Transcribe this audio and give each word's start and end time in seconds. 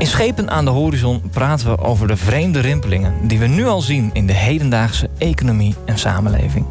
In 0.00 0.06
Schepen 0.06 0.50
aan 0.50 0.64
de 0.64 0.70
horizon 0.70 1.22
praten 1.30 1.70
we 1.70 1.78
over 1.78 2.06
de 2.06 2.16
vreemde 2.16 2.60
rimpelingen 2.60 3.28
die 3.28 3.38
we 3.38 3.46
nu 3.46 3.66
al 3.66 3.80
zien 3.80 4.10
in 4.12 4.26
de 4.26 4.32
hedendaagse 4.32 5.10
economie 5.18 5.74
en 5.84 5.98
samenleving. 5.98 6.66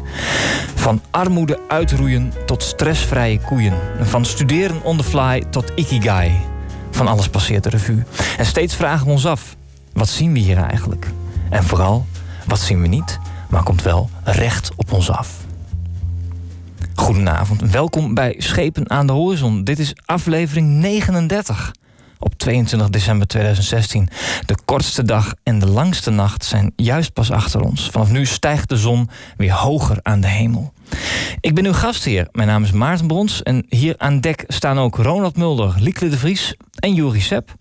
Van 0.74 1.02
armoede 1.10 1.60
uitroeien 1.68 2.32
tot 2.46 2.62
stressvrije 2.62 3.40
koeien. 3.40 3.74
Van 4.00 4.24
studeren 4.24 4.82
on 4.82 4.96
the 4.96 5.04
fly 5.04 5.44
tot 5.50 5.72
ikigai. 5.74 6.32
Van 6.90 7.08
alles 7.08 7.28
passeert 7.28 7.62
de 7.62 7.68
revue. 7.68 8.02
En 8.38 8.46
steeds 8.46 8.74
vragen 8.74 9.06
we 9.06 9.12
ons 9.12 9.26
af: 9.26 9.56
wat 9.92 10.08
zien 10.08 10.32
we 10.32 10.38
hier 10.38 10.58
eigenlijk? 10.58 11.10
En 11.50 11.64
vooral, 11.64 12.06
wat 12.46 12.60
zien 12.60 12.80
we 12.80 12.86
niet, 12.86 13.18
maar 13.48 13.62
komt 13.62 13.82
wel 13.82 14.10
recht 14.24 14.70
op 14.76 14.92
ons 14.92 15.10
af. 15.10 15.36
Goedenavond, 16.94 17.60
welkom 17.60 18.14
bij 18.14 18.34
Schepen 18.38 18.90
aan 18.90 19.06
de 19.06 19.12
Horizon. 19.12 19.64
Dit 19.64 19.78
is 19.78 19.92
aflevering 20.04 20.68
39 20.68 21.72
op 22.20 22.34
22 22.34 22.90
december 22.90 23.26
2016. 23.26 24.08
De 24.46 24.56
kortste 24.64 25.02
dag 25.02 25.34
en 25.42 25.58
de 25.58 25.66
langste 25.66 26.10
nacht 26.10 26.44
zijn 26.44 26.72
juist 26.76 27.12
pas 27.12 27.30
achter 27.30 27.60
ons. 27.60 27.88
Vanaf 27.90 28.10
nu 28.10 28.26
stijgt 28.26 28.68
de 28.68 28.76
zon 28.76 29.08
weer 29.36 29.52
hoger 29.52 29.98
aan 30.02 30.20
de 30.20 30.28
hemel. 30.28 30.72
Ik 31.40 31.54
ben 31.54 31.64
uw 31.64 31.72
gastheer. 31.72 32.28
Mijn 32.32 32.48
naam 32.48 32.62
is 32.62 32.70
Maarten 32.70 33.06
Brons 33.06 33.42
en 33.42 33.66
hier 33.68 33.94
aan 33.98 34.20
dek 34.20 34.44
staan 34.48 34.78
ook 34.78 34.96
Ronald 34.96 35.36
Mulder, 35.36 35.74
Liekle 35.78 36.08
de 36.08 36.18
Vries 36.18 36.54
en 36.74 36.94
Juri 36.94 37.20
Sepp. 37.20 37.54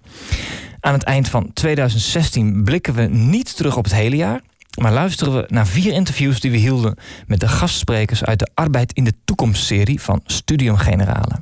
Aan 0.80 0.94
het 0.94 1.04
eind 1.04 1.30
van 1.30 1.54
2016 1.54 2.64
blikken 2.64 2.94
we 2.94 3.02
niet 3.02 3.58
terug 3.58 3.78
op 3.78 3.84
het 3.84 3.94
hele 3.94 4.16
jaar, 4.16 4.42
maar 4.80 4.94
luisteren 4.94 5.34
we 5.34 5.46
naar 5.48 5.68
vier 5.68 5.94
interviews 5.94 6.40
die 6.40 6.52
we 6.52 6.58
hielden 6.58 6.98
met 7.28 7.40
de 7.40 7.48
gastsprekers 7.48 8.24
uit 8.24 8.40
de 8.40 8.50
Arbeid 8.54 8.94
in 8.94 9.04
de 9.04 9.14
Toekomst-serie 9.26 10.02
van 10.02 10.22
Studium 10.26 10.78
Generale. 10.78 11.42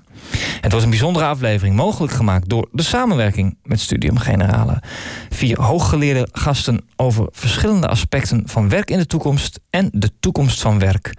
Het 0.62 0.72
was 0.72 0.84
een 0.84 0.90
bijzondere 0.90 1.26
aflevering, 1.26 1.76
mogelijk 1.76 2.14
gemaakt 2.14 2.50
door 2.50 2.68
de 2.72 2.84
samenwerking 2.84 3.58
met 3.64 3.80
Studium 3.80 4.18
Generale. 4.18 4.82
Vier 5.30 5.62
hooggeleerde 5.62 6.28
gasten 6.32 6.86
over 6.96 7.28
verschillende 7.32 7.88
aspecten 7.88 8.44
van 8.46 8.70
werk 8.70 8.90
in 8.90 8.98
de 8.98 9.06
toekomst 9.06 9.60
en 9.70 9.90
de 9.92 10.12
toekomst 10.20 10.62
van 10.62 10.80
werk. 10.80 11.14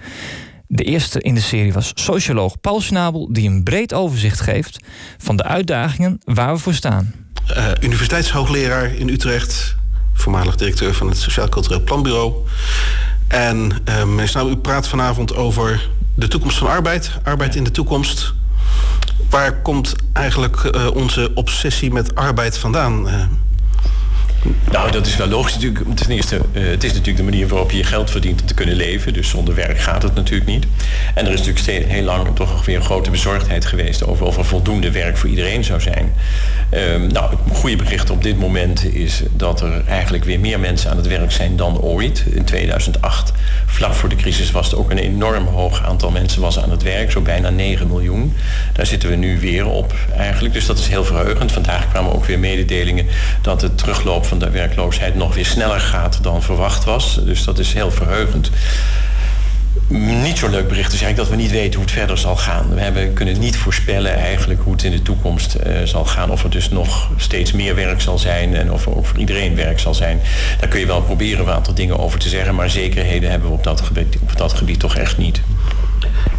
De 0.66 0.84
eerste 0.84 1.20
in 1.20 1.34
de 1.34 1.40
serie 1.40 1.72
was 1.72 1.92
socioloog 1.94 2.60
Paul 2.60 2.80
Schnabel, 2.80 3.28
die 3.32 3.48
een 3.48 3.62
breed 3.62 3.94
overzicht 3.94 4.40
geeft 4.40 4.78
van 5.18 5.36
de 5.36 5.42
uitdagingen 5.42 6.20
waar 6.24 6.52
we 6.52 6.58
voor 6.58 6.74
staan. 6.74 7.14
Uh, 7.50 7.66
universiteitshoogleraar 7.80 8.94
in 8.94 9.08
Utrecht, 9.08 9.76
voormalig 10.12 10.56
directeur 10.56 10.94
van 10.94 11.08
het 11.08 11.18
Sociaal 11.18 11.48
Cultureel 11.48 11.82
Planbureau. 11.82 12.34
En 13.28 13.70
uh, 13.88 14.04
meneer 14.04 14.28
Snabel, 14.28 14.50
u 14.50 14.56
praat 14.56 14.88
vanavond 14.88 15.34
over 15.34 15.88
de 16.14 16.28
toekomst 16.28 16.58
van 16.58 16.68
arbeid, 16.68 17.10
arbeid 17.22 17.54
in 17.54 17.64
de 17.64 17.70
toekomst. 17.70 18.34
Waar 19.30 19.62
komt 19.62 19.94
eigenlijk 20.12 20.62
uh, 20.62 20.90
onze 20.94 21.30
obsessie 21.34 21.92
met 21.92 22.14
arbeid 22.14 22.58
vandaan? 22.58 23.08
Nou, 24.70 24.90
dat 24.90 25.06
is 25.06 25.16
wel 25.16 25.28
logisch 25.28 25.54
natuurlijk. 25.54 25.96
Ten 25.96 26.10
eerste, 26.10 26.36
uh, 26.36 26.68
het 26.68 26.84
is 26.84 26.90
natuurlijk 26.90 27.16
de 27.16 27.22
manier 27.22 27.48
waarop 27.48 27.70
je 27.70 27.76
je 27.76 27.84
geld 27.84 28.10
verdient 28.10 28.40
om 28.40 28.46
te 28.46 28.54
kunnen 28.54 28.76
leven. 28.76 29.12
Dus 29.12 29.28
zonder 29.28 29.54
werk 29.54 29.78
gaat 29.78 30.02
het 30.02 30.14
natuurlijk 30.14 30.50
niet. 30.50 30.66
En 31.14 31.26
er 31.26 31.32
is 31.32 31.38
natuurlijk 31.38 31.58
steeds 31.58 31.86
heel 31.86 32.02
lang 32.02 32.28
toch 32.34 32.64
weer 32.64 32.76
een 32.76 32.82
grote 32.82 33.10
bezorgdheid 33.10 33.64
geweest 33.64 34.06
over 34.06 34.26
of 34.26 34.36
er 34.36 34.44
voldoende 34.44 34.90
werk 34.90 35.16
voor 35.16 35.28
iedereen 35.28 35.64
zou 35.64 35.80
zijn. 35.80 36.12
Um, 36.70 37.06
nou, 37.06 37.30
het 37.30 37.56
goede 37.56 37.76
bericht 37.76 38.10
op 38.10 38.22
dit 38.22 38.38
moment 38.38 38.94
is 38.94 39.22
dat 39.32 39.60
er 39.60 39.84
eigenlijk 39.86 40.24
weer 40.24 40.40
meer 40.40 40.60
mensen 40.60 40.90
aan 40.90 40.96
het 40.96 41.06
werk 41.06 41.32
zijn 41.32 41.56
dan 41.56 41.80
ooit. 41.80 42.24
In 42.30 42.44
2008, 42.44 43.32
vlak 43.66 43.94
voor 43.94 44.08
de 44.08 44.16
crisis, 44.16 44.50
was 44.50 44.66
het 44.66 44.74
ook 44.74 44.90
een 44.90 44.98
enorm 44.98 45.46
hoog 45.46 45.84
aantal 45.84 46.10
mensen 46.10 46.40
was 46.40 46.58
aan 46.58 46.70
het 46.70 46.82
werk. 46.82 47.10
Zo 47.10 47.20
bijna 47.20 47.50
9 47.50 47.86
miljoen. 47.86 48.34
Daar 48.72 48.86
zitten 48.86 49.08
we 49.08 49.16
nu 49.16 49.40
weer 49.40 49.66
op 49.66 49.94
eigenlijk. 50.16 50.54
Dus 50.54 50.66
dat 50.66 50.78
is 50.78 50.88
heel 50.88 51.04
verheugend. 51.04 51.52
Vandaag 51.52 51.88
kwamen 51.88 52.12
ook 52.12 52.24
weer 52.24 52.38
mededelingen 52.38 53.06
dat 53.42 53.62
het 53.62 53.78
terugloop 53.78 54.26
van 54.26 54.37
de 54.38 54.50
werkloosheid 54.50 55.14
nog 55.14 55.34
weer 55.34 55.46
sneller 55.46 55.80
gaat 55.80 56.22
dan 56.22 56.42
verwacht 56.42 56.84
was. 56.84 57.20
Dus 57.24 57.44
dat 57.44 57.58
is 57.58 57.72
heel 57.72 57.90
verheugend. 57.90 58.50
Niet 59.88 60.38
zo 60.38 60.48
leuk 60.48 60.68
bericht 60.68 60.92
is 60.92 61.02
eigenlijk 61.02 61.16
dat 61.16 61.38
we 61.38 61.42
niet 61.42 61.50
weten 61.50 61.74
hoe 61.74 61.82
het 61.82 61.92
verder 61.92 62.18
zal 62.18 62.36
gaan. 62.36 62.74
We 62.74 62.80
hebben, 62.80 63.12
kunnen 63.12 63.38
niet 63.38 63.56
voorspellen 63.56 64.14
eigenlijk 64.14 64.60
hoe 64.62 64.72
het 64.72 64.82
in 64.82 64.90
de 64.90 65.02
toekomst 65.02 65.56
uh, 65.66 65.82
zal 65.84 66.04
gaan. 66.04 66.30
Of 66.30 66.44
er 66.44 66.50
dus 66.50 66.70
nog 66.70 67.10
steeds 67.16 67.52
meer 67.52 67.74
werk 67.74 68.00
zal 68.00 68.18
zijn 68.18 68.54
en 68.54 68.72
of 68.72 68.86
er 68.86 68.96
ook 68.96 69.06
voor 69.06 69.18
iedereen 69.18 69.54
werk 69.54 69.78
zal 69.78 69.94
zijn. 69.94 70.20
Daar 70.60 70.68
kun 70.68 70.80
je 70.80 70.86
wel 70.86 71.02
proberen 71.02 71.46
een 71.46 71.52
aantal 71.52 71.74
dingen 71.74 71.98
over 71.98 72.18
te 72.18 72.28
zeggen. 72.28 72.54
Maar 72.54 72.70
zekerheden 72.70 73.30
hebben 73.30 73.48
we 73.48 73.54
op 73.54 73.64
dat 73.64 73.80
gebied, 73.80 74.16
op 74.22 74.36
dat 74.36 74.52
gebied 74.52 74.80
toch 74.80 74.96
echt 74.96 75.18
niet. 75.18 75.40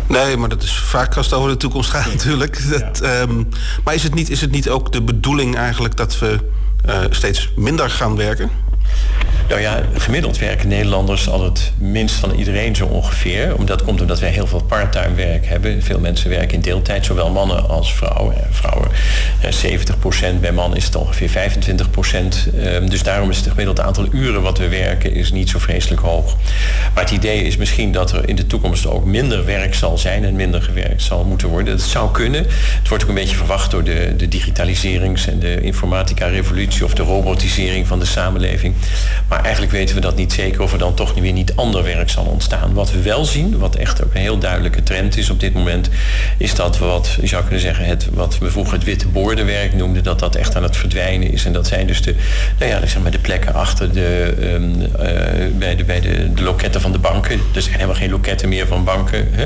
Nee, 0.08 0.38
maar 0.38 0.50
dat 0.50 0.64
is 0.64 0.80
vaak 0.80 1.18
als 1.18 1.26
het 1.26 1.36
over 1.36 1.50
de 1.50 1.58
toekomst 1.58 1.90
gaat 1.90 2.14
natuurlijk. 2.16 2.70
Dat, 2.70 3.04
um, 3.04 3.50
maar 3.84 3.94
is 3.94 4.04
het, 4.04 4.14
niet, 4.14 4.30
is 4.30 4.42
het 4.42 4.52
niet 4.52 4.70
ook 4.70 4.92
de 4.92 5.02
bedoeling 5.02 5.56
eigenlijk 5.56 5.98
dat 5.98 6.20
we 6.20 6.40
uh, 6.85 7.00
steeds 7.09 7.50
minder 7.56 7.90
gaan 7.90 8.16
werken? 8.16 8.50
Nou 9.50 9.62
ja, 9.62 9.81
gemiddeld 9.94 10.38
werken 10.38 10.67
Nederlanders 10.67 11.29
al 11.29 11.44
het 11.44 11.72
minst 11.78 12.16
van 12.16 12.31
iedereen 12.31 12.75
zo 12.75 12.85
ongeveer. 12.85 13.66
Dat 13.66 13.84
komt 13.84 14.01
omdat 14.01 14.19
wij 14.19 14.29
heel 14.29 14.47
veel 14.47 14.63
parttime 14.63 15.16
werk 15.16 15.45
hebben. 15.45 15.84
Veel 15.84 16.00
mensen 16.00 16.29
werken 16.29 16.53
in 16.53 16.62
deeltijd, 16.62 17.06
zowel 17.06 17.29
mannen 17.29 17.69
als 17.69 17.94
vrouwen. 17.94 18.35
Vrouwen 18.50 18.88
70%, 19.44 20.40
bij 20.40 20.52
mannen 20.52 20.78
is 20.78 20.86
het 20.86 20.96
ongeveer 20.96 21.30
25%. 21.30 22.90
Dus 22.90 23.04
daarom 23.04 23.30
is 23.30 23.38
het 23.38 23.48
gemiddeld 23.48 23.80
aantal 23.80 24.08
uren 24.12 24.42
wat 24.42 24.58
we 24.58 24.68
werken 24.68 25.14
is 25.14 25.32
niet 25.32 25.50
zo 25.50 25.60
vreselijk 25.60 26.02
hoog. 26.02 26.36
Maar 26.94 27.04
het 27.04 27.14
idee 27.14 27.44
is 27.44 27.58
misschien 27.58 27.92
dat 27.92 28.12
er 28.12 28.30
in 28.30 28.36
de 28.36 28.48
toekomst 28.48 28.88
ook 28.88 29.06
minder 29.06 29.46
werk 29.46 29.76
zal 29.76 29.98
zijn 29.98 30.26
en 30.26 30.36
minder 30.36 30.62
gewerkt 30.62 31.02
zal 31.02 31.24
moeten 31.24 31.48
worden. 31.48 31.78
Dat 31.78 31.86
zou 31.86 32.12
kunnen. 32.12 32.46
Het 32.80 32.88
wordt 32.88 33.04
ook 33.04 33.10
een 33.10 33.16
beetje 33.16 33.36
verwacht 33.36 33.72
door 33.72 33.84
de, 33.84 34.14
de 34.18 34.28
digitaliserings- 34.28 35.28
en 35.28 35.40
de 35.40 35.62
informatica-revolutie 35.62 36.86
of 36.86 36.94
de 36.94 37.04
robotisering 37.04 37.88
van 37.88 38.00
de 38.00 38.06
samenleving. 38.06 38.76
Maar 39.28 39.42
eigenlijk 39.42 39.72
weten 39.72 39.96
we 39.96 40.02
dat 40.02 40.16
niet 40.16 40.34
zeker 40.34 40.62
of 40.62 40.72
er 40.72 40.78
dan 40.78 40.94
toch 40.94 41.14
weer 41.14 41.32
niet 41.32 41.56
ander 41.56 41.84
werk 41.84 42.10
zal 42.10 42.24
ontstaan. 42.26 42.74
Wat 42.74 42.92
we 42.92 43.02
wel 43.02 43.26
zien, 43.26 43.58
wat 43.58 43.76
echt 43.76 44.04
ook 44.04 44.14
een 44.14 44.22
heel 44.22 44.38
duidelijke 44.38 44.84
trend 44.84 45.18
is 45.18 45.30
op 45.30 45.40
dit 45.40 45.54
moment, 45.54 45.90
is 46.38 46.56
dat 46.56 46.78
we 46.78 46.86
wat, 46.86 47.18
je 47.22 47.28
zou 47.28 47.42
kunnen 47.42 47.62
zeggen, 47.62 47.86
het, 47.86 48.08
wat 48.14 48.38
we 48.38 48.52
vroeger 48.52 48.74
het 48.74 48.84
witte 48.84 49.08
noemden, 49.75 50.03
dat 50.03 50.19
dat 50.19 50.35
echt 50.35 50.56
aan 50.56 50.63
het 50.63 50.78
verdwijnen 50.78 51.31
is. 51.31 51.45
En 51.45 51.53
dat 51.53 51.67
zijn 51.67 51.88
dus 51.88 52.01
de, 52.01 52.16
nou 52.59 52.72
ja, 52.72 52.79
zeg 52.79 53.01
maar 53.01 53.12
de 53.12 53.19
plekken 53.19 53.53
achter 53.53 53.94
de, 53.94 54.35
um, 54.53 54.81
uh, 54.81 54.88
bij, 55.57 55.75
de, 55.75 55.84
bij 55.84 56.01
de, 56.01 56.34
de 56.34 56.44
loketten 56.44 56.81
van 56.81 56.91
de 56.91 57.00
banken. 57.00 57.40
Er 57.53 57.62
zijn 57.62 57.73
helemaal 57.73 57.95
geen 57.95 58.09
loketten 58.09 58.50
meer 58.50 58.67
van 58.67 58.84
banken. 58.84 59.28
Hè? 59.31 59.44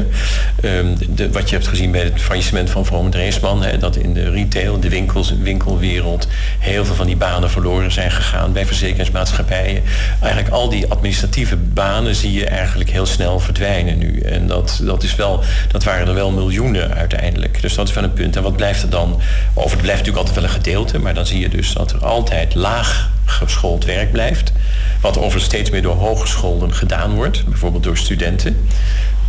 Um, 0.78 0.96
de, 1.10 1.32
wat 1.32 1.50
je 1.50 1.56
hebt 1.56 1.68
gezien 1.68 1.92
bij 1.92 2.04
het 2.04 2.22
faillissement 2.22 2.70
van 2.70 2.86
Vroom 2.86 3.10
Dreesman, 3.10 3.64
hè, 3.64 3.78
dat 3.78 3.96
in 3.96 4.14
de 4.14 4.30
retail, 4.30 4.80
de 4.80 4.90
winkels, 4.90 5.34
winkelwereld, 5.42 6.28
heel 6.60 6.86
veel 6.86 6.96
van 6.96 7.06
die 7.06 7.18
banen 7.18 7.50
verloren 7.50 7.92
zijn 7.92 8.12
gegaan 8.12 8.54
bij 8.54 8.66
verzekeringsmaatschappijen 8.66 9.84
eigenlijk 10.20 10.54
al 10.54 10.70
die 10.70 10.88
administratieve 10.88 11.56
banen 11.56 12.16
zie 12.16 12.32
je 12.32 12.46
eigenlijk 12.46 12.90
heel 12.90 13.06
snel 13.06 13.40
verdwijnen 13.40 13.98
nu. 13.98 14.20
En 14.20 14.48
dat, 14.48 14.80
dat, 14.84 15.04
is 15.04 15.16
wel, 15.16 15.44
dat 15.72 15.84
waren 15.84 16.08
er 16.08 16.14
wel 16.14 16.32
miljoenen 16.32 16.94
uiteindelijk. 16.94 17.62
Dus 17.62 17.76
dat 17.76 17.88
is 17.88 17.94
wel 17.94 18.04
een 18.04 18.14
punt. 18.14 18.36
En 18.36 18.44
wat 18.44 18.56
blijft 18.56 18.82
er 18.82 18.90
dan 18.90 19.22
over? 19.54 19.73
Het 19.74 19.82
blijft 19.82 20.06
natuurlijk 20.06 20.28
altijd 20.28 20.36
wel 20.36 20.56
een 20.56 20.64
gedeelte, 20.64 21.00
maar 21.00 21.14
dan 21.14 21.26
zie 21.26 21.40
je 21.40 21.50
dus 21.50 21.74
dat 21.74 21.92
er 21.92 22.06
altijd 22.06 22.56
laag 22.56 23.10
geschoold 23.26 23.86
werk 23.86 24.12
blijft. 24.12 24.52
Wat 25.02 25.18
over 25.18 25.42
steeds 25.42 25.70
meer 25.70 25.82
door 25.82 25.96
hogescholen 25.96 26.74
gedaan 26.74 27.16
wordt, 27.16 27.46
bijvoorbeeld 27.46 27.84
door 27.84 27.98
studenten. 27.98 28.68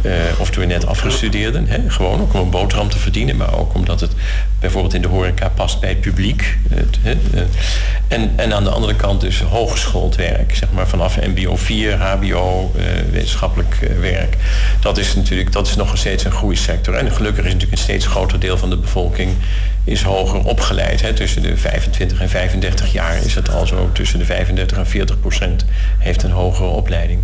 Uh, 0.02 0.12
of 0.38 0.50
door 0.50 0.66
net 0.66 0.86
afgestudeerden. 0.86 1.66
Hè? 1.68 1.90
Gewoon 1.90 2.20
ook 2.20 2.34
om 2.34 2.40
een 2.40 2.50
boterham 2.50 2.88
te 2.88 2.98
verdienen, 2.98 3.36
maar 3.36 3.58
ook 3.58 3.74
omdat 3.74 4.00
het 4.00 4.12
bijvoorbeeld 4.60 4.94
in 4.94 5.02
de 5.02 5.08
horeca 5.08 5.48
past 5.48 5.80
bij 5.80 5.88
het 5.88 6.00
publiek. 6.00 6.58
Uh, 6.72 7.10
en, 8.08 8.32
en 8.36 8.54
aan 8.54 8.64
de 8.64 8.70
andere 8.70 8.94
kant 8.94 9.20
dus 9.20 9.40
hooggeschoold 9.40 10.16
werk, 10.16 10.56
zeg 10.56 10.68
maar 10.72 10.88
vanaf 10.88 11.16
MBO 11.16 11.56
4, 11.56 11.96
HBO, 11.96 12.72
wetenschappelijk 13.10 13.90
werk. 14.00 14.36
Dat 14.80 14.98
is 14.98 15.14
natuurlijk 15.14 15.52
dat 15.52 15.66
is 15.66 15.76
nog 15.76 15.98
steeds 15.98 16.24
een 16.24 16.32
groeisector. 16.32 16.94
En 16.94 17.12
gelukkig 17.12 17.44
is 17.44 17.52
natuurlijk 17.52 17.72
een 17.72 17.84
steeds 17.84 18.06
groter 18.06 18.40
deel 18.40 18.58
van 18.58 18.70
de 18.70 18.76
bevolking 18.76 19.36
is 19.84 20.02
hoger 20.02 20.44
opgeleid. 20.44 21.00
Hè. 21.00 21.12
Tussen 21.12 21.42
de 21.42 21.56
25 21.56 22.20
en 22.20 22.28
35 22.28 22.92
jaar 22.92 23.24
is 23.24 23.34
het 23.34 23.50
al 23.50 23.66
zo. 23.66 23.90
Tussen 23.92 24.18
de 24.18 24.24
35 24.24 24.78
en 24.78 24.86
40 24.86 25.20
procent 25.20 25.64
heeft 25.98 26.22
een 26.22 26.30
hogere 26.30 26.68
opleiding. 26.68 27.20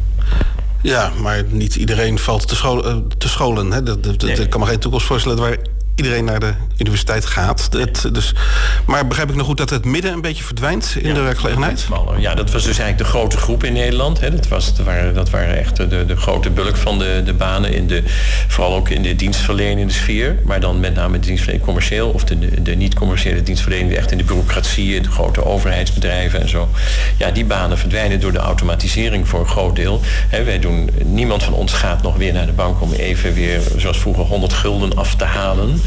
Ja, 0.83 1.11
maar 1.21 1.45
niet 1.49 1.77
iedereen 1.77 2.19
valt 2.19 2.49
te, 2.49 2.57
scholen. 2.57 3.09
Te 3.19 3.29
scholen 3.29 3.71
hè. 3.71 3.83
Dat, 3.83 4.05
dat, 4.05 4.23
nee. 4.23 4.41
Ik 4.41 4.51
kan 4.51 4.61
me 4.61 4.67
geen 4.67 4.79
toekomst 4.79 5.07
voorstellen 5.07 5.39
waar 5.39 5.57
iedereen 6.03 6.25
naar 6.25 6.41
de 6.41 6.53
universiteit 6.79 7.27
gaat. 7.27 7.69
Het, 7.71 8.09
dus, 8.13 8.35
maar 8.87 9.07
begrijp 9.07 9.31
ik 9.31 9.37
nog 9.37 9.47
goed 9.47 9.57
dat 9.57 9.71
het 9.71 9.85
midden 9.85 10.13
een 10.13 10.21
beetje 10.21 10.45
verdwijnt 10.45 10.97
in 10.99 11.15
de 11.15 11.21
werkgelegenheid? 11.21 11.87
Ja, 12.19 12.35
dat 12.35 12.51
was 12.51 12.65
dus 12.65 12.79
eigenlijk 12.79 12.99
de 12.99 13.05
grote 13.05 13.37
groep 13.37 13.65
in 13.65 13.73
Nederland. 13.73 14.21
Hè. 14.21 14.31
Dat, 14.31 14.49
was, 14.49 14.77
dat, 14.77 14.87
waren, 14.87 15.15
dat 15.15 15.31
waren 15.31 15.59
echt 15.59 15.77
de, 15.77 16.05
de 16.07 16.17
grote 16.17 16.51
bulk 16.51 16.77
van 16.77 16.99
de, 16.99 17.23
de 17.25 17.33
banen, 17.33 17.73
in 17.73 17.87
de, 17.87 18.03
vooral 18.49 18.75
ook 18.75 18.89
in 18.89 19.03
de 19.03 19.17
dienstverlenende 19.17 19.93
sfeer. 19.93 20.37
Maar 20.45 20.61
dan 20.61 20.81
met 20.81 20.95
name 20.95 21.19
de 21.19 21.27
dienstverlening 21.27 21.67
commercieel 21.67 22.11
of 22.11 22.25
de, 22.25 22.63
de 22.63 22.75
niet-commerciële 22.75 23.43
dienstverlening, 23.43 23.95
echt 23.95 24.13
in 24.13 24.19
de 24.19 24.25
bureaucratie, 24.25 24.95
in 24.95 25.03
de 25.03 25.11
grote 25.11 25.45
overheidsbedrijven 25.45 26.41
en 26.41 26.49
zo. 26.49 26.69
Ja, 27.17 27.31
die 27.31 27.45
banen 27.45 27.79
verdwijnen 27.79 28.21
door 28.21 28.33
de 28.33 28.39
automatisering 28.39 29.29
voor 29.29 29.41
een 29.41 29.49
groot 29.49 29.77
deel. 29.77 30.01
wij 30.31 30.59
doen, 30.59 30.91
niemand 31.05 31.43
van 31.43 31.53
ons 31.53 31.73
gaat 31.73 32.03
nog 32.03 32.17
weer 32.17 32.33
naar 32.33 32.47
de 32.47 32.53
bank 32.53 32.81
om 32.81 32.93
even 32.93 33.35
weer, 33.35 33.61
zoals 33.77 33.99
vroeger, 33.99 34.25
100 34.25 34.53
gulden 34.53 34.97
af 34.97 35.15
te 35.15 35.25
halen. 35.25 35.81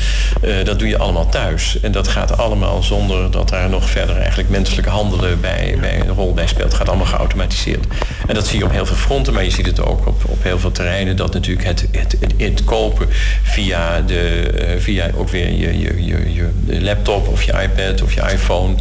Uh, 0.44 0.66
dat 0.66 0.80
doe 0.80 0.88
je 0.88 0.98
allemaal 0.98 1.30
thuis. 1.30 1.80
En 1.80 1.92
dat 1.92 2.08
gaat 2.08 2.38
allemaal 2.38 2.84
zonder 2.84 3.32
dat 3.32 3.50
daar 3.50 3.70
nog 3.70 3.90
verder 3.90 4.18
eigenlijk 4.18 4.50
menselijke 4.50 4.90
handelen 4.90 5.42
bij, 5.42 5.78
bij 5.80 6.00
een 6.00 6.14
rol 6.14 6.34
bij 6.34 6.48
speelt. 6.48 6.68
Het 6.68 6.74
gaat 6.74 6.88
allemaal 6.90 7.06
geautomatiseerd. 7.06 7.86
En 8.28 8.36
dat 8.36 8.48
zie 8.48 8.60
je 8.60 8.66
op 8.66 8.72
heel 8.72 8.86
veel 8.86 8.96
fronten, 8.96 9.34
maar 9.34 9.44
je 9.44 9.50
ziet 9.50 9.66
het 9.66 9.82
ook 9.82 10.08
op, 10.08 10.24
op 10.26 10.44
heel 10.44 10.60
veel 10.60 10.72
terreinen. 10.72 11.16
Dat 11.16 11.34
natuurlijk 11.34 11.68
het, 11.68 11.88
het, 11.92 12.18
het, 12.38 12.64
kopen 12.64 13.08
via, 13.44 14.02
de, 14.02 14.52
uh, 14.76 14.82
via 14.82 15.10
ook 15.16 15.30
weer 15.30 15.52
je, 15.52 15.80
je, 15.80 16.06
je, 16.06 16.34
je 16.34 16.82
laptop 16.82 17.28
of 17.28 17.44
je 17.44 17.54
iPad 17.62 18.02
of 18.02 18.14
je 18.14 18.22
iPhone 18.32 18.76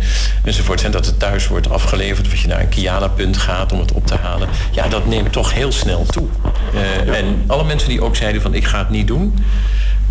enzovoort. 0.45 0.85
En 0.85 0.91
dat 0.91 1.07
het 1.07 1.19
thuis 1.19 1.49
wordt 1.49 1.71
afgeleverd. 1.71 2.27
Of 2.27 2.37
je 2.37 2.49
naar 2.49 2.61
een 2.61 2.69
Kiana-punt 2.69 3.37
gaat 3.37 3.73
om 3.73 3.79
het 3.79 3.93
op 3.93 4.07
te 4.07 4.17
halen. 4.23 4.49
Ja, 4.71 4.89
dat 4.89 5.07
neemt 5.07 5.33
toch 5.33 5.55
heel 5.55 5.73
snel 5.73 6.05
toe. 6.05 6.27
Uh, 6.75 7.17
en 7.17 7.45
alle 7.47 7.65
mensen 7.65 7.89
die 7.89 8.03
ook 8.03 8.17
zeiden 8.17 8.43
van 8.43 8.55
ik 8.55 8.65
ga 8.65 8.79
het 8.79 8.91
niet 8.91 9.07
doen 9.07 9.35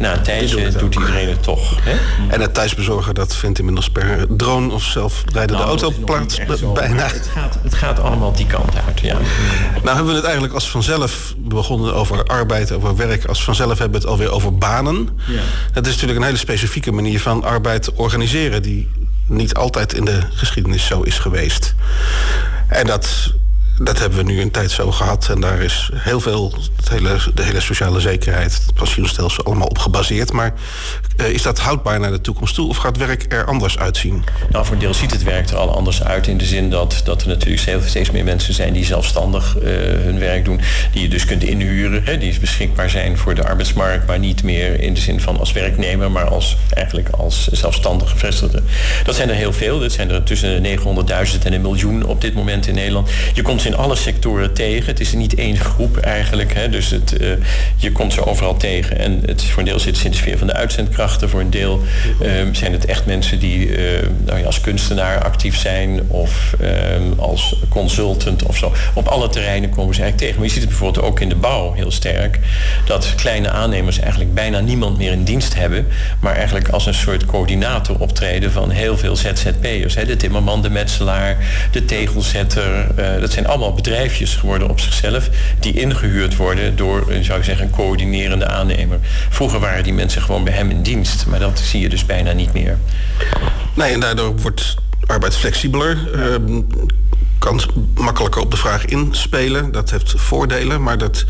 na 0.02 0.14
een 0.14 0.24
tijdje 0.24 0.72
doet 0.72 0.96
iedereen 0.96 1.30
het 1.30 1.44
toch. 1.44 1.84
Hè? 1.84 1.96
En 2.28 2.42
het 2.42 2.54
thuisbezorgen, 2.54 3.16
dat 3.16 3.36
vindt 3.36 3.60
inmiddels 3.60 3.90
per 3.90 4.26
drone 4.30 4.74
of 4.74 4.84
zelfrijdende 4.84 5.64
nou, 5.64 5.68
auto 5.68 5.94
plaats 6.06 6.40
bijna. 6.74 7.04
Het 7.04 7.30
gaat, 7.34 7.58
het 7.64 7.74
gaat 7.74 8.00
allemaal 8.00 8.34
die 8.34 8.46
kant 8.46 8.74
uit, 8.88 9.00
ja. 9.00 9.18
Nou 9.84 9.96
hebben 9.96 10.06
we 10.06 10.14
het 10.14 10.24
eigenlijk 10.24 10.54
als 10.54 10.70
vanzelf 10.70 11.34
begonnen 11.38 11.94
over 11.94 12.24
arbeid, 12.24 12.72
over 12.72 12.96
werk. 12.96 13.26
Als 13.26 13.44
vanzelf 13.44 13.78
hebben 13.80 13.92
we 13.92 13.98
het 13.98 14.08
alweer 14.08 14.32
over 14.32 14.58
banen. 14.58 15.10
Ja. 15.28 15.42
Dat 15.74 15.86
is 15.86 15.92
natuurlijk 15.92 16.20
een 16.20 16.26
hele 16.26 16.38
specifieke 16.38 16.92
manier 16.92 17.20
van 17.20 17.44
arbeid 17.44 17.94
organiseren... 17.94 18.62
die 18.62 18.90
niet 19.28 19.54
altijd 19.54 19.94
in 19.94 20.06
de 20.06 20.20
geschiedenis 20.30 20.86
zo 20.86 21.02
is 21.02 21.20
geweest. 21.20 21.76
En 22.68 22.86
dat 22.86 23.34
dat 23.84 24.00
hebben 24.00 24.18
we 24.18 24.24
nu 24.24 24.42
een 24.42 24.52
tijd 24.52 24.72
zo 24.72 24.92
gehad. 24.92 25.30
En 25.30 25.42
daar 25.42 25.60
is 25.60 25.90
heel 25.94 26.20
veel, 26.20 26.54
het 26.76 26.90
hele, 26.90 27.18
de 27.34 27.44
hele 27.44 27.60
sociale 27.60 28.00
zekerheid, 28.00 28.54
het 28.66 28.74
pensioenstelsel 28.74 29.44
allemaal 29.44 29.68
op 29.68 29.78
gebaseerd. 29.78 30.32
Maar 30.32 30.54
uh, 31.18 31.28
is 31.28 31.42
dat 31.42 31.60
houdbaar 31.60 32.00
naar 32.00 32.12
de 32.12 32.22
toekomst 32.22 32.56
toe 32.56 32.70
of 32.70 32.78
gaat 32.78 32.98
werk 32.98 33.34
er 33.34 33.46
anders 33.46 33.78
uitzien? 33.78 34.24
Nou, 34.50 34.66
voor 34.66 34.74
een 34.74 34.82
deel 34.82 34.94
ziet 34.94 35.12
het 35.12 35.24
werk 35.24 35.50
er 35.50 35.56
al 35.56 35.76
anders 35.76 36.04
uit. 36.04 36.28
In 36.28 36.38
de 36.38 36.46
zin 36.46 36.70
dat, 36.70 37.02
dat 37.04 37.22
er 37.22 37.28
natuurlijk 37.28 37.82
steeds 37.86 38.12
meer 38.12 38.24
mensen 38.24 38.54
zijn 38.54 38.74
die 38.74 38.86
zelfstandig 38.86 39.56
uh, 39.58 39.64
hun 40.04 40.20
werk 40.20 40.46
doen. 40.46 40.62
Die 40.92 41.02
je 41.02 41.10
dus 41.10 41.26
kunt 41.26 41.44
inhuren. 41.44 42.04
Hè, 42.04 42.18
die 42.18 42.40
beschikbaar 42.40 42.90
zijn 42.90 43.18
voor 43.18 43.36
de 43.36 43.44
arbeidsmarkt. 43.44 44.08
Maar 44.08 44.20
niet 44.20 44.44
meer 44.44 44.80
in 44.80 44.94
de 44.94 45.00
zin 45.00 45.22
van 45.22 45.40
als 45.40 45.52
werknemer, 45.52 46.12
maar 46.12 46.30
als, 46.30 46.58
eigenlijk 46.74 47.10
als 47.10 47.48
zelfstandig 47.48 48.10
gevestigde. 48.10 48.64
Dat 49.04 49.16
zijn 49.16 49.30
er 49.30 49.36
heel 49.36 49.54
veel. 49.54 49.80
Dat 49.80 49.92
zijn 49.92 50.12
er 50.12 50.24
tussen 50.24 50.64
900.000 50.66 51.44
en 51.44 51.54
een 51.54 51.62
miljoen 51.62 52.06
op 52.06 52.22
dit 52.22 52.34
moment 52.34 52.68
in 52.68 52.76
Nederland. 52.76 53.10
Je 53.34 53.42
komt 53.42 53.62
in 53.72 53.78
alle 53.78 53.96
sectoren 53.96 54.54
tegen. 54.54 54.86
Het 54.86 55.00
is 55.00 55.14
niet 55.14 55.36
één 55.36 55.58
groep 55.58 55.98
eigenlijk. 55.98 56.54
Hè, 56.54 56.70
dus 56.70 56.90
het, 56.90 57.22
uh, 57.22 57.30
je 57.76 57.92
komt 57.92 58.14
ze 58.14 58.26
overal 58.26 58.58
tegen. 58.58 59.00
En 59.00 59.22
het 59.26 59.44
voor 59.44 59.60
een 59.60 59.66
deel 59.66 59.80
zit 59.80 60.04
in 60.04 60.12
de 60.12 60.18
sfeer 60.18 60.38
van 60.38 60.48
de 60.48 60.54
uitzendkracht 60.54 61.24
voor 61.26 61.40
een 61.40 61.50
deel 61.50 61.84
um, 62.22 62.56
zijn 62.56 62.72
het 62.72 62.86
echt 62.86 63.06
mensen 63.06 63.40
die 63.40 63.68
uh, 63.68 63.78
nou 64.26 64.46
als 64.46 64.62
kunstenaar 64.62 65.24
actief 65.24 65.58
zijn 65.58 66.02
of 66.08 66.56
um, 66.62 67.20
als 67.20 67.56
consultant 67.70 68.44
of 68.44 68.58
zo. 68.58 68.74
Op 68.94 69.08
alle 69.08 69.30
terreinen 69.30 69.70
komen 69.70 69.96
ze 69.96 70.02
eigenlijk 70.02 70.18
tegen. 70.18 70.36
Maar 70.36 70.46
je 70.46 70.52
ziet 70.52 70.62
het 70.62 70.70
bijvoorbeeld 70.70 71.06
ook 71.06 71.20
in 71.20 71.30
de 71.30 71.36
bouw 71.36 71.72
heel 71.72 71.92
sterk. 71.92 72.40
Dat 72.86 73.16
kleine 73.16 73.50
aannemers 73.50 74.00
eigenlijk 74.00 74.34
bijna 74.34 74.60
niemand 74.60 74.98
meer 74.98 75.12
in 75.12 75.24
dienst 75.24 75.56
hebben. 75.56 75.88
Maar 76.20 76.36
eigenlijk 76.36 76.70
als 76.70 76.86
een 76.86 76.94
soort 76.94 77.26
coördinator 77.26 78.00
optreden 78.00 78.52
van 78.52 78.70
heel 78.70 78.98
veel 78.98 79.16
ZZP'ers. 79.16 79.94
De 79.94 80.16
timmerman, 80.16 80.62
de 80.62 80.70
metselaar, 80.70 81.38
de 81.72 81.86
tegelzetter. 81.86 82.88
Uh, 83.00 83.20
dat 83.20 83.32
zijn 83.32 83.48
allemaal 83.48 83.61
bedrijfjes 83.70 84.36
geworden 84.36 84.70
op 84.70 84.80
zichzelf. 84.80 85.30
Die 85.60 85.74
ingehuurd 85.74 86.36
worden 86.36 86.76
door, 86.76 87.06
zou 87.22 87.40
ik 87.40 87.46
zeggen, 87.46 87.66
een 87.66 87.72
coördinerende 87.72 88.48
aannemer. 88.48 89.00
Vroeger 89.30 89.60
waren 89.60 89.84
die 89.84 89.94
mensen 89.94 90.22
gewoon 90.22 90.44
bij 90.44 90.54
hem 90.54 90.70
in 90.70 90.84
dienst 90.84 91.26
maar 91.28 91.40
dat 91.40 91.60
zie 91.60 91.82
je 91.82 91.90
dus 91.90 92.06
bijna 92.06 92.32
niet 92.32 92.54
meer. 92.54 92.78
Nee, 93.74 93.94
en 93.94 94.00
daardoor 94.00 94.36
wordt 94.36 94.76
arbeid 95.06 95.36
flexibeler. 95.36 95.98
Uh, 96.16 96.60
kan 97.42 97.62
makkelijker 97.96 98.42
op 98.42 98.52
de 98.52 98.58
vraag 98.58 98.86
inspelen. 98.86 99.72
Dat 99.72 99.92
heeft 99.92 100.14
voordelen, 100.18 100.84
maar 100.84 100.98
dat 100.98 101.26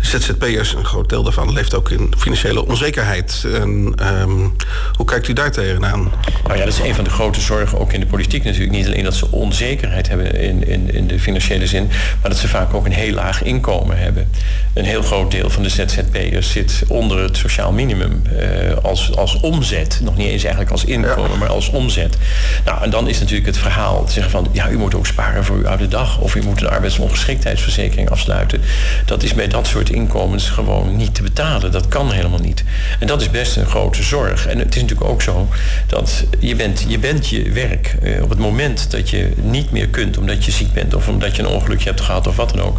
ZZP'ers, 0.00 0.74
een 0.74 0.84
groot 0.84 1.08
deel 1.08 1.22
daarvan, 1.22 1.52
leeft 1.52 1.74
ook 1.74 1.90
in 1.90 2.12
financiële 2.18 2.66
onzekerheid. 2.66 3.46
En, 3.52 3.94
um, 4.22 4.56
hoe 4.96 5.06
kijkt 5.06 5.28
u 5.28 5.32
daar 5.32 5.52
tegenaan? 5.52 6.12
Nou 6.44 6.58
ja, 6.58 6.64
dat 6.64 6.72
is 6.72 6.78
een 6.78 6.94
van 6.94 7.04
de 7.04 7.10
grote 7.10 7.40
zorgen, 7.40 7.78
ook 7.78 7.92
in 7.92 8.00
de 8.00 8.06
politiek 8.06 8.44
natuurlijk. 8.44 8.72
Niet 8.72 8.86
alleen 8.86 9.04
dat 9.04 9.14
ze 9.14 9.30
onzekerheid 9.30 10.08
hebben 10.08 10.34
in, 10.34 10.68
in, 10.68 10.94
in 10.94 11.06
de 11.06 11.20
financiële 11.20 11.66
zin, 11.66 11.86
maar 12.20 12.30
dat 12.30 12.38
ze 12.38 12.48
vaak 12.48 12.74
ook 12.74 12.86
een 12.86 12.92
heel 12.92 13.12
laag 13.12 13.42
inkomen 13.42 13.98
hebben. 13.98 14.30
Een 14.74 14.84
heel 14.84 15.02
groot 15.02 15.30
deel 15.30 15.50
van 15.50 15.62
de 15.62 15.68
ZZP'ers 15.68 16.50
zit 16.50 16.82
onder 16.88 17.22
het 17.22 17.36
sociaal 17.36 17.72
minimum 17.72 18.22
uh, 18.32 18.76
als, 18.82 19.16
als 19.16 19.40
omzet. 19.40 20.00
Nog 20.02 20.16
niet 20.16 20.28
eens 20.28 20.42
eigenlijk 20.42 20.72
als 20.72 20.84
inkomen, 20.84 21.38
maar 21.38 21.48
als 21.48 21.70
omzet. 21.70 22.16
Nou, 22.64 22.82
en 22.82 22.90
dan 22.90 23.08
is 23.08 23.18
natuurlijk 23.18 23.46
het 23.46 23.58
verhaal 23.58 24.04
te 24.04 24.12
zeggen 24.12 24.32
van, 24.32 24.48
ja, 24.52 24.70
u 24.70 24.78
moet 24.78 24.94
ook 24.94 25.06
sparen 25.06 25.35
voor 25.44 25.56
uw 25.56 25.68
oude 25.68 25.88
dag. 25.88 26.18
Of 26.18 26.34
u 26.34 26.42
moet 26.42 26.60
een 26.60 26.68
arbeidsongeschiktheidsverzekering 26.68 28.10
afsluiten. 28.10 28.60
Dat 29.04 29.22
is 29.22 29.34
bij 29.34 29.48
dat 29.48 29.66
soort 29.66 29.90
inkomens 29.90 30.48
gewoon 30.48 30.96
niet 30.96 31.14
te 31.14 31.22
betalen. 31.22 31.72
Dat 31.72 31.88
kan 31.88 32.12
helemaal 32.12 32.38
niet. 32.38 32.64
En 33.00 33.06
dat 33.06 33.20
is 33.20 33.30
best 33.30 33.56
een 33.56 33.66
grote 33.66 34.02
zorg. 34.02 34.46
En 34.46 34.58
het 34.58 34.74
is 34.74 34.82
natuurlijk 34.82 35.10
ook 35.10 35.22
zo 35.22 35.48
dat 35.86 36.24
je 36.38 36.56
bent 36.56 36.84
je, 36.88 36.98
bent 36.98 37.28
je 37.28 37.50
werk. 37.50 37.96
Uh, 38.02 38.22
op 38.22 38.28
het 38.28 38.38
moment 38.38 38.90
dat 38.90 39.10
je 39.10 39.32
niet 39.42 39.70
meer 39.70 39.88
kunt 39.88 40.18
omdat 40.18 40.44
je 40.44 40.50
ziek 40.50 40.72
bent... 40.72 40.94
of 40.94 41.08
omdat 41.08 41.36
je 41.36 41.42
een 41.42 41.48
ongelukje 41.48 41.88
hebt 41.88 42.00
gehad 42.00 42.26
of 42.26 42.36
wat 42.36 42.50
dan 42.50 42.60
ook... 42.60 42.78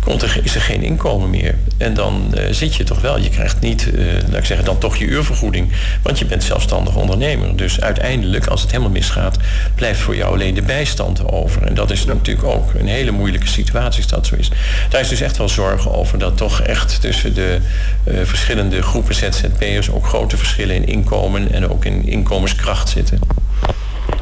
Komt 0.00 0.22
er, 0.22 0.40
is 0.42 0.54
er 0.54 0.60
geen 0.60 0.82
inkomen 0.82 1.30
meer. 1.30 1.54
En 1.76 1.94
dan 1.94 2.32
uh, 2.34 2.42
zit 2.50 2.74
je 2.74 2.84
toch 2.84 3.00
wel. 3.00 3.18
Je 3.18 3.28
krijgt 3.28 3.60
niet, 3.60 3.88
uh, 3.94 4.04
laat 4.28 4.38
ik 4.38 4.44
zeggen, 4.44 4.66
dan 4.66 4.78
toch 4.78 4.96
je 4.96 5.04
uurvergoeding. 5.04 5.72
Want 6.02 6.18
je 6.18 6.24
bent 6.24 6.44
zelfstandig 6.44 6.94
ondernemer. 6.96 7.56
Dus 7.56 7.80
uiteindelijk, 7.80 8.46
als 8.46 8.60
het 8.60 8.70
helemaal 8.70 8.92
misgaat... 8.92 9.36
blijft 9.74 10.00
voor 10.00 10.16
jou 10.16 10.32
alleen 10.32 10.54
de 10.54 10.62
bijstand 10.62 11.28
over. 11.28 11.62
En 11.62 11.74
dat 11.74 11.90
is 11.90 11.95
is 11.96 12.04
natuurlijk 12.04 12.46
ook 12.46 12.74
een 12.74 12.86
hele 12.86 13.10
moeilijke 13.10 13.46
situatie 13.46 14.02
als 14.02 14.10
dat 14.10 14.26
zo 14.26 14.34
is. 14.34 14.50
Daar 14.88 15.00
is 15.00 15.08
dus 15.08 15.20
echt 15.20 15.36
wel 15.36 15.48
zorgen 15.48 15.92
over 15.92 16.18
dat 16.18 16.36
toch 16.36 16.60
echt 16.60 17.00
tussen 17.00 17.34
de 17.34 17.58
uh, 18.04 18.20
verschillende 18.24 18.82
groepen 18.82 19.14
ZZP'ers 19.14 19.90
ook 19.90 20.06
grote 20.06 20.36
verschillen 20.36 20.76
in 20.76 20.86
inkomen 20.86 21.52
en 21.52 21.70
ook 21.70 21.84
in 21.84 22.06
inkomenskracht 22.06 22.88
zitten. 22.88 23.18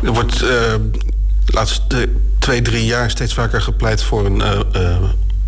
Er 0.02 0.12
wordt 0.12 0.34
uh, 0.34 0.48
de 1.44 1.52
laatste 1.52 2.08
twee, 2.38 2.62
drie 2.62 2.84
jaar 2.84 3.10
steeds 3.10 3.34
vaker 3.34 3.60
gepleit 3.62 4.02
voor 4.02 4.26
een 4.26 4.42
uh, 4.76 4.98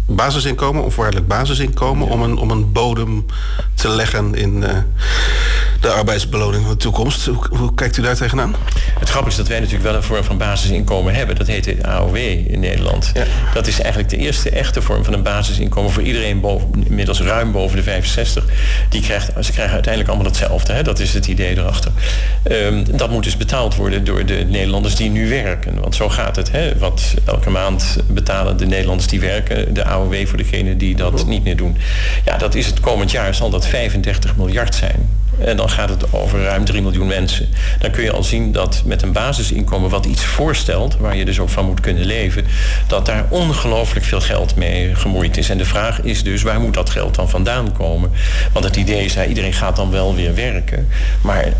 basisinkomen, 0.06 0.84
of 0.84 0.96
waarlijk 0.96 1.26
basisinkomen, 1.26 2.08
om, 2.08 2.22
een, 2.22 2.36
om 2.36 2.50
een 2.50 2.72
bodem 2.72 3.26
te 3.74 3.88
leggen 3.88 4.34
in 4.34 4.64
de 5.86 5.92
arbeidsbeloning 5.92 6.62
van 6.62 6.72
de 6.72 6.78
toekomst. 6.78 7.26
Hoe, 7.26 7.46
hoe, 7.48 7.74
kijkt 7.74 7.96
u 7.96 8.02
daar 8.02 8.16
tegenaan? 8.16 8.54
Het 8.98 9.08
grappige 9.08 9.30
is 9.30 9.36
dat 9.36 9.48
wij 9.48 9.58
natuurlijk 9.58 9.84
wel 9.84 9.94
een 9.94 10.02
vorm 10.02 10.24
van 10.24 10.38
basisinkomen 10.38 11.14
hebben. 11.14 11.36
Dat 11.36 11.46
heet 11.46 11.64
de 11.64 11.76
AOW 11.82 12.16
in 12.16 12.60
Nederland. 12.60 13.10
Ja. 13.14 13.24
Dat 13.54 13.66
is 13.66 13.80
eigenlijk 13.80 14.10
de 14.10 14.16
eerste 14.16 14.50
echte 14.50 14.82
vorm 14.82 15.04
van 15.04 15.12
een 15.12 15.22
basisinkomen 15.22 15.90
voor 15.90 16.02
iedereen 16.02 16.40
boven, 16.40 16.84
inmiddels 16.86 17.20
ruim 17.20 17.52
boven 17.52 17.76
de 17.76 17.82
65. 17.82 18.44
Die 18.88 19.02
krijgt, 19.02 19.26
ze 19.26 19.52
krijgen 19.52 19.74
uiteindelijk 19.74 20.14
allemaal 20.14 20.32
hetzelfde. 20.32 20.72
Hè? 20.72 20.82
Dat 20.82 20.98
is 20.98 21.14
het 21.14 21.26
idee 21.26 21.58
erachter. 21.58 21.90
Um, 22.50 22.96
dat 22.96 23.10
moet 23.10 23.24
dus 23.24 23.36
betaald 23.36 23.74
worden 23.74 24.04
door 24.04 24.26
de 24.26 24.44
Nederlanders 24.48 24.94
die 24.94 25.10
nu 25.10 25.28
werken. 25.28 25.80
Want 25.80 25.94
zo 25.94 26.08
gaat 26.08 26.36
het. 26.36 26.52
Hè? 26.52 26.78
Want 26.78 27.14
elke 27.24 27.50
maand 27.50 27.96
betalen 28.06 28.56
de 28.56 28.66
Nederlanders 28.66 29.08
die 29.08 29.20
werken 29.20 29.74
de 29.74 29.84
AOW 29.84 30.26
voor 30.26 30.38
degenen 30.38 30.78
die 30.78 30.96
dat 30.96 31.26
niet 31.26 31.44
meer 31.44 31.56
doen. 31.56 31.76
Ja, 32.24 32.36
dat 32.36 32.54
is 32.54 32.66
het 32.66 32.80
komend 32.80 33.10
jaar 33.10 33.34
zal 33.34 33.50
dat 33.50 33.66
35 33.66 34.36
miljard 34.36 34.74
zijn. 34.74 35.24
En 35.38 35.56
dan 35.56 35.68
gaat 35.76 35.88
het 35.88 36.12
over 36.12 36.42
ruim 36.42 36.64
3 36.64 36.82
miljoen 36.82 37.06
mensen. 37.06 37.48
Dan 37.78 37.90
kun 37.90 38.02
je 38.02 38.12
al 38.12 38.22
zien 38.22 38.52
dat 38.52 38.82
met 38.84 39.02
een 39.02 39.12
basisinkomen 39.12 39.90
wat 39.90 40.06
iets 40.06 40.24
voorstelt, 40.24 40.96
waar 40.96 41.16
je 41.16 41.24
dus 41.24 41.38
ook 41.38 41.48
van 41.48 41.66
moet 41.66 41.80
kunnen 41.80 42.04
leven, 42.04 42.44
dat 42.86 43.06
daar 43.06 43.26
ongelooflijk 43.28 44.06
veel 44.06 44.20
geld 44.20 44.56
mee 44.56 44.94
gemoeid 44.94 45.36
is. 45.36 45.50
En 45.50 45.58
de 45.58 45.64
vraag 45.64 46.00
is 46.00 46.22
dus, 46.22 46.42
waar 46.42 46.60
moet 46.60 46.74
dat 46.74 46.90
geld 46.90 47.14
dan 47.14 47.28
vandaan 47.28 47.72
komen? 47.72 48.10
Want 48.52 48.64
het 48.64 48.76
idee 48.76 49.04
is, 49.04 49.14
ja, 49.14 49.24
iedereen 49.24 49.52
gaat 49.52 49.76
dan 49.76 49.90
wel 49.90 50.14
weer 50.14 50.34
werken. 50.34 50.88
Maar 51.20 51.52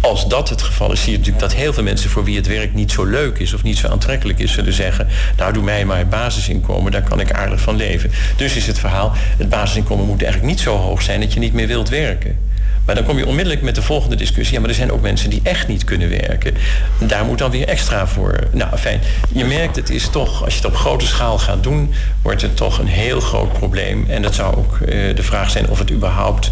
als 0.00 0.28
dat 0.28 0.48
het 0.48 0.62
geval 0.62 0.92
is, 0.92 1.02
zie 1.02 1.12
je 1.12 1.18
natuurlijk 1.18 1.44
dat 1.44 1.54
heel 1.54 1.72
veel 1.72 1.82
mensen 1.82 2.10
voor 2.10 2.24
wie 2.24 2.36
het 2.36 2.46
werk 2.46 2.74
niet 2.74 2.92
zo 2.92 3.04
leuk 3.04 3.38
is 3.38 3.54
of 3.54 3.62
niet 3.62 3.78
zo 3.78 3.88
aantrekkelijk 3.88 4.38
is, 4.38 4.52
zullen 4.52 4.72
zeggen, 4.72 5.08
nou 5.36 5.52
doe 5.52 5.62
mij 5.62 5.84
maar 5.84 6.06
basisinkomen, 6.08 6.92
daar 6.92 7.02
kan 7.02 7.20
ik 7.20 7.32
aardig 7.32 7.60
van 7.60 7.76
leven. 7.76 8.10
Dus 8.36 8.56
is 8.56 8.66
het 8.66 8.78
verhaal, 8.78 9.12
het 9.38 9.48
basisinkomen 9.48 10.06
moet 10.06 10.22
eigenlijk 10.22 10.52
niet 10.52 10.60
zo 10.60 10.76
hoog 10.76 11.02
zijn 11.02 11.20
dat 11.20 11.32
je 11.32 11.40
niet 11.40 11.52
meer 11.52 11.66
wilt 11.66 11.88
werken. 11.88 12.38
Maar 12.86 12.94
dan 12.94 13.04
kom 13.04 13.18
je 13.18 13.26
onmiddellijk 13.26 13.62
met 13.62 13.74
de 13.74 13.82
volgende 13.82 14.16
discussie. 14.16 14.54
Ja, 14.54 14.60
maar 14.60 14.68
er 14.68 14.76
zijn 14.76 14.92
ook 14.92 15.00
mensen 15.00 15.30
die 15.30 15.40
echt 15.42 15.68
niet 15.68 15.84
kunnen 15.84 16.08
werken. 16.08 16.54
Daar 16.98 17.24
moet 17.24 17.38
dan 17.38 17.50
weer 17.50 17.68
extra 17.68 18.06
voor. 18.06 18.38
Nou, 18.52 18.76
fijn. 18.76 19.00
Je 19.32 19.44
merkt, 19.44 19.76
het 19.76 19.90
is 19.90 20.08
toch, 20.08 20.44
als 20.44 20.54
je 20.54 20.60
het 20.60 20.68
op 20.68 20.76
grote 20.76 21.06
schaal 21.06 21.38
gaat 21.38 21.62
doen, 21.62 21.94
wordt 22.22 22.42
het 22.42 22.56
toch 22.56 22.78
een 22.78 22.86
heel 22.86 23.20
groot 23.20 23.52
probleem. 23.52 24.06
En 24.08 24.22
dat 24.22 24.34
zou 24.34 24.56
ook 24.56 24.78
de 25.16 25.22
vraag 25.22 25.50
zijn 25.50 25.68
of 25.68 25.78
het 25.78 25.90
überhaupt 25.90 26.50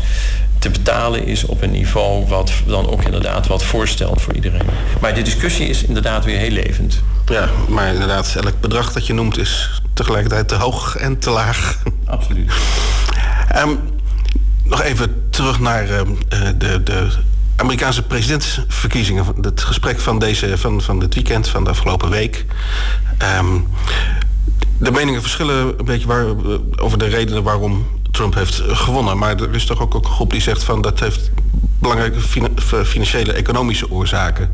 te 0.59 0.71
betalen 0.71 1.26
is 1.26 1.45
op 1.45 1.62
een 1.62 1.71
niveau 1.71 2.26
wat 2.26 2.53
dan 2.67 2.91
ook 2.91 3.03
inderdaad 3.03 3.47
wat 3.47 3.64
voorstelt 3.64 4.23
voor 4.23 4.35
iedereen. 4.35 4.67
Maar 5.00 5.14
de 5.14 5.23
discussie 5.23 5.69
is 5.69 5.85
inderdaad 5.85 6.25
weer 6.25 6.38
heel 6.38 6.50
levend. 6.50 7.03
Ja, 7.26 7.49
maar 7.69 7.93
inderdaad, 7.93 8.35
elk 8.35 8.61
bedrag 8.61 8.93
dat 8.93 9.07
je 9.07 9.12
noemt 9.12 9.38
is 9.38 9.83
tegelijkertijd 9.93 10.49
te 10.49 10.55
hoog 10.55 10.97
en 10.97 11.19
te 11.19 11.31
laag. 11.31 11.83
Absoluut. 12.05 12.53
um, 13.57 13.79
nog 14.64 14.83
even 14.83 15.26
terug 15.30 15.61
naar 15.61 15.90
uh, 15.90 16.00
de, 16.59 16.83
de 16.83 17.09
Amerikaanse 17.56 18.02
presidentsverkiezingen. 18.02 19.25
Het 19.40 19.62
gesprek 19.62 20.00
van, 20.00 20.18
deze, 20.18 20.59
van, 20.59 20.83
van 20.83 20.99
dit 20.99 21.14
weekend, 21.14 21.49
van 21.49 21.64
de 21.64 21.71
afgelopen 21.71 22.11
week. 22.11 22.44
Um, 23.38 23.66
de 24.78 24.90
meningen 24.90 25.21
verschillen 25.21 25.78
een 25.78 25.85
beetje 25.85 26.06
waar, 26.06 26.25
over 26.76 26.99
de 26.99 27.06
redenen 27.06 27.42
waarom 27.42 27.87
Trump 28.11 28.35
heeft 28.35 28.62
gewonnen. 28.66 29.18
Maar 29.18 29.40
er 29.40 29.54
is 29.54 29.66
toch 29.66 29.80
ook 29.80 29.94
een 29.94 30.04
groep 30.04 30.30
die 30.30 30.40
zegt 30.40 30.64
van 30.64 30.83
dat 30.83 31.00
heeft 31.00 31.30
belangrijke 31.78 32.21
financiële, 32.85 33.33
economische 33.33 33.90
oorzaken. 33.90 34.50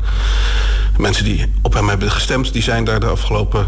Mensen 0.97 1.23
die 1.23 1.53
op 1.61 1.73
hem 1.73 1.87
hebben 1.87 2.11
gestemd, 2.11 2.53
die 2.53 2.61
zijn 2.61 2.83
daar 2.83 2.99
de 2.99 3.05
afgelopen 3.05 3.67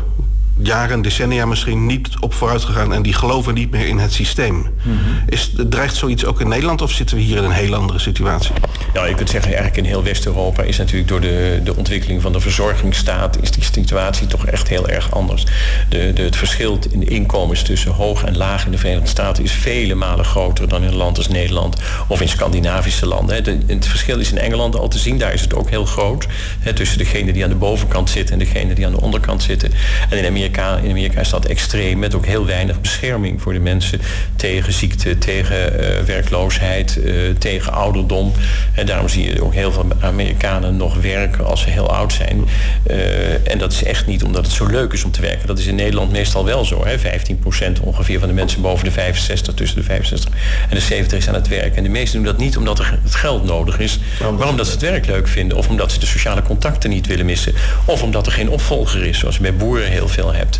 jaren, 0.57 1.01
decennia 1.01 1.45
misschien 1.45 1.85
niet 1.85 2.09
op 2.19 2.33
vooruit 2.33 2.63
gegaan 2.63 2.93
en 2.93 3.01
die 3.01 3.13
geloven 3.13 3.53
niet 3.53 3.71
meer 3.71 3.87
in 3.87 3.97
het 3.97 4.13
systeem. 4.13 4.55
Mm 4.55 5.01
Is, 5.29 5.51
dreigt 5.69 5.95
zoiets 5.95 6.25
ook 6.25 6.41
in 6.41 6.47
Nederland 6.47 6.81
of 6.81 6.91
zitten 6.91 7.17
we 7.17 7.21
hier 7.21 7.37
in 7.37 7.43
een 7.43 7.51
heel 7.51 7.75
andere 7.75 7.99
situatie? 7.99 8.51
Nou, 8.93 9.07
je 9.07 9.15
kunt 9.15 9.29
zeggen 9.29 9.51
eigenlijk 9.53 9.85
in 9.85 9.91
heel 9.91 10.03
West-Europa 10.03 10.63
is 10.63 10.77
natuurlijk 10.77 11.07
door 11.07 11.21
de, 11.21 11.61
de 11.63 11.75
ontwikkeling 11.75 12.21
van 12.21 12.31
de 12.31 12.39
verzorgingsstaat 12.39 13.41
is 13.41 13.51
die 13.51 13.63
situatie 13.63 14.27
toch 14.27 14.45
echt 14.45 14.67
heel 14.67 14.89
erg 14.89 15.11
anders. 15.11 15.45
De, 15.89 16.11
de, 16.13 16.21
het 16.21 16.35
verschil 16.35 16.79
in 16.91 16.99
de 16.99 17.05
inkomens 17.05 17.61
tussen 17.61 17.91
hoog 17.91 18.23
en 18.23 18.37
laag 18.37 18.65
in 18.65 18.71
de 18.71 18.77
Verenigde 18.77 19.09
Staten 19.09 19.43
is 19.43 19.51
vele 19.51 19.95
malen 19.95 20.25
groter 20.25 20.67
dan 20.67 20.81
in 20.81 20.87
een 20.87 20.95
land 20.95 21.17
als 21.17 21.27
Nederland 21.27 21.77
of 22.07 22.21
in 22.21 22.29
Scandinavische 22.29 23.05
landen. 23.05 23.35
het 23.67 23.87
verschil 23.87 24.19
is 24.19 24.31
in 24.31 24.37
Engeland 24.37 24.75
al 24.75 24.87
te 24.87 24.97
zien, 24.97 25.17
daar 25.17 25.33
is 25.33 25.41
het 25.41 25.55
ook 25.55 25.69
heel 25.69 25.85
groot. 25.85 26.27
tussen 26.75 26.97
degene 26.97 27.33
die 27.33 27.43
aan 27.43 27.49
de 27.49 27.55
bovenkant 27.55 28.09
zitten 28.09 28.33
en 28.33 28.39
degene 28.39 28.73
die 28.73 28.85
aan 28.85 28.91
de 28.91 29.01
onderkant 29.01 29.43
zitten. 29.43 29.71
En 30.09 30.17
in 30.17 30.25
Amerika 30.25 30.42
in 30.43 30.89
Amerika 30.89 31.19
is 31.19 31.29
dat 31.29 31.45
extreem 31.45 31.99
met 31.99 32.15
ook 32.15 32.25
heel 32.25 32.45
weinig 32.45 32.81
bescherming 32.81 33.41
voor 33.41 33.53
de 33.53 33.59
mensen 33.59 34.01
tegen 34.35 34.73
ziekte, 34.73 35.17
tegen 35.17 35.81
uh, 35.81 35.99
werkloosheid, 35.99 36.97
uh, 37.03 37.13
tegen 37.37 37.73
ouderdom. 37.73 38.31
En 38.73 38.85
daarom 38.85 39.09
zie 39.09 39.33
je 39.33 39.43
ook 39.43 39.53
heel 39.53 39.71
veel 39.71 39.85
Amerikanen 39.99 40.77
nog 40.77 40.95
werken 41.01 41.45
als 41.45 41.61
ze 41.61 41.69
heel 41.69 41.91
oud 41.91 42.13
zijn. 42.13 42.45
Uh, 42.87 43.51
en 43.51 43.57
dat 43.57 43.71
is 43.71 43.83
echt 43.83 44.07
niet 44.07 44.23
omdat 44.23 44.45
het 44.45 44.55
zo 44.55 44.65
leuk 44.65 44.93
is 44.93 45.03
om 45.03 45.11
te 45.11 45.21
werken. 45.21 45.47
Dat 45.47 45.59
is 45.59 45.65
in 45.65 45.75
Nederland 45.75 46.11
meestal 46.11 46.45
wel 46.45 46.65
zo. 46.65 46.85
Hè? 46.85 46.97
15% 46.99 47.81
ongeveer 47.81 48.19
van 48.19 48.27
de 48.27 48.33
mensen 48.33 48.61
boven 48.61 48.85
de 48.85 48.91
65, 48.91 49.53
tussen 49.53 49.77
de 49.77 49.83
65 49.83 50.31
en 50.69 50.75
de 50.75 50.81
70 50.81 51.17
is 51.17 51.27
aan 51.27 51.33
het 51.33 51.47
werk. 51.47 51.75
En 51.75 51.83
de 51.83 51.89
meesten 51.89 52.23
doen 52.23 52.31
dat 52.31 52.41
niet 52.41 52.57
omdat 52.57 52.79
er 52.79 52.99
het 53.03 53.15
geld 53.15 53.43
nodig 53.43 53.79
is, 53.79 53.99
maar 54.37 54.47
omdat 54.47 54.65
ze 54.65 54.71
het 54.71 54.81
werk 54.81 55.05
leuk 55.05 55.27
vinden. 55.27 55.57
Of 55.57 55.67
omdat 55.67 55.91
ze 55.91 55.99
de 55.99 56.05
sociale 56.05 56.41
contacten 56.41 56.89
niet 56.89 57.07
willen 57.07 57.25
missen. 57.25 57.53
Of 57.85 58.03
omdat 58.03 58.25
er 58.25 58.31
geen 58.31 58.49
opvolger 58.49 59.03
is, 59.05 59.19
zoals 59.19 59.39
bij 59.39 59.55
boeren 59.55 59.89
heel 59.89 60.07
veel 60.07 60.32
hebt. 60.33 60.59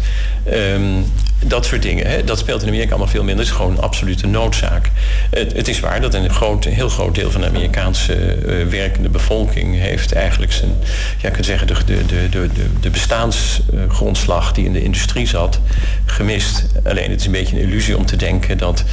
Um, 0.54 1.06
dat 1.48 1.66
soort 1.66 1.82
dingen. 1.82 2.08
Hè, 2.08 2.24
dat 2.24 2.40
speelt 2.40 2.62
in 2.62 2.68
Amerika 2.68 2.90
allemaal 2.90 3.08
veel 3.08 3.24
minder. 3.24 3.46
Het 3.46 3.54
is 3.54 3.60
gewoon 3.60 3.72
een 3.72 3.82
absolute 3.82 4.28
noodzaak. 4.28 4.92
Het, 5.30 5.54
het 5.54 5.68
is 5.68 5.80
waar 5.80 6.02
dat 6.02 6.14
een, 6.14 6.30
groot, 6.30 6.64
heel 6.64 6.90
groot 6.90 7.16
deel 7.16 7.32
van 7.32 7.42
de 7.42 7.48
Amerikaanse 7.48 8.38
uh, 8.46 8.68
werkende 8.68 9.10
bevolking 9.10 9.80
heeft 9.80 10.14
eigenlijk 10.14 10.52
zijn, 10.52 10.72
ja, 11.22 11.30
kan 11.30 11.44
zeggen, 11.44 11.68
de, 11.68 11.76
de, 11.86 12.30
de, 12.30 12.50
de, 12.82 12.90
bestaansgrondslag 12.90 14.52
die 14.52 14.66
in 14.66 14.74
de 14.74 14.84
industrie 14.84 15.28
zat, 15.28 15.60
gemist. 16.06 16.66
Alleen 16.84 17.12
het 17.12 17.20
is 17.20 17.26
een 17.26 17.32
beetje 17.32 17.56
een 17.56 17.68
illusie 17.68 17.98
om 17.98 18.06
te 18.06 18.16
denken 18.16 18.58
dat, 18.58 18.84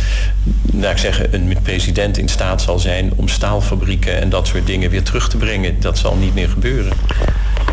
nou 0.73 0.93
ik 0.93 0.99
zeggen, 0.99 1.35
een 1.35 1.57
president 1.63 2.19
in 2.19 2.29
staat 2.29 2.63
zal 2.63 2.79
zijn 2.79 3.13
om 3.17 3.29
staalfabrieken 3.29 4.21
en 4.21 4.29
dat 4.29 4.47
soort 4.47 4.67
dingen 4.67 4.91
weer 4.91 5.03
terug 5.03 5.29
te 5.29 5.37
brengen. 5.37 5.81
Dat 5.81 5.99
zal 5.99 6.17
niet 6.17 6.35
meer 6.35 6.49
gebeuren. 6.49 6.93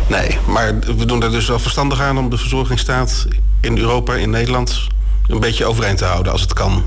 Nee, 0.08 0.38
maar 0.46 0.78
we 0.78 1.04
doen 1.04 1.22
er 1.22 1.30
dus 1.30 1.48
wel 1.48 1.58
verstandig 1.58 2.00
aan 2.00 2.18
om 2.18 2.30
de 2.30 2.38
verzorgingsstaat 2.38 3.26
in 3.60 3.78
Europa, 3.78 4.14
in 4.14 4.30
Nederland 4.30 4.86
een 5.28 5.40
beetje 5.40 5.66
overeind 5.66 5.98
te 5.98 6.04
houden 6.04 6.32
als 6.32 6.40
het 6.40 6.52
kan. 6.52 6.84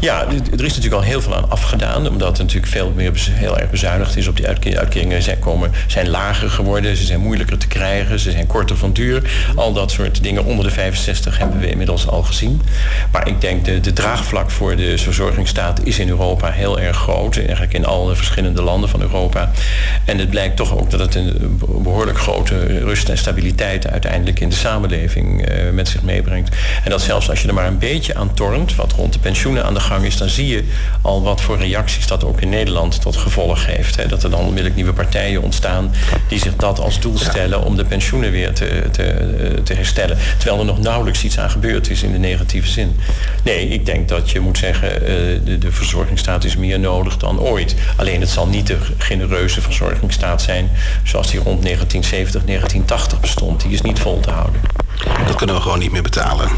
Ja, 0.00 0.26
er 0.28 0.64
is 0.64 0.74
natuurlijk 0.74 0.94
al 0.94 1.00
heel 1.00 1.20
veel 1.20 1.34
aan 1.34 1.50
afgedaan. 1.50 2.08
Omdat 2.08 2.38
er 2.38 2.44
natuurlijk 2.44 2.72
veel 2.72 2.92
meer 2.94 3.12
heel 3.30 3.58
erg 3.58 3.70
bezuinigd 3.70 4.16
is 4.16 4.26
op 4.26 4.36
die 4.36 4.46
uitkeringen. 4.46 4.80
Uitkeringen 4.80 5.22
zijn, 5.22 5.38
komen, 5.38 5.72
zijn 5.86 6.08
lager 6.08 6.50
geworden. 6.50 6.96
Ze 6.96 7.04
zijn 7.04 7.20
moeilijker 7.20 7.58
te 7.58 7.66
krijgen. 7.66 8.18
Ze 8.18 8.30
zijn 8.30 8.46
korter 8.46 8.76
van 8.76 8.92
duur. 8.92 9.30
Al 9.54 9.72
dat 9.72 9.90
soort 9.90 10.22
dingen 10.22 10.44
onder 10.44 10.64
de 10.64 10.70
65 10.70 11.38
hebben 11.38 11.60
we 11.60 11.70
inmiddels 11.70 12.08
al 12.08 12.22
gezien. 12.22 12.62
Maar 13.12 13.28
ik 13.28 13.40
denk 13.40 13.64
de, 13.64 13.80
de 13.80 13.92
draagvlak 13.92 14.50
voor 14.50 14.76
de 14.76 14.98
verzorgingsstaat 14.98 15.80
is 15.84 15.98
in 15.98 16.08
Europa 16.08 16.50
heel 16.50 16.80
erg 16.80 16.96
groot. 16.96 17.36
Eigenlijk 17.36 17.72
in 17.72 17.86
alle 17.86 18.14
verschillende 18.14 18.62
landen 18.62 18.88
van 18.88 19.00
Europa. 19.00 19.50
En 20.04 20.18
het 20.18 20.30
blijkt 20.30 20.56
toch 20.56 20.78
ook 20.78 20.90
dat 20.90 21.00
het 21.00 21.14
een 21.14 21.60
behoorlijk 21.82 22.18
grote 22.18 22.78
rust 22.78 23.08
en 23.08 23.18
stabiliteit 23.18 23.90
uiteindelijk 23.90 24.40
in 24.40 24.48
de 24.48 24.54
samenleving 24.54 25.48
uh, 25.48 25.70
met 25.70 25.88
zich 25.88 26.02
meebrengt. 26.02 26.56
En 26.84 26.90
dat 26.90 27.02
zelfs 27.02 27.30
als 27.30 27.42
je 27.42 27.48
er 27.48 27.54
maar 27.54 27.66
een 27.66 27.78
beetje 27.78 28.14
aan 28.14 28.34
tornt, 28.34 28.74
wat 28.74 28.92
rond 28.96 29.12
de 29.12 29.18
pensioenen 29.18 29.64
aan 29.64 29.74
de 29.74 29.80
gang 29.80 30.04
is, 30.04 30.16
dan 30.16 30.28
zie 30.28 30.46
je 30.46 30.64
al 31.02 31.22
wat 31.22 31.40
voor 31.40 31.58
reacties 31.58 32.06
dat 32.06 32.24
ook 32.24 32.40
in 32.40 32.48
Nederland 32.48 33.00
tot 33.00 33.16
gevolg 33.16 33.66
heeft. 33.66 33.96
Hè. 33.96 34.06
Dat 34.06 34.22
er 34.22 34.30
dan 34.30 34.40
onmiddellijk 34.40 34.74
nieuwe 34.74 34.92
partijen 34.92 35.42
ontstaan 35.42 35.92
die 36.28 36.38
zich 36.38 36.56
dat 36.56 36.80
als 36.80 37.00
doel 37.00 37.18
stellen 37.18 37.62
om 37.62 37.76
de 37.76 37.84
pensioenen 37.84 38.30
weer 38.30 38.52
te, 38.52 38.82
te, 38.92 39.60
te 39.64 39.74
herstellen. 39.74 40.18
Terwijl 40.38 40.60
er 40.60 40.66
nog 40.66 40.78
nauwelijks 40.78 41.24
iets 41.24 41.38
aan 41.38 41.50
gebeurd 41.50 41.90
is 41.90 42.02
in 42.02 42.12
de 42.12 42.18
negatieve 42.18 42.68
zin. 42.68 42.96
Nee, 43.42 43.68
ik 43.68 43.86
denk 43.86 44.08
dat 44.08 44.30
je 44.30 44.40
moet 44.40 44.58
zeggen, 44.58 45.02
uh, 45.02 45.08
de, 45.44 45.58
de 45.58 45.72
verzorgingsstaat 45.72 46.44
is 46.44 46.56
meer 46.56 46.78
nodig 46.78 47.16
dan 47.16 47.40
ooit. 47.40 47.74
Alleen 47.96 48.20
het 48.20 48.30
zal 48.30 48.46
niet 48.46 48.66
de 48.66 48.78
genereuze 48.98 49.60
verzorgingsstaat 49.60 50.42
zijn 50.42 50.70
zoals 51.04 51.30
die 51.30 51.40
rond 51.40 51.62
1970, 51.62 52.44
1980 52.44 53.20
bestond. 53.20 53.62
Die 53.62 53.72
is 53.72 53.80
niet 53.80 53.98
vol 53.98 54.20
te 54.20 54.30
houden. 54.30 54.60
Dat 55.26 55.36
kunnen 55.36 55.56
we 55.56 55.62
gewoon 55.62 55.78
niet 55.78 55.92
meer 55.92 56.02
betalen. 56.02 56.48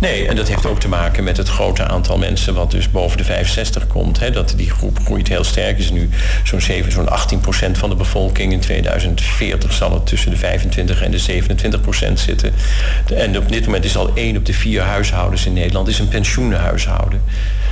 Nee, 0.00 0.28
en 0.28 0.36
dat 0.36 0.48
heeft 0.48 0.66
ook 0.66 0.80
te 0.80 0.88
maken 0.88 1.24
met 1.24 1.36
het 1.36 1.48
grote 1.48 1.84
aantal 1.84 2.18
mensen 2.18 2.54
wat 2.54 2.70
dus 2.70 2.90
boven 2.90 3.16
de 3.16 3.24
65 3.24 3.86
komt. 3.86 4.20
Hè. 4.20 4.30
Dat 4.30 4.54
die 4.56 4.70
groep 4.70 4.98
groeit 5.04 5.28
heel 5.28 5.44
sterk. 5.44 5.78
Is 5.78 5.90
nu 5.90 6.08
zo'n 6.44 6.60
zo'n 6.88 7.08
18 7.08 7.40
procent 7.40 7.78
van 7.78 7.88
de 7.88 7.96
bevolking. 7.96 8.52
In 8.52 8.60
2040 8.60 9.72
zal 9.72 9.92
het 9.92 10.06
tussen 10.06 10.30
de 10.30 10.36
25 10.36 11.02
en 11.02 11.10
de 11.10 11.18
27 11.18 11.80
procent 11.80 12.20
zitten. 12.20 12.52
En 13.14 13.38
op 13.38 13.52
dit 13.52 13.64
moment 13.64 13.84
is 13.84 13.96
al 13.96 14.10
één 14.14 14.36
op 14.36 14.46
de 14.46 14.52
vier 14.52 14.82
huishoudens 14.82 15.46
in 15.46 15.52
Nederland 15.52 15.88
is 15.88 15.98
een 15.98 16.08
pensioenhuishouden. 16.08 17.22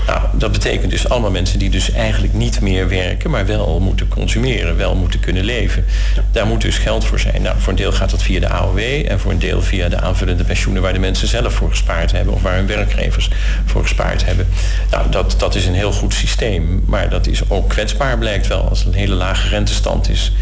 Nou, 0.07 0.21
dat 0.33 0.53
betekent 0.53 0.91
dus 0.91 1.09
allemaal 1.09 1.31
mensen 1.31 1.59
die 1.59 1.71
dus 1.71 1.93
eigenlijk 1.93 2.33
niet 2.33 2.61
meer 2.61 2.89
werken, 2.89 3.31
maar 3.31 3.47
wel 3.47 3.81
moeten 3.81 4.09
consumeren, 4.09 4.77
wel 4.77 4.95
moeten 4.95 5.21
kunnen 5.21 5.45
leven. 5.45 5.85
Daar 6.33 6.47
moet 6.47 6.61
dus 6.61 6.79
geld 6.79 7.05
voor 7.05 7.21
zijn. 7.21 7.43
Nou, 7.43 7.57
voor 7.59 7.73
een 7.73 7.79
deel 7.79 7.93
gaat 7.93 8.11
dat 8.11 8.23
via 8.23 8.41
de 8.41 8.49
AOW 8.49 8.79
en 9.09 9.21
voor 9.21 9.33
een 9.33 9.39
deel 9.39 9.63
via 9.63 9.89
de 9.89 10.01
aanvullende 10.01 10.45
pensioenen 10.45 10.83
waar 10.83 10.93
de 10.93 10.99
mensen 10.99 11.29
zelf 11.29 11.53
voor 11.53 11.71
gespaard 11.71 12.13
hebben 12.13 12.16
of 12.25 12.43
waar 12.43 12.55
hun 12.55 12.67
werkgevers 12.67 13.31
voor 13.65 13.83
gespaard 13.83 14.25
hebben. 14.25 14.49
Nou, 14.91 15.11
dat, 15.11 15.35
dat 15.39 15.55
is 15.55 15.67
een 15.67 15.75
heel 15.75 15.93
goed 15.93 16.15
systeem, 16.15 16.83
maar 16.87 17.09
dat 17.09 17.27
is 17.27 17.51
ook 17.51 17.69
kwetsbaar 17.69 18.19
blijkt 18.19 18.47
wel 18.47 18.69
als 18.69 18.85
een 18.85 18.95
hele 18.95 19.15
lage 19.15 19.49
rentestand 19.49 20.09
is. 20.09 20.33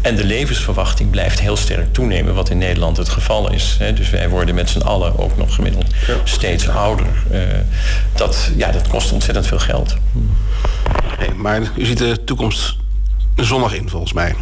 En 0.00 0.16
de 0.16 0.24
levensverwachting 0.24 1.10
blijft 1.10 1.40
heel 1.40 1.56
sterk 1.56 1.92
toenemen, 1.92 2.34
wat 2.34 2.50
in 2.50 2.58
Nederland 2.58 2.96
het 2.96 3.08
geval 3.08 3.52
is. 3.52 3.78
Dus 3.94 4.10
wij 4.10 4.28
worden 4.28 4.54
met 4.54 4.70
z'n 4.70 4.80
allen 4.80 5.18
ook 5.18 5.36
nog 5.36 5.54
gemiddeld 5.54 5.94
steeds 6.24 6.68
ouder. 6.68 7.06
Eh, 7.30 7.40
dat, 8.14 8.50
ja, 8.56 8.72
dat 8.72 8.88
kost 8.88 9.12
ontzettend 9.12 9.46
veel 9.46 9.58
geld. 9.58 9.96
maar 11.36 11.62
u 11.76 11.84
ziet 11.84 11.98
de 11.98 12.24
toekomst 12.24 12.76
zonnig 13.36 13.74
in, 13.74 13.88
volgens 13.88 14.12
mij. 14.12 14.34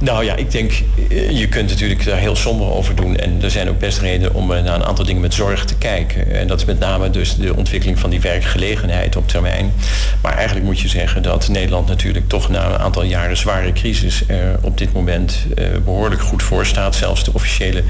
Nou 0.00 0.24
ja, 0.24 0.34
ik 0.36 0.50
denk, 0.50 0.72
eh, 1.08 1.30
je 1.30 1.48
kunt 1.48 1.68
natuurlijk 1.68 2.04
daar 2.04 2.18
heel 2.18 2.36
somber 2.36 2.70
over 2.70 2.94
doen. 2.94 3.16
En 3.16 3.42
er 3.42 3.50
zijn 3.50 3.68
ook 3.68 3.78
best 3.78 3.98
redenen 3.98 4.34
om 4.34 4.52
eh, 4.52 4.62
naar 4.62 4.74
een 4.74 4.84
aantal 4.84 5.04
dingen 5.04 5.22
met 5.22 5.34
zorg 5.34 5.64
te 5.64 5.76
kijken. 5.76 6.32
En 6.32 6.46
dat 6.46 6.58
is 6.58 6.64
met 6.64 6.78
name 6.78 7.10
dus 7.10 7.36
de 7.36 7.56
ontwikkeling 7.56 7.98
van 7.98 8.10
die 8.10 8.20
werkgelegenheid 8.20 9.16
op 9.16 9.28
termijn. 9.28 9.72
Maar 10.22 10.34
eigenlijk 10.34 10.66
moet 10.66 10.80
je 10.80 10.88
zeggen 10.88 11.22
dat 11.22 11.48
Nederland 11.48 11.88
natuurlijk 11.88 12.28
toch 12.28 12.48
na 12.48 12.66
een 12.66 12.78
aantal 12.78 13.02
jaren 13.02 13.36
zware 13.36 13.72
crisis 13.72 14.22
er 14.26 14.58
op 14.62 14.78
dit 14.78 14.92
moment 14.92 15.46
eh, 15.56 15.64
behoorlijk 15.84 16.20
goed 16.20 16.42
voor 16.42 16.66
staat. 16.66 16.94
Zelfs 16.94 17.24
de 17.24 17.32
officiële 17.32 17.82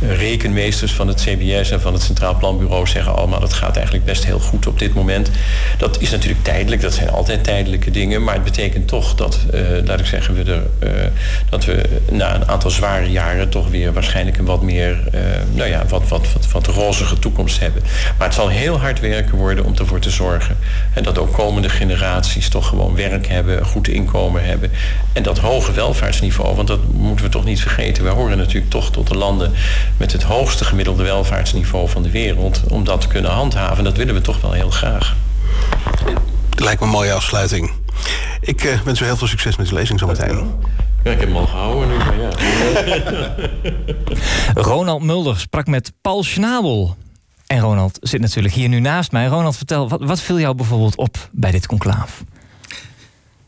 rekenmeesters 0.00 0.92
van 0.92 1.08
het 1.08 1.20
CBS 1.20 1.70
en 1.70 1.80
van 1.80 1.92
het 1.92 2.02
Centraal 2.02 2.36
Planbureau 2.36 2.86
zeggen 2.86 3.14
allemaal 3.14 3.40
dat 3.40 3.52
gaat 3.52 3.76
eigenlijk 3.76 4.04
best 4.04 4.24
heel 4.24 4.40
goed 4.40 4.66
op 4.66 4.78
dit 4.78 4.94
moment. 4.94 5.30
Dat 5.78 6.00
is 6.00 6.10
natuurlijk 6.10 6.44
tijdelijk, 6.44 6.82
dat 6.82 6.94
zijn 6.94 7.10
altijd 7.10 7.44
tijdelijke 7.44 7.90
dingen. 7.90 8.24
Maar 8.24 8.34
het 8.34 8.44
betekent 8.44 8.88
toch 8.88 9.14
dat, 9.14 9.38
laat 9.84 10.00
ik 10.00 10.06
zeggen, 10.06 10.34
we 10.34 10.52
er 10.52 11.12
dat 11.50 11.64
we 11.64 12.00
na 12.10 12.34
een 12.34 12.48
aantal 12.48 12.70
zware 12.70 13.10
jaren 13.10 13.48
toch 13.48 13.68
weer 13.68 13.92
waarschijnlijk 13.92 14.38
een 14.38 14.44
wat 14.44 14.62
meer, 14.62 14.98
uh, 15.14 15.20
nou 15.52 15.68
ja, 15.68 15.86
wat, 15.88 16.08
wat, 16.08 16.32
wat, 16.32 16.50
wat 16.50 16.66
rozige 16.66 17.18
toekomst 17.18 17.60
hebben. 17.60 17.82
Maar 18.18 18.26
het 18.26 18.36
zal 18.36 18.48
heel 18.48 18.78
hard 18.80 19.00
werken 19.00 19.36
worden 19.36 19.64
om 19.64 19.74
ervoor 19.76 19.98
te 19.98 20.10
zorgen. 20.10 20.56
En 20.92 21.02
dat 21.02 21.18
ook 21.18 21.32
komende 21.32 21.68
generaties 21.68 22.48
toch 22.48 22.68
gewoon 22.68 22.94
werk 22.94 23.26
hebben, 23.26 23.58
een 23.58 23.64
goed 23.64 23.88
inkomen 23.88 24.44
hebben. 24.44 24.70
En 25.12 25.22
dat 25.22 25.38
hoge 25.38 25.72
welvaartsniveau, 25.72 26.56
want 26.56 26.68
dat 26.68 26.80
moeten 26.92 27.24
we 27.24 27.30
toch 27.30 27.44
niet 27.44 27.60
vergeten. 27.60 28.04
Wij 28.04 28.12
horen 28.12 28.38
natuurlijk 28.38 28.70
toch 28.70 28.90
tot 28.90 29.08
de 29.08 29.16
landen 29.16 29.52
met 29.96 30.12
het 30.12 30.22
hoogste 30.22 30.64
gemiddelde 30.64 31.02
welvaartsniveau 31.02 31.88
van 31.88 32.02
de 32.02 32.10
wereld. 32.10 32.62
Om 32.68 32.84
dat 32.84 33.00
te 33.00 33.08
kunnen 33.08 33.30
handhaven, 33.30 33.84
dat 33.84 33.96
willen 33.96 34.14
we 34.14 34.20
toch 34.20 34.40
wel 34.40 34.52
heel 34.52 34.70
graag. 34.70 35.16
Lijkt 36.50 36.80
me 36.80 36.86
een 36.86 36.92
mooie 36.92 37.12
afsluiting. 37.12 37.70
Ik 38.40 38.64
uh, 38.64 38.80
wens 38.84 39.00
u 39.00 39.04
heel 39.04 39.16
veel 39.16 39.26
succes 39.26 39.56
met 39.56 39.68
de 39.68 39.74
lezing 39.74 39.98
zometeen. 39.98 40.54
Ja, 41.06 41.12
ik 41.12 41.20
heb 41.20 41.28
hem 41.28 41.36
al 41.36 41.46
gehouden 41.46 41.88
nu, 41.88 41.96
maar 41.96 42.18
ja. 42.20 42.30
Ronald 44.70 45.02
Mulder 45.02 45.38
sprak 45.40 45.66
met 45.66 45.92
Paul 46.00 46.24
Schnabel. 46.24 46.96
En 47.46 47.60
Ronald 47.60 47.98
zit 48.00 48.20
natuurlijk 48.20 48.54
hier 48.54 48.68
nu 48.68 48.80
naast 48.80 49.12
mij. 49.12 49.26
Ronald, 49.26 49.56
vertel, 49.56 49.88
wat, 49.88 50.00
wat 50.02 50.20
viel 50.20 50.40
jou 50.40 50.54
bijvoorbeeld 50.54 50.96
op 50.96 51.28
bij 51.32 51.50
dit 51.50 51.66
conclaaf? 51.66 52.24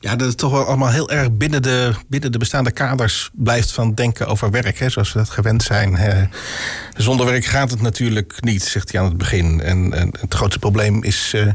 Ja, 0.00 0.16
dat 0.16 0.28
het 0.28 0.38
toch 0.38 0.50
wel 0.50 0.64
allemaal 0.64 0.90
heel 0.90 1.10
erg 1.10 1.32
binnen 1.32 1.62
de, 1.62 1.92
binnen 2.08 2.32
de 2.32 2.38
bestaande 2.38 2.70
kaders 2.70 3.30
blijft 3.32 3.72
van 3.72 3.94
denken 3.94 4.26
over 4.26 4.50
werk, 4.50 4.78
hè, 4.78 4.88
zoals 4.88 5.12
we 5.12 5.18
dat 5.18 5.30
gewend 5.30 5.62
zijn. 5.62 5.98
Zonder 6.96 7.26
werk 7.26 7.44
gaat 7.44 7.70
het 7.70 7.80
natuurlijk 7.80 8.34
niet, 8.40 8.62
zegt 8.62 8.92
hij 8.92 9.00
aan 9.00 9.06
het 9.06 9.18
begin. 9.18 9.60
En, 9.60 9.94
en 9.94 10.14
het 10.20 10.34
grootste 10.34 10.58
probleem 10.58 11.02
is 11.02 11.32
uh, 11.34 11.52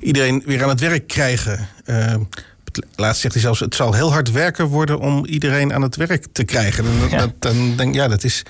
iedereen 0.00 0.42
weer 0.46 0.62
aan 0.62 0.68
het 0.68 0.80
werk 0.80 1.06
krijgen. 1.06 1.68
Uh, 1.86 2.14
laatst 2.94 3.20
zegt 3.20 3.34
hij 3.34 3.42
zelfs: 3.42 3.60
het 3.60 3.74
zal 3.74 3.92
heel 3.92 4.12
hard 4.12 4.30
werken 4.30 4.66
worden 4.66 4.98
om 4.98 5.26
iedereen 5.26 5.72
aan 5.72 5.82
het 5.82 5.96
werk 5.96 6.26
te 6.32 6.44
krijgen. 6.44 6.84
En 6.84 7.10
ja. 7.10 7.18
dat, 7.18 7.30
dan 7.38 7.76
denk 7.76 7.94
ja, 7.94 8.08
dat 8.08 8.24
is. 8.24 8.42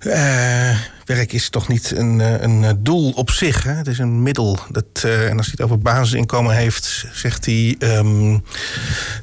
Uh, 0.00 0.78
werk 1.14 1.32
is 1.32 1.48
toch 1.48 1.68
niet 1.68 1.92
een, 1.96 2.20
eh, 2.20 2.40
een 2.40 2.64
eh, 2.64 2.70
doel 2.78 3.10
op 3.10 3.30
zich. 3.30 3.62
Hè? 3.62 3.72
Het 3.72 3.86
is 3.86 3.98
een 3.98 4.22
middel. 4.22 4.58
Dat, 4.68 4.84
uh, 5.04 5.28
en 5.28 5.36
als 5.36 5.46
hij 5.46 5.54
het 5.56 5.60
over 5.60 5.78
basisinkomen 5.78 6.56
heeft, 6.56 7.06
zegt 7.12 7.44
hij 7.44 7.76
um, 7.78 8.42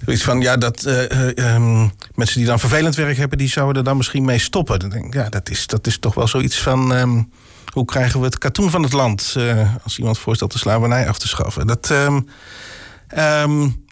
iets 0.08 0.24
van 0.24 0.42
ja, 0.42 0.58
dat 0.58 0.86
uh, 0.88 1.56
um, 1.56 1.92
mensen 2.16 2.38
die 2.38 2.48
dan 2.48 2.60
vervelend 2.60 2.96
werk 2.96 3.18
hebben, 3.18 3.38
die 3.38 3.50
zouden 3.50 3.76
er 3.76 3.84
dan 3.84 3.98
misschien 3.98 4.26
mee 4.26 4.40
stoppen. 4.40 4.80
Dan 4.80 4.90
denk 4.90 5.06
ik, 5.06 5.14
ja, 5.14 5.30
dat 5.30 5.50
is, 5.50 5.68
dat 5.68 5.88
is 5.88 5.98
toch 5.98 6.14
wel 6.14 6.28
zoiets 6.28 6.62
van. 6.62 6.92
Um, 6.92 7.30
hoe 7.74 7.86
krijgen 7.86 8.20
we 8.20 8.26
het 8.26 8.38
katoen 8.38 8.70
van 8.70 8.84
het 8.84 8.94
land 8.94 9.36
als 9.84 9.98
iemand 9.98 10.18
voorstelt 10.18 10.52
de 10.52 10.58
slavernij 10.58 11.08
af 11.08 11.20
te 11.20 11.28
schaffen? 11.28 11.68
Dat, 11.68 11.94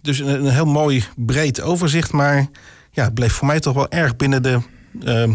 dus 0.05 0.19
een, 0.19 0.45
een, 0.45 0.51
heel 0.51 0.65
mooi 0.65 1.03
breed 1.15 1.61
overzicht, 1.61 2.11
maar 2.11 2.47
ja, 2.91 3.03
het 3.03 3.13
bleef 3.13 3.33
voor 3.33 3.47
mij 3.47 3.59
toch 3.59 3.73
wel 3.73 3.91
erg 3.91 4.15
binnen 4.15 4.43
de 4.43 4.59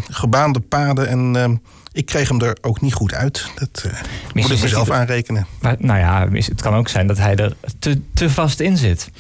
gebaande 0.09 0.61
paden 0.61 1.09
en 1.09 1.61
ik 1.93 2.07
kreeg 2.07 2.29
hem 2.29 2.41
er 2.41 2.57
ook 2.61 2.81
niet 2.81 2.95
goed 2.95 3.15
uit. 3.15 3.47
Dat 3.55 3.85
uh, 3.87 3.93
moet 4.35 4.51
ik 4.51 4.61
mezelf 4.61 4.91
aanrekenen. 4.91 5.47
Maar, 5.61 5.77
nou 5.79 5.99
ja, 5.99 6.29
het 6.33 6.63
kan 6.63 6.75
ook 6.75 6.89
zijn 6.89 7.07
dat 7.07 7.19
hij 7.19 7.37
er 7.37 7.57
te, 7.79 8.01
te 8.15 8.31
vast 8.31 8.61
in 8.61 8.77
zit. 8.77 9.11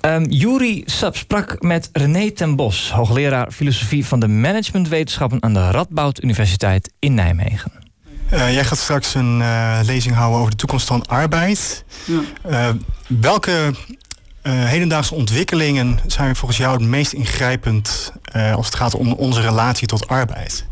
Um, 0.00 0.24
Juri 0.24 0.82
Sap 0.86 1.16
sprak 1.16 1.62
met 1.62 1.88
René 1.92 2.30
ten 2.30 2.56
Bos, 2.56 2.90
hoogleraar 2.90 3.52
filosofie 3.52 4.06
van 4.06 4.20
de 4.20 4.28
managementwetenschappen 4.28 5.42
aan 5.42 5.54
de 5.54 5.70
Radboud 5.70 6.22
Universiteit 6.22 6.92
in 6.98 7.14
Nijmegen. 7.14 7.72
Uh, 8.32 8.52
jij 8.52 8.64
gaat 8.64 8.78
straks 8.78 9.14
een 9.14 9.38
uh, 9.40 9.78
lezing 9.82 10.14
houden 10.14 10.38
over 10.38 10.50
de 10.50 10.56
toekomst 10.56 10.86
van 10.86 11.06
arbeid. 11.06 11.84
Ja. 12.42 12.76
welke 13.06 13.74
hedendaagse 14.50 15.14
ontwikkelingen 15.14 16.00
zijn 16.06 16.36
volgens 16.36 16.58
jou 16.58 16.72
het 16.72 16.88
meest 16.88 17.12
ingrijpend 17.12 18.12
als 18.54 18.66
het 18.66 18.74
gaat 18.74 18.94
om 18.94 19.12
onze 19.12 19.40
relatie 19.40 19.86
tot 19.86 20.08
arbeid? 20.08 20.66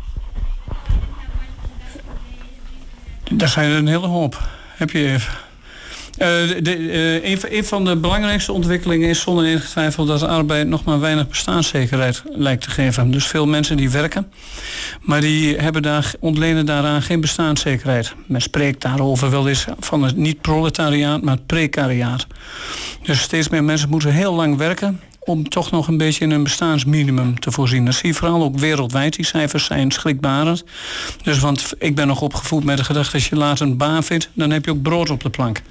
Daar 3.31 3.49
zijn 3.49 3.69
er 3.69 3.77
een 3.77 3.87
hele 3.87 4.07
hoop. 4.07 4.47
Heb 4.75 4.89
je 4.89 5.09
even. 5.09 5.33
De, 6.17 6.77
uh, 6.77 7.51
een, 7.51 7.65
van 7.65 7.85
de 7.85 7.95
belangrijkste 7.95 8.51
ontwikkelingen 8.51 9.09
is 9.09 9.21
zonder 9.21 9.45
enige 9.45 9.67
twijfel 9.67 10.05
dat 10.05 10.23
arbeid 10.23 10.67
nog 10.67 10.83
maar 10.83 10.99
weinig 10.99 11.27
bestaanszekerheid 11.27 12.23
lijkt 12.31 12.63
te 12.63 12.69
geven. 12.69 13.11
Dus 13.11 13.27
veel 13.27 13.47
mensen 13.47 13.77
die 13.77 13.89
werken, 13.89 14.31
maar 15.01 15.21
die 15.21 15.55
hebben 15.55 15.81
daar, 15.81 16.13
ontlenen 16.19 16.65
daaraan 16.65 17.01
geen 17.01 17.21
bestaanszekerheid. 17.21 18.13
Men 18.25 18.41
spreekt 18.41 18.81
daarover 18.81 19.29
wel 19.29 19.47
eens 19.47 19.65
van 19.79 20.03
het 20.03 20.15
niet 20.15 20.41
proletariaat, 20.41 21.21
maar 21.21 21.35
het 21.35 21.45
precariaat. 21.45 22.27
Dus 23.03 23.21
steeds 23.21 23.49
meer 23.49 23.63
mensen 23.63 23.89
moeten 23.89 24.11
heel 24.11 24.33
lang 24.33 24.57
werken 24.57 24.99
om 25.25 25.49
toch 25.49 25.71
nog 25.71 25.87
een 25.87 25.97
beetje 25.97 26.23
in 26.23 26.31
een 26.31 26.43
bestaansminimum 26.43 27.39
te 27.39 27.51
voorzien. 27.51 27.85
Dat 27.85 27.93
zie 27.93 28.07
je 28.07 28.13
vooral 28.13 28.43
ook 28.43 28.57
wereldwijd. 28.57 29.15
Die 29.15 29.25
cijfers 29.25 29.65
zijn 29.65 29.91
schrikbarend. 29.91 30.63
Dus 31.23 31.39
want 31.39 31.73
ik 31.77 31.95
ben 31.95 32.07
nog 32.07 32.21
opgevoed 32.21 32.63
met 32.63 32.77
de 32.77 32.83
gedachte... 32.83 33.13
als 33.13 33.27
je 33.27 33.35
later 33.35 33.65
een 33.65 33.77
baan 33.77 34.03
vindt, 34.03 34.29
dan 34.33 34.51
heb 34.51 34.65
je 34.65 34.71
ook 34.71 34.81
brood 34.81 35.09
op 35.09 35.23
de 35.23 35.29
plank. 35.29 35.61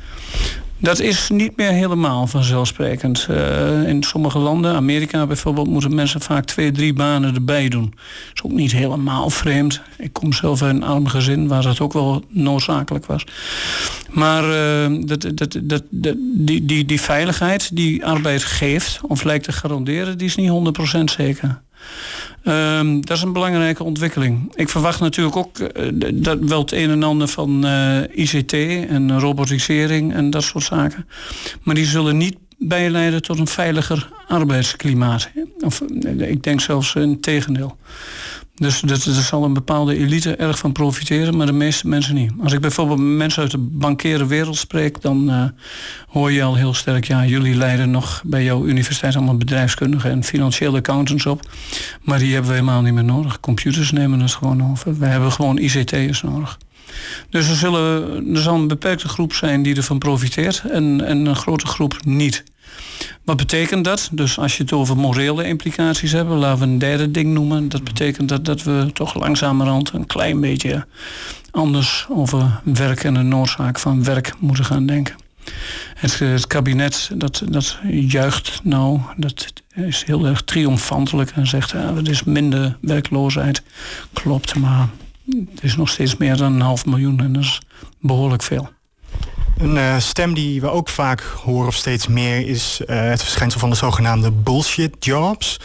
Dat 0.82 1.00
is 1.00 1.28
niet 1.28 1.56
meer 1.56 1.70
helemaal 1.70 2.26
vanzelfsprekend. 2.26 3.26
Uh, 3.30 3.88
in 3.88 4.02
sommige 4.02 4.38
landen, 4.38 4.74
Amerika 4.74 5.26
bijvoorbeeld, 5.26 5.68
moeten 5.68 5.94
mensen 5.94 6.20
vaak 6.20 6.44
twee, 6.44 6.72
drie 6.72 6.92
banen 6.92 7.34
erbij 7.34 7.68
doen. 7.68 7.90
Dat 7.94 8.34
is 8.34 8.42
ook 8.42 8.52
niet 8.52 8.72
helemaal 8.72 9.30
vreemd. 9.30 9.80
Ik 9.98 10.12
kom 10.12 10.32
zelf 10.32 10.62
uit 10.62 10.74
een 10.74 10.82
arm 10.82 11.06
gezin 11.06 11.48
waar 11.48 11.62
dat 11.62 11.80
ook 11.80 11.92
wel 11.92 12.24
noodzakelijk 12.28 13.06
was. 13.06 13.26
Maar 14.10 14.44
uh, 14.44 14.98
dat, 15.06 15.26
dat, 15.34 15.58
dat, 15.62 15.82
die, 16.20 16.64
die, 16.64 16.84
die 16.84 17.00
veiligheid 17.00 17.76
die 17.76 18.06
arbeid 18.06 18.44
geeft, 18.44 19.00
of 19.02 19.24
lijkt 19.24 19.44
te 19.44 19.52
garanderen, 19.52 20.18
die 20.18 20.26
is 20.26 20.36
niet 20.36 20.76
100% 20.98 21.04
zeker. 21.04 21.60
Um, 22.44 23.06
dat 23.06 23.16
is 23.16 23.22
een 23.22 23.32
belangrijke 23.32 23.84
ontwikkeling. 23.84 24.52
Ik 24.54 24.68
verwacht 24.68 25.00
natuurlijk 25.00 25.36
ook 25.36 25.58
uh, 25.58 25.66
dat 26.14 26.38
wel 26.40 26.60
het 26.60 26.72
een 26.72 26.90
en 26.90 27.02
ander 27.02 27.28
van 27.28 27.66
uh, 27.66 28.00
ICT 28.14 28.52
en 28.88 29.20
robotisering 29.20 30.14
en 30.14 30.30
dat 30.30 30.42
soort 30.42 30.64
zaken. 30.64 31.06
Maar 31.62 31.74
die 31.74 31.86
zullen 31.86 32.16
niet 32.16 32.36
bijleiden 32.58 33.22
tot 33.22 33.38
een 33.38 33.46
veiliger 33.46 34.08
arbeidsklimaat. 34.28 35.30
Of, 35.60 35.80
ik 36.18 36.42
denk 36.42 36.60
zelfs 36.60 36.94
in 36.94 37.20
tegendeel. 37.20 37.76
Dus 38.62 38.82
er 38.82 39.22
zal 39.22 39.44
een 39.44 39.52
bepaalde 39.52 39.96
elite 39.96 40.36
erg 40.36 40.58
van 40.58 40.72
profiteren, 40.72 41.36
maar 41.36 41.46
de 41.46 41.52
meeste 41.52 41.88
mensen 41.88 42.14
niet. 42.14 42.32
Als 42.42 42.52
ik 42.52 42.60
bijvoorbeeld 42.60 42.98
mensen 42.98 43.42
uit 43.42 43.50
de 43.50 43.58
bankeren 43.58 44.26
wereld 44.26 44.56
spreek, 44.56 45.00
dan 45.00 45.30
uh, 45.30 45.44
hoor 46.08 46.32
je 46.32 46.42
al 46.42 46.54
heel 46.54 46.74
sterk, 46.74 47.04
ja, 47.04 47.24
jullie 47.24 47.54
leiden 47.54 47.90
nog 47.90 48.22
bij 48.24 48.44
jouw 48.44 48.64
universiteit 48.64 49.16
allemaal 49.16 49.36
bedrijfskundigen 49.36 50.10
en 50.10 50.24
financiële 50.24 50.76
accountants 50.76 51.26
op. 51.26 51.40
Maar 52.02 52.18
die 52.18 52.32
hebben 52.32 52.50
we 52.50 52.56
helemaal 52.56 52.82
niet 52.82 52.94
meer 52.94 53.04
nodig. 53.04 53.40
Computers 53.40 53.90
nemen 53.90 54.20
het 54.20 54.32
gewoon 54.32 54.70
over. 54.70 54.98
We 54.98 55.06
hebben 55.06 55.32
gewoon 55.32 55.58
ICT'ers 55.58 56.22
nodig. 56.22 56.58
Dus 57.30 57.48
er, 57.48 57.56
zullen, 57.56 58.34
er 58.34 58.42
zal 58.42 58.54
een 58.54 58.68
beperkte 58.68 59.08
groep 59.08 59.32
zijn 59.32 59.62
die 59.62 59.76
ervan 59.76 59.98
profiteert 59.98 60.62
en, 60.70 61.04
en 61.06 61.26
een 61.26 61.36
grote 61.36 61.66
groep 61.66 61.96
niet. 62.04 62.44
Wat 63.24 63.36
betekent 63.36 63.84
dat? 63.84 64.08
Dus 64.12 64.38
als 64.38 64.56
je 64.56 64.62
het 64.62 64.72
over 64.72 64.96
morele 64.96 65.44
implicaties 65.44 66.12
hebt, 66.12 66.30
laten 66.30 66.58
we 66.58 66.64
een 66.64 66.78
derde 66.78 67.10
ding 67.10 67.32
noemen. 67.32 67.68
Dat 67.68 67.84
betekent 67.84 68.28
dat, 68.28 68.44
dat 68.44 68.62
we 68.62 68.90
toch 68.92 69.14
langzamerhand 69.14 69.92
een 69.92 70.06
klein 70.06 70.40
beetje 70.40 70.86
anders 71.50 72.06
over 72.08 72.60
werk 72.64 73.04
en 73.04 73.14
de 73.14 73.22
noodzaak 73.22 73.78
van 73.78 74.04
werk 74.04 74.34
moeten 74.38 74.64
gaan 74.64 74.86
denken. 74.86 75.14
Het, 75.94 76.18
het 76.18 76.46
kabinet 76.46 77.10
dat, 77.14 77.42
dat 77.48 77.78
juicht 77.90 78.60
nou, 78.62 79.00
dat 79.16 79.52
is 79.74 80.04
heel 80.04 80.26
erg 80.26 80.42
triomfantelijk 80.42 81.30
en 81.30 81.46
zegt 81.46 81.70
ja, 81.70 81.94
het 81.94 82.08
is 82.08 82.24
minder 82.24 82.76
werkloosheid. 82.80 83.62
Klopt, 84.12 84.54
maar 84.54 84.88
het 85.50 85.62
is 85.62 85.76
nog 85.76 85.88
steeds 85.88 86.16
meer 86.16 86.36
dan 86.36 86.52
een 86.52 86.60
half 86.60 86.86
miljoen 86.86 87.20
en 87.20 87.32
dat 87.32 87.42
is 87.42 87.60
behoorlijk 88.00 88.42
veel. 88.42 88.70
Een 89.56 89.76
uh, 89.76 89.98
stem 89.98 90.34
die 90.34 90.60
we 90.60 90.70
ook 90.70 90.88
vaak 90.88 91.20
horen 91.20 91.66
of 91.66 91.74
steeds 91.74 92.06
meer 92.06 92.48
is 92.48 92.80
uh, 92.86 93.00
het 93.00 93.22
verschijnsel 93.22 93.60
van 93.60 93.70
de 93.70 93.76
zogenaamde 93.76 94.30
bullshit 94.30 95.04
jobs. 95.04 95.60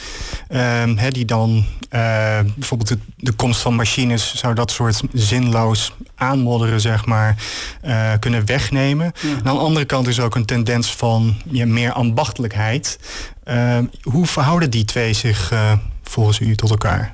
Uh, 0.49 0.83
die 1.09 1.25
dan 1.25 1.65
uh, 1.91 2.39
bijvoorbeeld 2.55 2.89
de, 2.89 2.97
de, 3.15 3.31
komst 3.31 3.61
van 3.61 3.75
machines 3.75 4.35
zou 4.35 4.53
dat 4.53 4.71
soort 4.71 5.01
zinloos 5.13 5.93
aanmodderen, 6.15 6.81
zeg 6.81 7.05
maar, 7.05 7.35
kunnen 8.19 8.45
wegnemen. 8.45 9.11
Ja. 9.21 9.29
aan 9.43 9.55
de 9.55 9.61
andere 9.61 9.85
kant 9.85 10.07
is 10.07 10.19
ook 10.19 10.35
een 10.35 10.45
tendens 10.45 10.95
van 10.95 11.35
ja, 11.51 11.65
meer 11.65 11.91
ambachtelijkheid. 11.91 12.99
Ehm, 13.43 13.85
hoe 14.01 14.25
verhouden 14.25 14.69
die 14.69 14.85
twee 14.85 15.13
zich 15.13 15.53
volgens 16.03 16.39
u 16.39 16.55
tot 16.55 16.69
elkaar? 16.69 17.09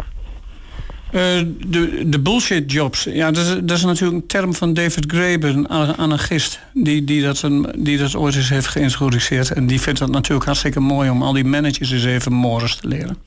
Uh, 1.13 1.19
de, 1.67 2.03
de 2.05 2.19
bullshit 2.19 2.71
jobs. 2.71 3.03
Ja, 3.03 3.31
dat 3.31 3.45
is, 3.45 3.55
dat 3.63 3.77
is 3.77 3.83
natuurlijk 3.83 4.21
een 4.21 4.27
term 4.27 4.53
van 4.53 4.73
David 4.73 5.05
Graeber, 5.07 5.49
een 5.49 5.67
anarchist, 5.97 6.59
die, 6.73 7.03
die, 7.03 7.21
dat 7.21 7.41
een, 7.41 7.67
die 7.77 7.97
dat 7.97 8.15
ooit 8.15 8.35
eens 8.35 8.49
heeft 8.49 8.67
geïntroduceerd. 8.67 9.51
En 9.51 9.67
die 9.67 9.81
vindt 9.81 9.99
dat 9.99 10.09
natuurlijk 10.09 10.45
hartstikke 10.45 10.79
mooi 10.79 11.09
om 11.09 11.23
al 11.23 11.33
die 11.33 11.43
managers 11.43 11.91
eens 11.91 12.05
even 12.05 12.33
morgens 12.33 12.75
te 12.75 12.87
leren. 12.87 13.17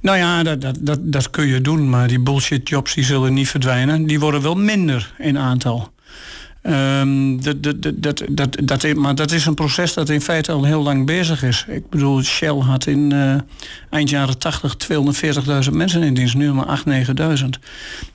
Nou 0.00 0.18
ja, 0.18 0.42
dat, 0.42 0.60
dat, 0.60 0.76
dat, 0.80 0.98
dat 1.02 1.30
kun 1.30 1.46
je 1.46 1.60
doen, 1.60 1.88
maar 1.88 2.08
die 2.08 2.20
bullshit 2.20 2.68
jobs 2.68 2.94
die 2.94 3.04
zullen 3.04 3.34
niet 3.34 3.48
verdwijnen. 3.48 4.06
Die 4.06 4.20
worden 4.20 4.42
wel 4.42 4.54
minder 4.54 5.12
in 5.18 5.38
aantal. 5.38 5.92
Um, 6.62 7.42
dat, 7.42 7.62
dat, 7.62 7.92
dat, 8.28 8.56
dat, 8.62 8.94
maar 8.94 9.14
dat 9.14 9.32
is 9.32 9.46
een 9.46 9.54
proces 9.54 9.94
dat 9.94 10.08
in 10.08 10.20
feite 10.20 10.52
al 10.52 10.64
heel 10.64 10.82
lang 10.82 11.06
bezig 11.06 11.42
is. 11.42 11.64
Ik 11.68 11.90
bedoel, 11.90 12.22
Shell 12.22 12.58
had 12.58 12.86
in 12.86 13.10
uh, 13.12 13.34
eind 13.90 14.10
jaren 14.10 14.38
80 14.38 14.76
240.000 15.68 15.72
mensen 15.72 16.02
in 16.02 16.14
dienst, 16.14 16.34
nu 16.34 16.52
maar 16.52 16.82
8.000, 16.86 16.90
9.000. 17.42 17.48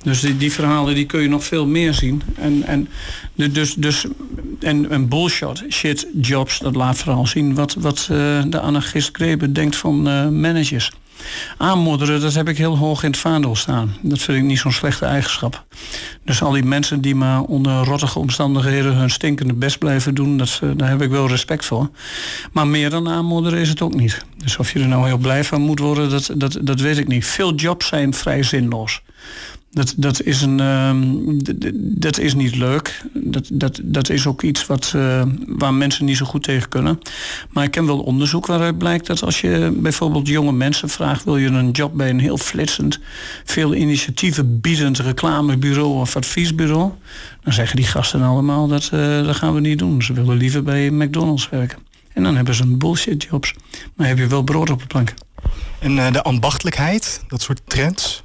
Dus 0.03 0.19
die, 0.19 0.37
die 0.37 0.51
verhalen 0.51 0.95
die 0.95 1.05
kun 1.05 1.21
je 1.21 1.27
nog 1.27 1.43
veel 1.43 1.67
meer 1.67 1.93
zien. 1.93 2.21
En, 2.35 2.63
en, 2.63 2.87
dus, 3.33 3.73
dus, 3.73 4.05
en, 4.59 4.89
en 4.89 5.07
bullshit, 5.07 5.63
shit, 5.69 6.07
jobs, 6.21 6.59
dat 6.59 6.75
laat 6.75 6.97
vooral 6.97 7.27
zien 7.27 7.55
wat, 7.55 7.73
wat 7.73 8.07
uh, 8.11 8.17
de 8.47 8.59
anarchist 8.59 9.09
Grebe 9.15 9.51
denkt 9.51 9.75
van 9.75 10.07
uh, 10.07 10.27
managers. 10.27 10.91
Aanmodderen, 11.57 12.21
dat 12.21 12.33
heb 12.33 12.49
ik 12.49 12.57
heel 12.57 12.77
hoog 12.77 13.03
in 13.03 13.09
het 13.09 13.19
vaandel 13.19 13.55
staan. 13.55 13.95
Dat 14.01 14.19
vind 14.19 14.37
ik 14.37 14.43
niet 14.43 14.59
zo'n 14.59 14.71
slechte 14.71 15.05
eigenschap. 15.05 15.65
Dus 16.23 16.41
al 16.41 16.51
die 16.51 16.63
mensen 16.63 17.01
die 17.01 17.15
maar 17.15 17.41
onder 17.41 17.83
rottige 17.83 18.19
omstandigheden 18.19 18.95
hun 18.95 19.09
stinkende 19.09 19.53
best 19.53 19.77
blijven 19.77 20.15
doen, 20.15 20.37
dat, 20.37 20.59
eh, 20.63 20.69
daar 20.75 20.89
heb 20.89 21.01
ik 21.01 21.09
wel 21.09 21.27
respect 21.27 21.65
voor. 21.65 21.89
Maar 22.51 22.67
meer 22.67 22.89
dan 22.89 23.09
aanmodderen 23.09 23.59
is 23.59 23.69
het 23.69 23.81
ook 23.81 23.95
niet. 23.95 24.25
Dus 24.37 24.57
of 24.57 24.73
je 24.73 24.79
er 24.79 24.87
nou 24.87 25.05
heel 25.05 25.17
blij 25.17 25.43
van 25.43 25.61
moet 25.61 25.79
worden, 25.79 26.09
dat, 26.09 26.29
dat, 26.35 26.57
dat 26.61 26.79
weet 26.79 26.97
ik 26.97 27.07
niet. 27.07 27.25
Veel 27.25 27.55
jobs 27.55 27.87
zijn 27.87 28.13
vrij 28.13 28.43
zinloos. 28.43 29.01
Dat, 29.75 29.93
dat, 29.97 30.21
is 30.21 30.41
een, 30.41 30.59
uh, 30.59 30.95
dat 31.77 32.19
is 32.19 32.33
niet 32.33 32.55
leuk. 32.55 33.03
Dat, 33.13 33.49
dat, 33.53 33.79
dat 33.83 34.09
is 34.09 34.27
ook 34.27 34.41
iets 34.41 34.65
wat, 34.65 34.93
uh, 34.95 35.23
waar 35.47 35.73
mensen 35.73 36.05
niet 36.05 36.17
zo 36.17 36.25
goed 36.25 36.43
tegen 36.43 36.69
kunnen. 36.69 36.99
Maar 37.49 37.63
ik 37.63 37.71
ken 37.71 37.85
wel 37.85 37.99
onderzoek 37.99 38.45
waaruit 38.45 38.77
blijkt 38.77 39.07
dat 39.07 39.23
als 39.23 39.41
je 39.41 39.73
bijvoorbeeld 39.75 40.27
jonge 40.27 40.51
mensen 40.51 40.89
vraagt... 40.89 41.23
wil 41.23 41.37
je 41.37 41.47
een 41.47 41.71
job 41.71 41.97
bij 41.97 42.09
een 42.09 42.19
heel 42.19 42.37
flitsend, 42.37 42.99
veel 43.43 43.73
initiatieven 43.73 44.61
biedend 44.61 44.99
reclamebureau 44.99 45.99
of 45.99 46.15
adviesbureau... 46.15 46.91
dan 47.43 47.53
zeggen 47.53 47.75
die 47.75 47.85
gasten 47.85 48.21
allemaal 48.21 48.67
dat, 48.67 48.89
uh, 48.93 49.25
dat 49.25 49.35
gaan 49.35 49.53
we 49.53 49.59
niet 49.59 49.79
doen. 49.79 50.03
Ze 50.03 50.13
willen 50.13 50.37
liever 50.37 50.63
bij 50.63 50.89
McDonald's 50.89 51.49
werken. 51.49 51.77
En 52.13 52.23
dan 52.23 52.35
hebben 52.35 52.55
ze 52.55 52.63
een 52.63 52.77
bullshit 52.77 53.23
jobs. 53.23 53.53
Maar 53.95 54.07
heb 54.07 54.17
je 54.17 54.27
wel 54.27 54.43
brood 54.43 54.69
op 54.69 54.79
de 54.79 54.87
plank. 54.87 55.13
En 55.79 55.91
uh, 55.91 56.11
de 56.11 56.21
ambachtelijkheid, 56.21 57.23
dat 57.27 57.41
soort 57.41 57.61
trends? 57.65 58.23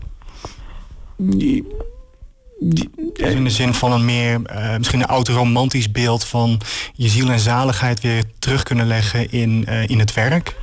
Die, 1.22 1.66
die, 2.58 2.90
in 3.14 3.44
de 3.44 3.50
zin 3.50 3.74
van 3.74 3.92
een 3.92 4.04
meer, 4.04 4.40
uh, 4.50 4.76
misschien 4.76 5.00
een 5.00 5.06
oud-romantisch 5.06 5.90
beeld 5.90 6.24
van 6.24 6.60
je 6.92 7.08
ziel 7.08 7.30
en 7.30 7.40
zaligheid 7.40 8.00
weer 8.00 8.22
terug 8.38 8.62
kunnen 8.62 8.86
leggen 8.86 9.30
in, 9.30 9.66
uh, 9.68 9.88
in 9.88 9.98
het 9.98 10.14
werk? 10.14 10.56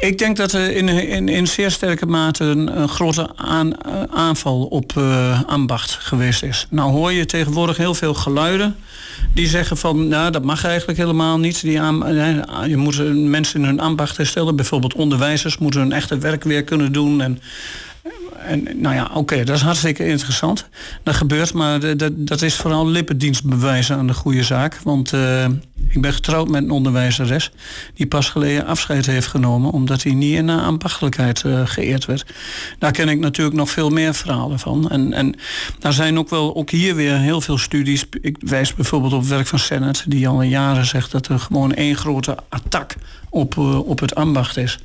Ik 0.00 0.18
denk 0.18 0.36
dat 0.36 0.52
er 0.52 0.76
in, 0.76 0.88
in, 0.88 1.28
in 1.28 1.46
zeer 1.46 1.70
sterke 1.70 2.06
mate 2.06 2.44
een, 2.44 2.80
een 2.80 2.88
grote 2.88 3.36
aan, 3.36 3.84
aanval 4.10 4.64
op 4.64 4.92
uh, 4.98 5.42
ambacht 5.46 5.90
geweest 5.90 6.42
is. 6.42 6.66
Nou 6.70 6.90
hoor 6.90 7.12
je 7.12 7.26
tegenwoordig 7.26 7.76
heel 7.76 7.94
veel 7.94 8.14
geluiden 8.14 8.76
die 9.34 9.48
zeggen 9.48 9.76
van, 9.76 10.08
nou 10.08 10.30
dat 10.30 10.44
mag 10.44 10.64
eigenlijk 10.64 10.98
helemaal 10.98 11.38
niet. 11.38 11.60
Die 11.60 11.80
aan, 11.80 12.68
je 12.68 12.76
moet 12.76 13.14
mensen 13.14 13.60
in 13.60 13.66
hun 13.66 13.80
ambacht 13.80 14.16
herstellen. 14.16 14.56
Bijvoorbeeld 14.56 14.94
onderwijzers 14.94 15.58
moeten 15.58 15.80
hun 15.80 15.92
echte 15.92 16.18
werk 16.18 16.44
weer 16.44 16.64
kunnen 16.64 16.92
doen. 16.92 17.20
En 17.20 17.40
en 18.44 18.68
nou 18.80 18.94
ja, 18.94 19.10
oké, 19.14 19.44
dat 19.44 19.56
is 19.56 19.62
hartstikke 19.62 20.06
interessant. 20.06 20.68
Dat 21.02 21.14
gebeurt, 21.14 21.52
maar 21.52 21.96
dat, 21.96 22.12
dat 22.14 22.42
is 22.42 22.56
vooral 22.56 22.88
lippendienstbewijzen 22.88 23.96
aan 23.96 24.06
de 24.06 24.14
goede 24.14 24.42
zaak. 24.42 24.80
Want 24.82 25.12
uh, 25.12 25.44
ik 25.88 26.00
ben 26.00 26.12
getrouwd 26.12 26.48
met 26.48 26.62
een 26.62 26.70
onderwijzeres 26.70 27.50
die 27.94 28.06
pas 28.06 28.28
geleden 28.28 28.66
afscheid 28.66 29.06
heeft 29.06 29.26
genomen 29.26 29.70
omdat 29.70 30.02
hij 30.02 30.12
niet 30.12 30.36
in 30.36 30.50
ambachtelijkheid 30.50 31.42
uh, 31.46 31.60
geëerd 31.64 32.04
werd. 32.04 32.24
Daar 32.78 32.92
ken 32.92 33.08
ik 33.08 33.18
natuurlijk 33.18 33.56
nog 33.56 33.70
veel 33.70 33.90
meer 33.90 34.14
verhalen 34.14 34.58
van. 34.58 34.90
En, 34.90 35.12
en 35.12 35.34
daar 35.78 35.92
zijn 35.92 36.18
ook 36.18 36.30
wel 36.30 36.56
ook 36.56 36.70
hier 36.70 36.94
weer 36.94 37.18
heel 37.18 37.40
veel 37.40 37.58
studies. 37.58 38.04
Ik 38.20 38.36
wijs 38.40 38.74
bijvoorbeeld 38.74 39.12
op 39.12 39.24
werk 39.24 39.46
van 39.46 39.58
Sennet, 39.58 40.04
die 40.06 40.28
al 40.28 40.42
jaren 40.42 40.86
zegt 40.86 41.10
dat 41.10 41.28
er 41.28 41.38
gewoon 41.38 41.74
één 41.74 41.96
grote 41.96 42.36
attack 42.48 42.94
op, 43.30 43.54
uh, 43.54 43.88
op 43.88 44.00
het 44.00 44.14
ambacht 44.14 44.56
is. 44.56 44.78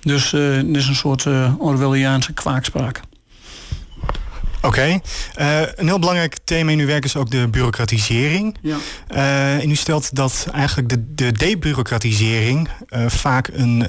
Dus 0.00 0.32
uh, 0.32 0.56
het 0.56 0.76
is 0.76 0.88
een 0.88 0.94
soort 0.94 1.26
Orwelliaanse 1.58 2.32
kwaakspraak. 2.32 3.00
Oké. 4.62 4.66
Okay. 4.66 5.00
Uh, 5.62 5.68
een 5.74 5.86
heel 5.86 5.98
belangrijk 5.98 6.36
thema 6.44 6.70
in 6.70 6.78
uw 6.78 6.86
werk 6.86 7.04
is 7.04 7.16
ook 7.16 7.30
de 7.30 7.48
bureaucratisering. 7.48 8.56
Ja. 8.60 8.76
Uh, 9.10 9.62
en 9.62 9.70
u 9.70 9.74
stelt 9.74 10.14
dat 10.14 10.46
eigenlijk 10.52 10.88
de, 10.88 11.14
de 11.14 11.32
debureaucratisering 11.32 12.68
uh, 12.88 13.06
vaak 13.08 13.48
een 13.52 13.86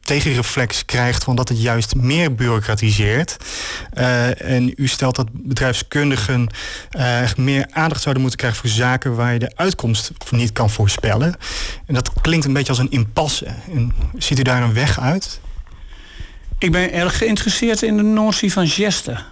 tegenreflex 0.00 0.84
krijgt 0.84 1.24
van 1.24 1.36
dat 1.36 1.48
het 1.48 1.62
juist 1.62 1.94
meer 1.94 2.34
bureaucratiseert. 2.34 3.36
en 4.38 4.72
u 4.76 4.86
stelt 4.86 5.16
dat 5.16 5.26
bedrijfskundigen 5.32 6.48
meer 7.36 7.66
aandacht 7.70 8.02
zouden 8.02 8.22
moeten 8.22 8.40
krijgen 8.40 8.60
voor 8.60 8.70
zaken 8.70 9.14
waar 9.14 9.32
je 9.32 9.38
de 9.38 9.52
uitkomst 9.54 10.12
niet 10.30 10.52
kan 10.52 10.70
voorspellen. 10.70 11.34
En 11.86 11.94
dat 11.94 12.10
klinkt 12.20 12.44
een 12.46 12.52
beetje 12.52 12.68
als 12.68 12.78
een 12.78 12.90
impasse. 12.90 13.46
En 13.72 13.92
ziet 14.18 14.38
u 14.38 14.42
daar 14.42 14.62
een 14.62 14.74
weg 14.74 15.00
uit? 15.00 15.40
Ik 16.58 16.72
ben 16.72 16.92
erg 16.92 17.18
geïnteresseerd 17.18 17.82
in 17.82 17.96
de 17.96 18.02
notie 18.02 18.52
van 18.52 18.68
gesten. 18.68 19.31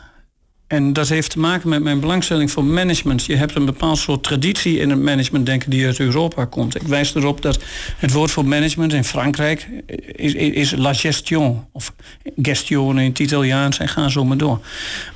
En 0.71 0.93
dat 0.93 1.09
heeft 1.09 1.31
te 1.31 1.39
maken 1.39 1.69
met 1.69 1.83
mijn 1.83 2.01
belangstelling 2.01 2.51
voor 2.51 2.65
management. 2.65 3.25
Je 3.25 3.37
hebt 3.37 3.55
een 3.55 3.65
bepaald 3.65 3.99
soort 3.99 4.23
traditie 4.23 4.79
in 4.79 4.91
het 4.91 4.99
management 4.99 5.47
denken 5.47 5.71
die 5.71 5.87
uit 5.87 6.01
Europa 6.01 6.45
komt. 6.45 6.75
Ik 6.75 6.83
wijs 6.83 7.15
erop 7.15 7.43
dat 7.43 7.59
het 7.97 8.13
woord 8.13 8.31
voor 8.31 8.45
management 8.45 8.93
in 8.93 9.05
Frankrijk 9.05 9.69
is, 10.13 10.35
is 10.35 10.75
la 10.77 10.95
gestion. 10.95 11.67
Of 11.73 11.95
gestion 12.43 12.99
in 12.99 13.09
het 13.09 13.19
Italiaans 13.19 13.79
en 13.79 13.89
ga 13.89 14.09
zo 14.09 14.25
maar 14.25 14.37
door. 14.37 14.61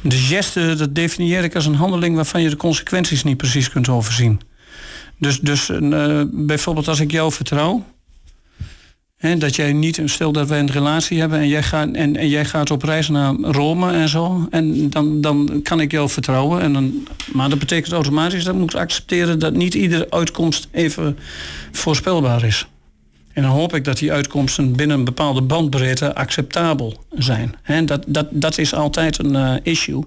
De 0.00 0.16
geste, 0.16 0.74
dat 0.74 0.94
definieer 0.94 1.44
ik 1.44 1.54
als 1.54 1.66
een 1.66 1.74
handeling 1.74 2.14
waarvan 2.16 2.42
je 2.42 2.48
de 2.48 2.56
consequenties 2.56 3.24
niet 3.24 3.36
precies 3.36 3.70
kunt 3.70 3.88
overzien. 3.88 4.40
Dus, 5.18 5.40
dus 5.40 5.68
uh, 5.68 6.22
bijvoorbeeld 6.30 6.88
als 6.88 7.00
ik 7.00 7.10
jou 7.10 7.32
vertrouw, 7.32 7.84
He, 9.24 9.36
dat 9.36 9.56
jij 9.56 9.72
niet, 9.72 10.00
stel 10.04 10.32
dat 10.32 10.48
wij 10.48 10.58
een 10.58 10.70
relatie 10.70 11.20
hebben 11.20 11.38
en 11.38 11.48
jij 11.48 11.62
gaat, 11.62 11.90
en, 11.92 12.16
en 12.16 12.28
jij 12.28 12.44
gaat 12.44 12.70
op 12.70 12.82
reis 12.82 13.08
naar 13.08 13.34
Rome 13.34 13.92
en 13.92 14.08
zo. 14.08 14.46
En 14.50 14.90
dan, 14.90 15.20
dan 15.20 15.60
kan 15.62 15.80
ik 15.80 15.90
jou 15.90 16.08
vertrouwen. 16.08 16.60
En 16.60 16.72
dan, 16.72 17.06
maar 17.32 17.48
dat 17.48 17.58
betekent 17.58 17.92
automatisch 17.92 18.44
dat 18.44 18.54
ik 18.54 18.60
moet 18.60 18.74
accepteren 18.74 19.38
dat 19.38 19.52
niet 19.52 19.74
iedere 19.74 20.10
uitkomst 20.10 20.68
even 20.70 21.18
voorspelbaar 21.72 22.44
is. 22.44 22.66
En 23.34 23.42
dan 23.42 23.50
hoop 23.50 23.74
ik 23.74 23.84
dat 23.84 23.98
die 23.98 24.12
uitkomsten 24.12 24.76
binnen 24.76 24.98
een 24.98 25.04
bepaalde 25.04 25.42
bandbreedte 25.42 26.14
acceptabel 26.14 27.04
zijn. 27.10 27.54
He, 27.62 27.84
dat, 27.84 28.04
dat, 28.06 28.26
dat 28.30 28.58
is 28.58 28.74
altijd 28.74 29.18
een 29.18 29.34
uh, 29.34 29.54
issue. 29.62 30.04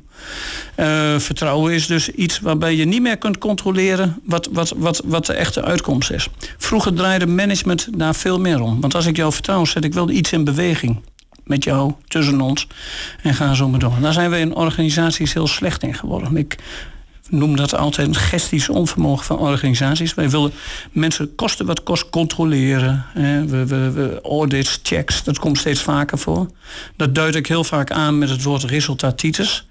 Uh, 0.79 1.19
vertrouwen 1.19 1.73
is 1.73 1.87
dus 1.87 2.09
iets 2.09 2.39
waarbij 2.39 2.75
je 2.75 2.85
niet 2.85 3.01
meer 3.01 3.17
kunt 3.17 3.37
controleren 3.37 4.19
wat, 4.23 4.49
wat, 4.51 4.73
wat, 4.77 5.01
wat 5.05 5.25
de 5.25 5.33
echte 5.33 5.63
uitkomst 5.63 6.11
is. 6.11 6.27
Vroeger 6.57 6.93
draaide 6.93 7.27
management 7.27 7.87
daar 7.97 8.15
veel 8.15 8.39
meer 8.39 8.61
om. 8.61 8.81
Want 8.81 8.95
als 8.95 9.05
ik 9.05 9.15
jou 9.15 9.33
vertrouw, 9.33 9.65
zet 9.65 9.83
ik 9.83 9.93
wel 9.93 10.09
iets 10.09 10.31
in 10.31 10.43
beweging 10.43 10.99
met 11.43 11.63
jou, 11.63 11.93
tussen 12.07 12.41
ons. 12.41 12.67
En 13.21 13.33
gaan 13.33 13.55
zo 13.55 13.67
maar 13.67 13.79
door. 13.79 13.93
Daar 14.01 14.13
zijn 14.13 14.29
we 14.29 14.39
in 14.39 14.55
organisaties 14.55 15.33
heel 15.33 15.47
slecht 15.47 15.83
in 15.83 15.93
geworden. 15.93 16.37
Ik 16.37 16.55
noem 17.29 17.55
dat 17.55 17.75
altijd 17.75 18.07
een 18.07 18.15
gestisch 18.15 18.69
onvermogen 18.69 19.25
van 19.25 19.37
organisaties. 19.37 20.13
Wij 20.13 20.29
willen 20.29 20.51
mensen 20.91 21.35
kosten 21.35 21.65
wat 21.65 21.83
kost 21.83 22.09
controleren. 22.09 23.05
We, 23.13 23.65
we, 23.65 23.91
we, 23.91 24.19
audits, 24.23 24.79
checks, 24.83 25.23
dat 25.23 25.39
komt 25.39 25.57
steeds 25.57 25.81
vaker 25.81 26.17
voor. 26.17 26.47
Dat 26.95 27.15
duid 27.15 27.35
ik 27.35 27.47
heel 27.47 27.63
vaak 27.63 27.91
aan 27.91 28.17
met 28.17 28.29
het 28.29 28.43
woord 28.43 28.63
resultatitis. 28.63 29.66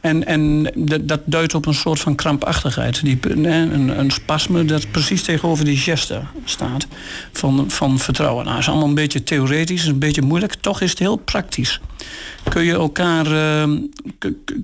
En, 0.00 0.26
en 0.26 0.72
dat 1.00 1.20
duidt 1.24 1.54
op 1.54 1.66
een 1.66 1.74
soort 1.74 2.00
van 2.00 2.14
krampachtigheid. 2.14 3.04
Die, 3.04 3.18
een, 3.22 3.98
een 3.98 4.10
spasme 4.10 4.64
dat 4.64 4.90
precies 4.90 5.22
tegenover 5.22 5.64
die 5.64 5.76
geste 5.76 6.22
staat 6.44 6.86
van, 7.32 7.70
van 7.70 7.98
vertrouwen. 7.98 8.44
Nou, 8.44 8.58
is 8.58 8.68
allemaal 8.68 8.88
een 8.88 8.94
beetje 8.94 9.22
theoretisch, 9.22 9.84
een 9.84 9.98
beetje 9.98 10.22
moeilijk. 10.22 10.54
Toch 10.54 10.80
is 10.80 10.90
het 10.90 10.98
heel 10.98 11.16
praktisch. 11.16 11.80
Kun 12.48 12.64
je 12.64 12.72
elkaar, 12.72 13.26
uh, 13.26 13.78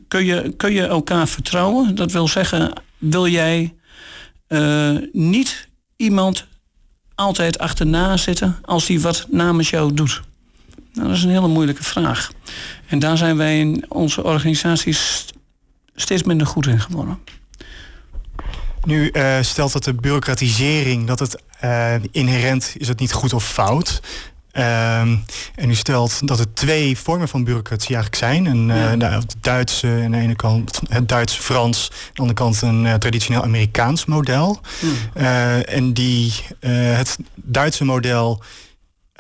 kun 0.09 0.25
je, 0.25 0.55
kun 0.57 0.73
je 0.73 0.87
elkaar 0.87 1.29
vertrouwen? 1.29 1.95
Dat 1.95 2.13
wil 2.13 2.29
zeggen, 2.29 2.73
wil 2.99 3.27
jij 3.27 3.75
uh, 4.49 4.97
niet 5.13 5.69
iemand 5.97 6.47
altijd 7.15 7.59
achterna 7.59 8.17
zitten 8.17 8.57
als 8.63 8.87
hij 8.89 9.01
wat 9.01 9.27
namens 9.31 9.71
jou 9.71 9.95
doet? 9.95 10.23
Nou, 10.97 11.09
dat 11.09 11.17
is 11.17 11.23
een 11.23 11.31
hele 11.31 11.49
moeilijke 11.49 11.83
vraag. 11.83 12.31
En 12.87 12.99
daar 12.99 13.17
zijn 13.17 13.37
wij 13.37 13.59
in 13.59 13.85
onze 13.89 14.25
organisaties 14.25 15.27
steeds 15.95 16.23
minder 16.23 16.47
goed 16.47 16.67
in 16.67 16.81
geworden. 16.81 17.19
Nu 18.85 19.11
uh, 19.13 19.37
stelt 19.41 19.73
dat 19.73 19.85
de 19.85 19.95
bureaucratisering, 19.95 21.07
dat 21.07 21.19
het 21.19 21.43
uh, 21.65 21.95
inherent 22.11 22.75
is 22.79 22.89
het 22.89 23.01
niet 23.01 23.13
goed 23.13 23.33
of 23.33 23.49
fout. 23.49 24.01
Um, 24.53 25.25
en 25.55 25.71
u 25.71 25.75
stelt 25.75 26.29
dat 26.29 26.39
er 26.39 26.55
twee 26.55 26.99
vormen 26.99 27.29
van 27.29 27.45
bureaucratie 27.45 27.95
eigenlijk 27.95 28.17
zijn. 28.25 28.47
Een, 28.47 28.67
ja. 28.67 28.95
uh, 28.95 29.19
het 29.19 29.35
Duitse 29.41 30.01
aan 30.05 30.11
de 30.11 30.19
ene 30.19 30.37
kant 30.37 30.81
het 30.89 31.09
Duits-Frans, 31.09 31.89
aan 31.91 32.11
de 32.13 32.21
andere 32.21 32.39
kant 32.39 32.63
een 32.63 32.85
uh, 32.85 32.95
traditioneel 32.95 33.43
Amerikaans 33.43 34.05
model. 34.05 34.61
Mm. 34.81 34.91
Uh, 35.17 35.75
en 35.75 35.93
die, 35.93 36.33
het 36.61 37.17
Duitse 37.35 37.85
model 37.85 38.43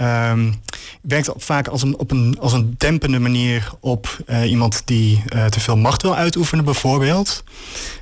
Um, 0.00 0.60
werkt 1.02 1.30
vaak 1.36 1.68
als 1.68 1.82
een, 1.82 1.98
op 1.98 2.10
een, 2.10 2.36
als 2.40 2.52
een 2.52 2.74
dempende 2.78 3.18
manier 3.18 3.70
op 3.80 4.18
uh, 4.26 4.50
iemand 4.50 4.82
die 4.84 5.22
uh, 5.34 5.44
te 5.44 5.60
veel 5.60 5.76
macht 5.76 6.02
wil 6.02 6.16
uitoefenen, 6.16 6.64
bijvoorbeeld. 6.64 7.44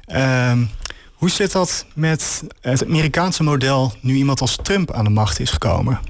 Um, 0.06 0.70
Hoe 1.12 1.30
zit 1.30 1.52
dat 1.52 1.86
met 1.94 2.44
het 2.60 2.84
Amerikaanse 2.84 3.42
model 3.42 3.92
nu 4.00 4.14
iemand 4.14 4.40
als 4.40 4.58
Trump 4.62 4.92
aan 4.92 5.04
de 5.04 5.10
macht 5.10 5.40
is 5.40 5.50
gekomen? 5.50 6.00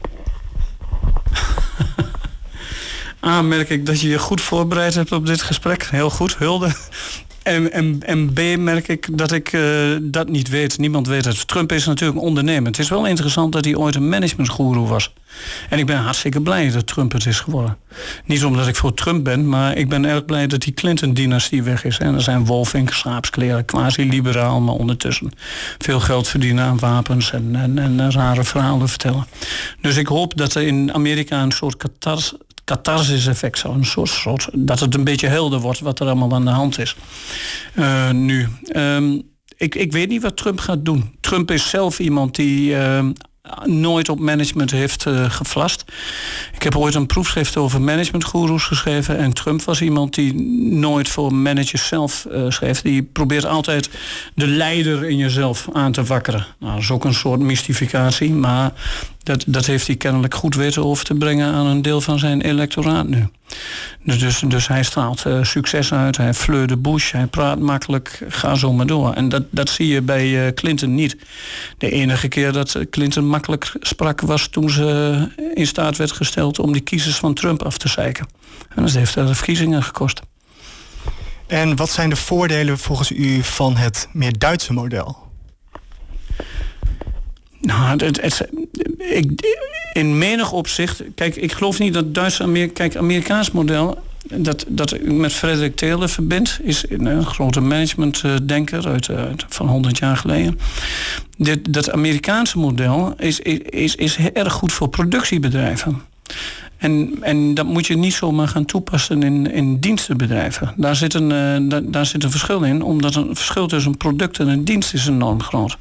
A, 3.27 3.43
merk 3.55 3.71
ik 3.71 3.87
dat 3.87 4.01
je 4.01 4.09
je 4.09 4.19
goed 4.19 4.41
voorbereid 4.41 4.95
hebt 4.95 5.13
op 5.13 5.27
dit 5.27 5.43
gesprek. 5.43 5.85
Heel 5.85 6.11
goed, 6.11 6.37
hulde. 6.37 6.75
En, 7.45 7.73
en, 7.73 7.99
en 8.07 8.33
B 8.33 8.41
merk 8.59 8.89
ik 8.89 9.19
dat 9.19 9.33
ik 9.33 9.53
uh, 9.53 9.97
dat 10.03 10.29
niet 10.29 10.49
weet. 10.49 10.79
Niemand 10.79 11.07
weet 11.07 11.25
het. 11.25 11.49
Trump 11.49 11.73
is 11.73 11.87
natuurlijk 11.87 12.19
een 12.19 12.27
ondernemer. 12.27 12.67
Het 12.67 12.79
is 12.79 12.89
wel 12.89 13.07
interessant 13.07 13.53
dat 13.53 13.65
hij 13.65 13.77
ooit 13.77 13.95
een 13.95 14.09
managementgoeroe 14.09 14.89
was. 14.89 15.13
En 15.69 15.79
ik 15.79 15.87
ben 15.87 15.97
hartstikke 15.97 16.41
blij 16.41 16.71
dat 16.71 16.87
Trump 16.87 17.13
het 17.13 17.27
is 17.27 17.41
geworden. 17.41 17.77
Niet 18.25 18.45
omdat 18.45 18.69
ik 18.69 18.77
voor 18.77 18.95
Trump 18.95 19.25
ben, 19.25 19.49
maar 19.49 19.77
ik 19.77 19.89
ben 19.89 20.05
erg 20.05 20.25
blij 20.25 20.47
dat 20.47 20.63
die 20.63 20.75
Clinton-dynastie 20.75 21.63
weg 21.63 21.85
is. 21.85 21.99
En 21.99 22.15
er 22.15 22.23
zijn 22.23 22.45
wolfink, 22.45 22.93
schaapskleren, 22.93 23.65
quasi-liberaal, 23.65 24.61
maar 24.61 24.75
ondertussen 24.75 25.31
veel 25.79 26.01
geld 26.01 26.29
verdienen 26.29 26.65
aan 26.65 26.79
wapens 26.79 27.33
en, 27.33 27.57
en, 27.57 27.79
en 27.79 28.13
rare 28.13 28.45
verhalen 28.45 28.89
vertellen. 28.89 29.27
Dus 29.81 29.97
ik 29.97 30.07
hoop 30.07 30.37
dat 30.37 30.55
er 30.55 30.63
in 30.63 30.95
Amerika 30.95 31.43
een 31.43 31.53
soort 31.53 31.77
catars 31.77 32.35
catharsis 32.65 33.27
effect. 33.27 33.59
Zo'n 33.59 33.85
soort, 33.85 34.09
soort, 34.09 34.49
dat 34.53 34.81
het 34.81 34.95
een 34.95 35.05
beetje 35.05 35.29
helder 35.29 35.61
wordt 35.61 35.81
wat 35.81 36.01
er 36.01 36.07
allemaal 36.07 36.35
aan 36.35 36.45
de 36.45 36.51
hand 36.51 36.79
is. 36.79 36.97
Uh, 37.75 38.11
nu, 38.11 38.49
um, 38.77 39.23
ik, 39.57 39.75
ik 39.75 39.93
weet 39.93 40.09
niet 40.09 40.23
wat 40.23 40.37
Trump 40.37 40.61
gaat 40.61 40.85
doen. 40.85 41.17
Trump 41.21 41.51
is 41.51 41.69
zelf 41.69 41.99
iemand 41.99 42.35
die 42.35 42.71
uh, 42.71 43.07
nooit 43.65 44.09
op 44.09 44.19
management 44.19 44.71
heeft 44.71 45.07
uh, 45.07 45.31
geflast. 45.31 45.85
Ik 46.55 46.63
heb 46.63 46.77
ooit 46.77 46.95
een 46.95 47.07
proefschrift 47.07 47.57
over 47.57 47.81
managementgoeroes 47.81 48.65
geschreven. 48.65 49.19
En 49.19 49.33
Trump 49.33 49.63
was 49.63 49.81
iemand 49.81 50.15
die 50.15 50.35
nooit 50.71 51.09
voor 51.09 51.35
managers 51.35 51.87
zelf 51.87 52.27
uh, 52.31 52.51
schreef. 52.51 52.83
Die 52.83 53.03
probeert 53.03 53.45
altijd 53.45 53.91
de 54.35 54.47
leider 54.47 55.05
in 55.05 55.17
jezelf 55.17 55.69
aan 55.73 55.93
te 55.93 56.05
wakkeren. 56.05 56.47
Nou, 56.59 56.73
dat 56.73 56.83
is 56.83 56.91
ook 56.91 57.05
een 57.05 57.15
soort 57.15 57.41
mystificatie. 57.41 58.31
Maar 58.31 58.73
dat, 59.25 59.45
dat 59.47 59.67
heeft 59.67 59.87
hij 59.87 59.97
kennelijk 59.97 60.35
goed 60.35 60.55
weten 60.55 60.85
over 60.85 61.05
te 61.05 61.15
brengen 61.15 61.53
aan 61.53 61.67
een 61.67 61.83
deel 61.83 62.01
van 62.01 62.19
zijn 62.19 62.41
electoraat 62.41 63.09
nu. 63.09 63.29
Dus, 64.05 64.19
dus, 64.19 64.43
dus 64.47 64.69
hij 64.69 64.83
straalt 64.83 65.25
uh, 65.27 65.43
succes 65.43 65.93
uit, 65.93 66.17
hij 66.17 66.35
fleur 66.35 66.67
de 66.67 66.77
bush, 66.77 67.13
hij 67.13 67.27
praat 67.27 67.59
makkelijk, 67.59 68.23
ga 68.29 68.55
zo 68.55 68.73
maar 68.73 68.87
door. 68.87 69.13
En 69.13 69.29
dat, 69.29 69.43
dat 69.51 69.69
zie 69.69 69.89
je 69.89 70.03
bij 70.03 70.47
uh, 70.47 70.53
Clinton 70.53 70.95
niet. 70.95 71.17
De 71.79 71.91
enige 71.91 72.29
keer 72.29 72.53
dat 72.53 72.79
Clinton 72.91 73.27
makkelijk 73.27 73.73
sprak 73.81 74.21
was 74.21 74.47
toen 74.47 74.71
ze 74.71 75.29
in 75.55 75.67
staat 75.67 75.97
werd 75.97 76.13
gesteld 76.13 76.59
om 76.59 76.73
die 76.73 76.83
kiezers 76.83 77.17
van 77.17 77.35
Trump 77.35 77.63
af 77.63 77.79
te 77.79 77.89
zeiken. 77.89 78.27
En 78.75 78.83
dat 78.83 78.93
heeft 78.93 79.15
de 79.15 79.35
verkiezingen 79.35 79.83
gekost. 79.83 80.21
En 81.47 81.77
wat 81.77 81.91
zijn 81.91 82.11
de 82.11 82.17
voordelen 82.17 82.79
volgens 82.79 83.11
u 83.11 83.43
van 83.43 83.77
het 83.77 84.09
meer 84.13 84.39
Duitse 84.39 84.73
model? 84.73 85.23
Nou, 87.65 88.05
het, 88.05 88.21
het, 88.21 88.49
in 89.93 90.19
menig 90.19 90.53
opzicht... 90.53 91.03
Kijk, 91.15 91.37
ik 91.37 91.53
geloof 91.53 91.79
niet 91.79 91.95
dat 91.95 92.15
Duits... 92.15 92.43
Amerika, 92.43 92.73
kijk, 92.73 92.97
Amerikaans 92.97 93.51
model... 93.51 93.99
Dat, 94.35 94.65
dat 94.69 94.95
ik 94.95 95.13
met 95.13 95.33
Frederik 95.33 95.77
Taylor 95.77 96.09
verbind... 96.09 96.59
is 96.63 96.85
een 96.89 97.27
grote 97.27 97.61
managementdenker 97.61 98.87
uit, 98.87 99.11
uit, 99.11 99.45
van 99.49 99.69
100 99.69 99.99
jaar 99.99 100.17
geleden. 100.17 100.59
Dat 101.71 101.91
Amerikaanse 101.91 102.59
model 102.59 103.15
is, 103.17 103.41
is, 103.41 103.95
is 103.95 104.17
erg 104.33 104.53
goed 104.53 104.73
voor 104.73 104.89
productiebedrijven. 104.89 106.03
En, 106.77 107.15
en 107.21 107.55
dat 107.55 107.67
moet 107.67 107.87
je 107.87 107.97
niet 107.97 108.15
zomaar 108.15 108.49
gaan 108.49 108.65
toepassen 108.65 109.23
in, 109.23 109.53
in 109.53 109.81
dienstenbedrijven. 109.81 110.75
Daar 110.77 110.97
zit, 110.97 111.15
een, 111.15 111.31
uh, 111.31 111.81
daar, 111.83 112.07
zit 112.07 112.25
een 112.25 112.31
verschil 112.31 112.63
in, 112.63 112.83
omdat 112.83 113.15
een 113.15 113.37
verschil 113.37 113.67
tussen 113.67 113.97
product 113.97 114.39
en 114.39 114.49
een 114.49 114.65
dienst 114.65 114.95
is 114.95 115.07
enorm 115.07 115.43
groot 115.43 115.77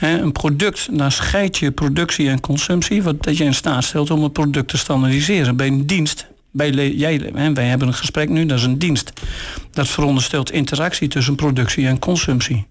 een 0.00 0.32
product, 0.32 0.98
daar 0.98 1.12
scheid 1.12 1.58
je 1.58 1.70
productie 1.70 2.28
en 2.28 2.40
consumptie, 2.40 3.02
wat 3.02 3.22
dat 3.22 3.36
je 3.36 3.44
in 3.44 3.54
staat 3.54 3.84
stelt 3.84 4.10
om 4.10 4.22
een 4.22 4.32
product 4.32 4.68
te 4.68 4.78
standaardiseren. 4.78 5.56
Bij 5.56 5.66
een 5.66 5.86
dienst, 5.86 6.26
bij 6.50 6.70
jij, 6.70 7.30
hè, 7.34 7.52
wij 7.52 7.66
hebben 7.66 7.88
een 7.88 7.94
gesprek 7.94 8.28
nu, 8.28 8.46
dat 8.46 8.58
is 8.58 8.64
een 8.64 8.78
dienst. 8.78 9.12
Dat 9.70 9.88
veronderstelt 9.88 10.50
interactie 10.50 11.08
tussen 11.08 11.34
productie 11.34 11.86
en 11.86 11.98
consumptie. 11.98 12.66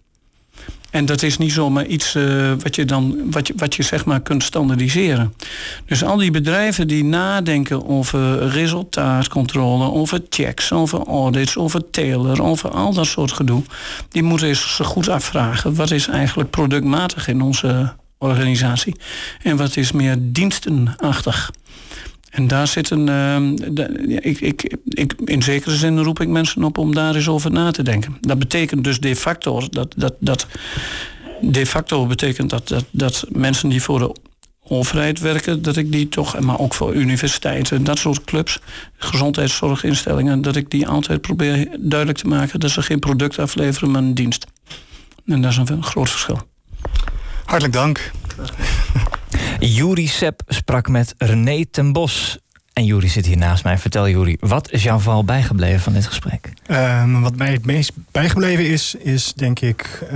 En 0.94 1.06
dat 1.06 1.22
is 1.22 1.38
niet 1.38 1.52
zomaar 1.52 1.86
iets 1.86 2.16
uh, 2.16 2.52
wat 2.60 2.76
je 2.76 2.86
dan 2.86 3.32
wat 3.32 3.48
je, 3.48 3.54
wat 3.58 3.76
je 3.76 3.84
zeg 3.84 4.06
maar 4.06 4.22
kunt 4.22 4.44
standaardiseren. 4.44 5.34
Dus 5.86 6.04
al 6.04 6.18
die 6.18 6.32
bedrijven 6.32 6.88
die 6.88 7.04
nadenken 7.04 7.88
over 7.88 8.48
resultaatcontrole, 8.48 9.92
over 9.92 10.22
checks, 10.30 10.72
over 10.72 11.00
audits, 11.00 11.58
over 11.58 11.90
tailor, 11.90 12.44
over 12.44 12.70
al 12.70 12.94
dat 12.94 13.06
soort 13.06 13.32
gedoe, 13.32 13.64
die 14.10 14.24
moeten 14.24 14.48
eens 14.48 14.80
goed 14.84 15.10
afvragen 15.10 15.76
wat 15.76 15.92
is 15.92 16.08
eigenlijk 16.08 16.50
productmatig 16.50 17.28
in 17.28 17.42
onze 17.42 17.94
organisatie 18.18 18.96
en 19.42 19.58
wat 19.58 19.76
is 19.76 19.92
meer 19.92 20.16
dienstenachtig. 20.20 21.52
En 22.34 22.48
daar 22.48 22.68
zit 22.68 22.90
een. 22.90 23.08
Uh, 23.08 24.18
ik, 24.22 24.42
ik, 24.42 24.76
ik, 24.86 25.14
in 25.26 25.44
zekere 25.44 25.76
zin 25.76 26.00
roep 26.00 26.20
ik 26.22 26.28
mensen 26.28 26.64
op 26.64 26.78
om 26.78 26.94
daar 26.94 27.16
eens 27.16 27.28
over 27.28 27.52
na 27.52 27.72
te 27.72 27.84
denken. 27.84 28.18
Dat 28.22 28.40
betekent 28.40 28.84
dus 28.84 29.00
de 29.00 29.16
facto 29.16 29.62
dat. 29.70 29.94
dat, 29.98 30.14
dat 30.20 30.48
de 31.42 31.66
facto 31.66 32.06
betekent 32.06 32.50
dat, 32.50 32.68
dat, 32.68 32.86
dat 32.92 33.26
mensen 33.30 33.70
die 33.70 33.82
voor 33.82 34.00
de 34.00 34.16
overheid 34.68 35.20
werken, 35.20 35.62
dat 35.62 35.78
ik 35.78 35.92
die 35.92 36.10
toch, 36.10 36.40
maar 36.40 36.60
ook 36.60 36.74
voor 36.74 36.94
universiteiten, 36.94 37.84
dat 37.84 37.98
soort 37.98 38.24
clubs, 38.24 38.60
gezondheidszorginstellingen, 38.98 40.42
dat 40.42 40.56
ik 40.56 40.70
die 40.70 40.88
altijd 40.88 41.22
probeer 41.22 41.68
duidelijk 41.80 42.18
te 42.18 42.28
maken 42.28 42.60
dat 42.60 42.70
ze 42.70 42.82
geen 42.82 43.00
product 43.00 43.40
afleveren, 43.40 43.92
maar 43.92 44.02
een 44.02 44.14
dienst. 44.14 44.46
En 45.26 45.42
dat 45.42 45.52
is 45.52 45.58
een 45.58 45.84
groot 45.84 46.10
verschil. 46.10 46.42
Hartelijk 47.46 47.74
dank. 47.74 48.12
Juri 49.68 50.08
Sepp 50.08 50.42
sprak 50.48 50.88
met 50.88 51.16
René 51.18 51.66
ten 51.72 51.92
Bos. 51.92 52.38
En 52.74 52.86
Juri 52.86 53.10
zit 53.10 53.26
hier 53.26 53.38
naast 53.38 53.64
mij. 53.64 53.78
Vertel 53.78 54.10
Juri, 54.10 54.38
wat 54.40 54.72
is 54.72 54.84
jou 54.84 55.02
vooral 55.02 55.24
bijgebleven 55.24 55.80
van 55.80 55.94
dit 55.94 56.06
gesprek? 56.06 56.54
Um, 56.68 57.22
wat 57.22 57.36
mij 57.36 57.52
het 57.52 57.66
meest 57.66 57.92
bijgebleven 58.12 58.70
is, 58.70 58.96
is 58.96 59.34
denk 59.34 59.60
ik 59.60 60.00
uh, 60.04 60.12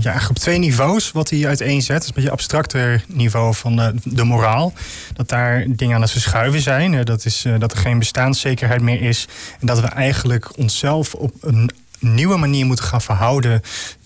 ja, 0.00 0.20
op 0.28 0.38
twee 0.38 0.58
niveaus 0.58 1.12
wat 1.12 1.30
hij 1.30 1.46
uiteenzet. 1.46 1.94
Dat 1.94 2.02
is 2.02 2.08
een 2.08 2.14
beetje 2.14 2.30
abstracter 2.30 3.04
niveau 3.06 3.54
van 3.54 3.76
de, 3.76 3.94
de 4.04 4.24
moraal. 4.24 4.72
Dat 5.12 5.28
daar 5.28 5.64
dingen 5.68 5.94
aan 5.94 6.02
het 6.02 6.10
verschuiven 6.10 6.60
zijn. 6.60 7.04
Dat, 7.04 7.24
is, 7.24 7.44
uh, 7.44 7.58
dat 7.58 7.72
er 7.72 7.78
geen 7.78 7.98
bestaanszekerheid 7.98 8.80
meer 8.80 9.02
is. 9.02 9.28
En 9.60 9.66
dat 9.66 9.80
we 9.80 9.86
eigenlijk 9.86 10.58
onszelf 10.58 11.14
op 11.14 11.34
een 11.40 11.70
nieuwe 11.98 12.36
manier 12.36 12.66
moeten 12.66 12.84
gaan 12.84 13.02
verhouden 13.02 13.60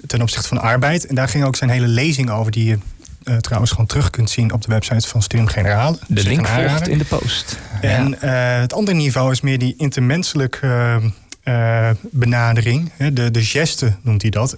ten 0.07 0.23
opzichte 0.23 0.49
van 0.49 0.61
arbeid. 0.61 1.07
En 1.07 1.15
daar 1.15 1.29
ging 1.29 1.45
ook 1.45 1.57
zijn 1.57 1.71
hele 1.71 1.87
lezing 1.87 2.31
over, 2.31 2.53
die 2.53 2.65
je 2.65 2.79
uh, 3.25 3.37
trouwens 3.37 3.71
gewoon 3.71 3.87
terug 3.87 4.11
kunt 4.11 4.31
zien 4.31 4.53
op 4.53 4.63
de 4.63 4.69
website 4.69 5.09
van 5.09 5.23
Studium 5.23 5.49
Generale. 5.49 5.97
De 6.07 6.15
dus 6.15 6.25
link 6.25 6.47
volgt 6.47 6.89
in 6.89 6.99
de 6.99 7.05
post. 7.05 7.59
En 7.81 8.17
ja. 8.21 8.55
uh, 8.57 8.61
het 8.61 8.73
andere 8.73 8.97
niveau 8.97 9.31
is 9.31 9.41
meer 9.41 9.59
die 9.59 9.75
intermenselijke 9.77 11.01
uh, 11.45 11.91
benadering. 12.01 12.93
De, 13.13 13.31
de 13.31 13.45
geste 13.45 13.95
noemt 14.03 14.23
hij 14.23 14.31
dat. 14.31 14.57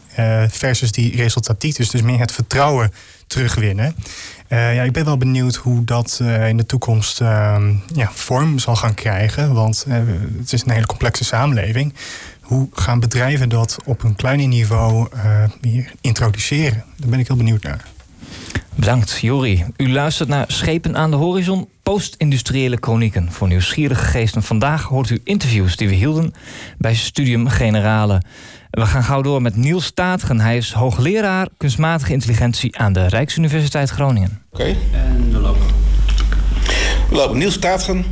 versus 0.49 0.93
die 0.93 1.17
resultatief. 1.17 1.77
Dus 1.77 2.03
meer 2.03 2.19
het 2.19 2.33
vertrouwen 2.33 2.93
terugwinnen. 3.27 3.95
ja, 4.49 4.83
ik 4.83 4.93
ben 4.93 5.05
wel 5.05 5.17
benieuwd 5.17 5.55
hoe 5.55 5.85
dat 5.85 6.21
in 6.49 6.57
de 6.57 6.67
toekomst 6.67 7.19
ja, 7.95 8.11
vorm 8.13 8.59
zal 8.59 8.77
gaan 8.77 8.95
krijgen. 8.95 9.53
Want 9.53 9.87
het 10.39 10.53
is 10.53 10.63
een 10.65 10.71
hele 10.71 10.87
complexe 10.87 11.25
samenleving. 11.25 11.95
Hoe 12.41 12.69
gaan 12.73 13.01
bedrijven 13.01 13.49
dat 13.49 13.77
op 13.85 14.03
een 14.03 14.17
kleiner 14.17 14.47
niveau 14.47 15.09
meer 15.61 15.93
introduceren? 16.01 16.85
Daar 16.97 17.11
ben 17.11 17.19
ik 17.19 17.27
heel 17.27 17.37
benieuwd 17.37 17.63
naar. 17.63 17.85
Bedankt, 18.75 19.19
Jori. 19.21 19.65
U 19.77 19.93
luistert 19.93 20.29
naar 20.29 20.45
Schepen 20.49 20.97
aan 20.97 21.11
de 21.11 21.17
Horizon, 21.17 21.69
post-industriële 21.83 22.77
chronieken 22.81 23.33
voor 23.33 23.49
nieuwsgierige 23.49 24.05
geesten. 24.05 24.43
Vandaag 24.43 24.83
hoort 24.83 25.11
u 25.11 25.21
interviews 25.25 25.77
die 25.77 25.89
we 25.89 25.95
hielden 25.95 26.35
bij 26.79 26.95
Studium 26.95 27.49
Generale. 27.49 28.23
We 28.71 28.87
gaan 28.87 29.05
gauw 29.05 29.23
door 29.23 29.43
met 29.43 29.57
Niels 29.57 29.85
Staatgen. 29.85 30.41
Hij 30.41 30.57
is 30.57 30.73
hoogleraar 30.73 31.49
kunstmatige 31.57 32.13
intelligentie 32.13 32.79
aan 32.79 32.93
de 32.93 33.07
Rijksuniversiteit 33.07 33.91
Groningen. 33.91 34.43
Oké. 34.53 34.65
En 34.93 35.33
we 35.33 35.39
lopen. 35.39 35.67
We 37.09 37.15
lopen. 37.15 37.39
Niels 37.39 37.55
Staatgen, 37.55 38.05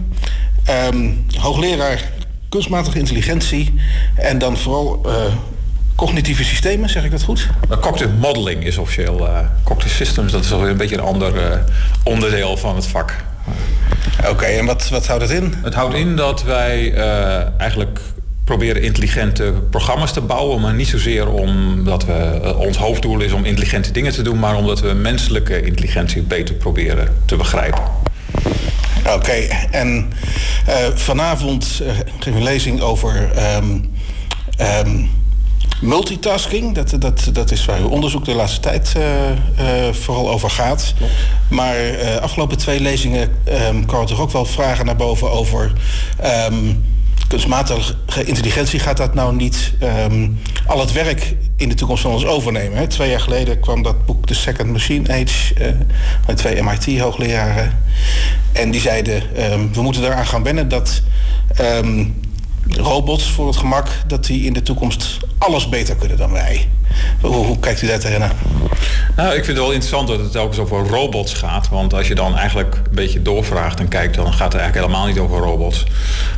um, 0.92 1.24
hoogleraar 1.38 2.12
kunstmatige 2.48 2.98
intelligentie 2.98 3.74
en 4.16 4.38
dan 4.38 4.56
vooral 4.56 5.00
uh, 5.06 5.12
cognitieve 5.94 6.44
systemen, 6.44 6.88
zeg 6.88 7.04
ik 7.04 7.10
dat 7.10 7.22
goed? 7.22 7.48
Cognitive 7.80 8.12
modeling 8.12 8.64
is 8.64 8.78
officieel. 8.78 9.20
Uh, 9.20 9.38
cognitive 9.64 9.94
systems, 9.94 10.32
dat 10.32 10.44
is 10.44 10.52
alweer 10.52 10.70
een 10.70 10.76
beetje 10.76 10.96
een 10.96 11.02
ander 11.02 11.34
uh, 11.34 11.56
onderdeel 12.02 12.56
van 12.56 12.74
het 12.74 12.86
vak. 12.86 13.14
Oké, 14.18 14.28
okay, 14.28 14.58
en 14.58 14.64
wat, 14.64 14.88
wat 14.88 15.06
houdt 15.06 15.22
het 15.22 15.30
in? 15.30 15.54
Het 15.62 15.74
houdt 15.74 15.94
in 15.94 16.16
dat 16.16 16.42
wij 16.42 16.92
uh, 16.92 17.60
eigenlijk 17.60 18.00
proberen 18.44 18.82
intelligente 18.82 19.54
programma's 19.70 20.12
te 20.12 20.20
bouwen, 20.20 20.60
maar 20.60 20.74
niet 20.74 20.88
zozeer 20.88 21.28
omdat 21.28 22.04
we, 22.04 22.54
ons 22.58 22.76
hoofddoel 22.76 23.20
is 23.20 23.32
om 23.32 23.44
intelligente 23.44 23.90
dingen 23.90 24.12
te 24.12 24.22
doen, 24.22 24.38
maar 24.38 24.56
omdat 24.56 24.80
we 24.80 24.92
menselijke 24.92 25.62
intelligentie 25.62 26.22
beter 26.22 26.54
proberen 26.54 27.16
te 27.24 27.36
begrijpen. 27.36 27.82
Oké, 28.98 29.12
okay, 29.12 29.68
en 29.70 30.12
vanavond 30.94 31.82
geef 32.18 32.34
een 32.34 32.42
lezing 32.42 32.80
over 32.80 33.30
um, 33.56 33.92
um, 34.86 35.10
multitasking. 35.84 36.74
Dat, 36.74 36.94
dat, 36.98 37.28
dat 37.32 37.50
is 37.50 37.64
waar 37.64 37.80
uw 37.80 37.88
onderzoek 37.88 38.24
de 38.24 38.34
laatste 38.34 38.60
tijd 38.60 38.92
vooral 39.92 40.30
over 40.30 40.50
gaat. 40.50 40.94
Maar 41.48 41.76
afgelopen 42.20 42.58
twee 42.58 42.80
lezingen 42.80 43.30
um, 43.68 43.86
kwamen 43.86 44.08
er 44.08 44.20
ook 44.20 44.30
wel 44.30 44.44
vragen 44.44 44.86
naar 44.86 44.96
boven 44.96 45.30
over. 45.30 45.72
Um, 46.50 46.84
kunstmatige 47.28 48.24
intelligentie 48.24 48.78
gaat 48.78 48.96
dat 48.96 49.14
nou 49.14 49.34
niet 49.34 49.72
ehm, 49.78 50.28
al 50.66 50.80
het 50.80 50.92
werk 50.92 51.36
in 51.56 51.68
de 51.68 51.74
toekomst 51.74 52.02
van 52.02 52.12
ons 52.12 52.26
overnemen. 52.26 52.78
Hè? 52.78 52.86
Twee 52.86 53.10
jaar 53.10 53.20
geleden 53.20 53.60
kwam 53.60 53.82
dat 53.82 54.06
boek 54.06 54.26
The 54.26 54.34
Second 54.34 54.70
Machine 54.70 55.08
Age 55.08 55.54
uh, 55.60 55.66
van 56.24 56.34
twee 56.34 56.62
MIT-hoogleraren. 56.62 57.78
En 58.52 58.70
die 58.70 58.80
zeiden, 58.80 59.22
we 59.72 59.82
moeten 59.82 60.04
eraan 60.04 60.26
gaan 60.26 60.42
wennen 60.42 60.68
dat 60.68 61.02
robots 62.70 63.30
voor 63.30 63.46
het 63.46 63.56
gemak, 63.56 63.88
dat 64.06 64.24
die 64.26 64.44
in 64.44 64.52
de 64.52 64.62
toekomst 64.62 65.18
alles 65.38 65.68
beter 65.68 65.96
kunnen 65.96 66.16
dan 66.16 66.32
wij. 66.32 66.68
Hoe, 67.20 67.58
kijkt 67.58 67.82
u 67.82 67.86
daar 67.86 67.98
tegenaan? 67.98 68.32
Nou, 69.16 69.28
ik 69.28 69.44
vind 69.44 69.46
het 69.46 69.56
wel 69.56 69.70
interessant 69.70 70.08
dat 70.08 70.18
het 70.18 70.32
telkens 70.32 70.58
over 70.58 70.86
robots 70.86 71.34
gaat. 71.34 71.68
Want 71.68 71.94
als 71.94 72.08
je 72.08 72.14
dan 72.14 72.36
eigenlijk 72.36 72.74
een 72.74 72.94
beetje 72.94 73.22
doorvraagt 73.22 73.80
en 73.80 73.88
kijkt, 73.88 74.14
dan 74.14 74.32
gaat 74.32 74.52
het 74.52 74.62
eigenlijk 74.62 74.86
helemaal 74.86 75.06
niet 75.06 75.18
over 75.18 75.38
robots. 75.38 75.84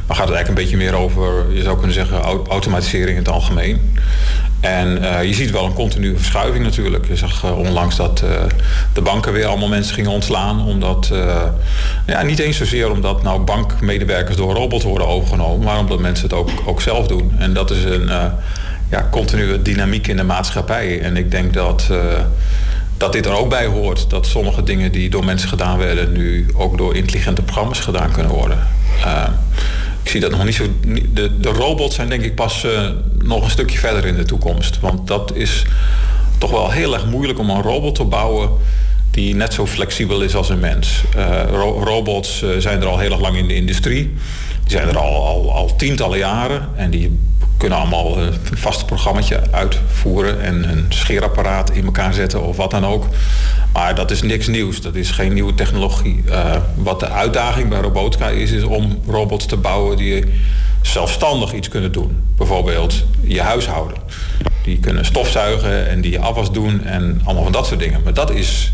Maar 0.07 0.17
gaat 0.17 0.29
het 0.29 0.37
eigenlijk 0.37 0.49
een 0.49 0.55
beetje 0.55 0.77
meer 0.77 0.95
over, 0.95 1.55
je 1.55 1.63
zou 1.63 1.77
kunnen 1.77 1.95
zeggen, 1.95 2.21
automatisering 2.49 3.19
in 3.19 3.25
het 3.25 3.33
algemeen. 3.33 3.95
En 4.61 4.99
uh, 5.03 5.25
je 5.25 5.35
ziet 5.35 5.51
wel 5.51 5.65
een 5.65 5.73
continue 5.73 6.17
verschuiving 6.17 6.65
natuurlijk. 6.65 7.09
Je 7.09 7.17
zag 7.17 7.45
uh, 7.45 7.59
onlangs 7.59 7.97
dat 7.97 8.23
uh, 8.25 8.31
de 8.93 9.01
banken 9.01 9.33
weer 9.33 9.47
allemaal 9.47 9.69
mensen 9.69 9.95
gingen 9.95 10.11
ontslaan. 10.11 10.67
Omdat, 10.67 11.11
ja, 12.07 12.23
niet 12.23 12.39
eens 12.39 12.57
zozeer 12.57 12.91
omdat 12.91 13.23
nou 13.23 13.41
bankmedewerkers 13.41 14.37
door 14.37 14.55
robots 14.55 14.85
worden 14.85 15.09
overgenomen. 15.09 15.65
Maar 15.65 15.79
omdat 15.79 15.99
mensen 15.99 16.25
het 16.25 16.35
ook, 16.35 16.51
ook 16.65 16.81
zelf 16.81 17.07
doen. 17.07 17.33
En 17.39 17.53
dat 17.53 17.71
is 17.71 17.85
een 17.85 18.11
ja, 18.91 19.09
continue 19.11 19.63
dynamiek 19.63 20.07
in 20.07 20.17
de 20.17 20.23
maatschappij. 20.23 21.01
En 21.01 21.17
ik 21.17 21.31
denk 21.31 21.55
dat, 21.55 21.89
uh, 21.91 21.99
dat 22.97 23.13
dit 23.13 23.27
er 23.27 23.37
ook 23.37 23.49
bij 23.49 23.67
hoort. 23.67 24.11
Dat 24.11 24.27
sommige 24.27 24.63
dingen 24.63 24.93
die 24.93 25.11
door 25.11 25.25
mensen 25.25 25.49
gedaan 25.49 25.79
werden... 25.79 26.13
nu 26.13 26.47
ook 26.55 26.79
door 26.79 26.97
intelligente 26.97 27.43
programma's 27.43 27.81
gedaan 27.81 28.13
kunnen 28.13 28.33
worden. 28.33 28.59
Uh, 29.05 29.29
ik 30.03 30.11
zie 30.11 30.21
dat 30.21 30.31
nog 30.31 30.45
niet 30.45 30.55
zo... 30.55 30.65
De, 31.13 31.41
de 31.41 31.49
robots 31.49 31.95
zijn 31.95 32.09
denk 32.09 32.23
ik 32.23 32.35
pas 32.35 32.65
uh, 32.65 32.89
nog 33.23 33.45
een 33.45 33.51
stukje 33.51 33.79
verder 33.79 34.07
in 34.07 34.17
de 34.17 34.25
toekomst. 34.25 34.81
Want 34.81 35.07
dat 35.07 35.33
is 35.35 35.65
toch 36.39 36.51
wel 36.51 36.71
heel 36.71 36.95
erg 36.95 37.07
moeilijk 37.07 37.39
om 37.39 37.51
een 37.51 37.63
robot 37.63 37.95
te 37.95 38.05
bouwen 38.05 38.51
die 39.11 39.35
net 39.35 39.53
zo 39.53 39.67
flexibel 39.67 40.21
is 40.21 40.35
als 40.35 40.49
een 40.49 40.61
mens. 40.61 41.03
Ro 41.51 41.83
robots 41.85 42.45
zijn 42.59 42.81
er 42.81 42.87
al 42.87 42.99
heel 42.99 43.11
erg 43.11 43.21
lang 43.21 43.37
in 43.37 43.49
de 43.49 43.55
industrie. 43.55 44.15
Die 44.63 44.77
zijn 44.77 44.89
er 44.89 44.99
al, 44.99 45.27
al, 45.27 45.53
al 45.53 45.77
tientallen 45.77 46.19
jaren 46.19 46.69
en 46.77 46.91
die 46.91 47.19
kunnen 47.57 47.79
allemaal 47.79 48.19
een 48.19 48.33
vast 48.55 48.87
programmaatje 48.87 49.41
uitvoeren 49.51 50.41
en 50.41 50.69
een 50.69 50.87
scheerapparaat 50.89 51.71
in 51.71 51.85
elkaar 51.85 52.15
zetten 52.15 52.43
of 52.43 52.57
wat 52.57 52.71
dan 52.71 52.87
ook. 52.87 53.07
Maar 53.73 53.95
dat 53.95 54.11
is 54.11 54.23
niks 54.23 54.47
nieuws, 54.47 54.81
dat 54.81 54.95
is 54.95 55.11
geen 55.11 55.33
nieuwe 55.33 55.55
technologie. 55.55 56.23
Uh, 56.27 56.57
wat 56.75 57.01
de 57.01 57.09
uitdaging 57.09 57.69
bij 57.69 57.81
Robotica 57.81 58.29
is, 58.29 58.51
is 58.51 58.63
om 58.63 59.01
robots 59.07 59.47
te 59.47 59.57
bouwen 59.57 59.97
die 59.97 60.25
zelfstandig 60.83 61.53
iets 61.53 61.69
kunnen 61.69 61.93
doen. 61.93 62.23
Bijvoorbeeld 62.37 63.05
je 63.21 63.41
huishouden. 63.41 63.97
Die 64.63 64.79
kunnen 64.79 65.05
stofzuigen 65.05 65.89
en 65.89 66.01
die 66.01 66.11
je 66.11 66.21
afwas 66.21 66.53
doen 66.53 66.85
en 66.85 67.21
allemaal 67.25 67.43
van 67.43 67.53
dat 67.53 67.67
soort 67.67 67.81
dingen. 67.81 68.01
Maar 68.05 68.15
dat 68.15 68.31
is 68.31 68.73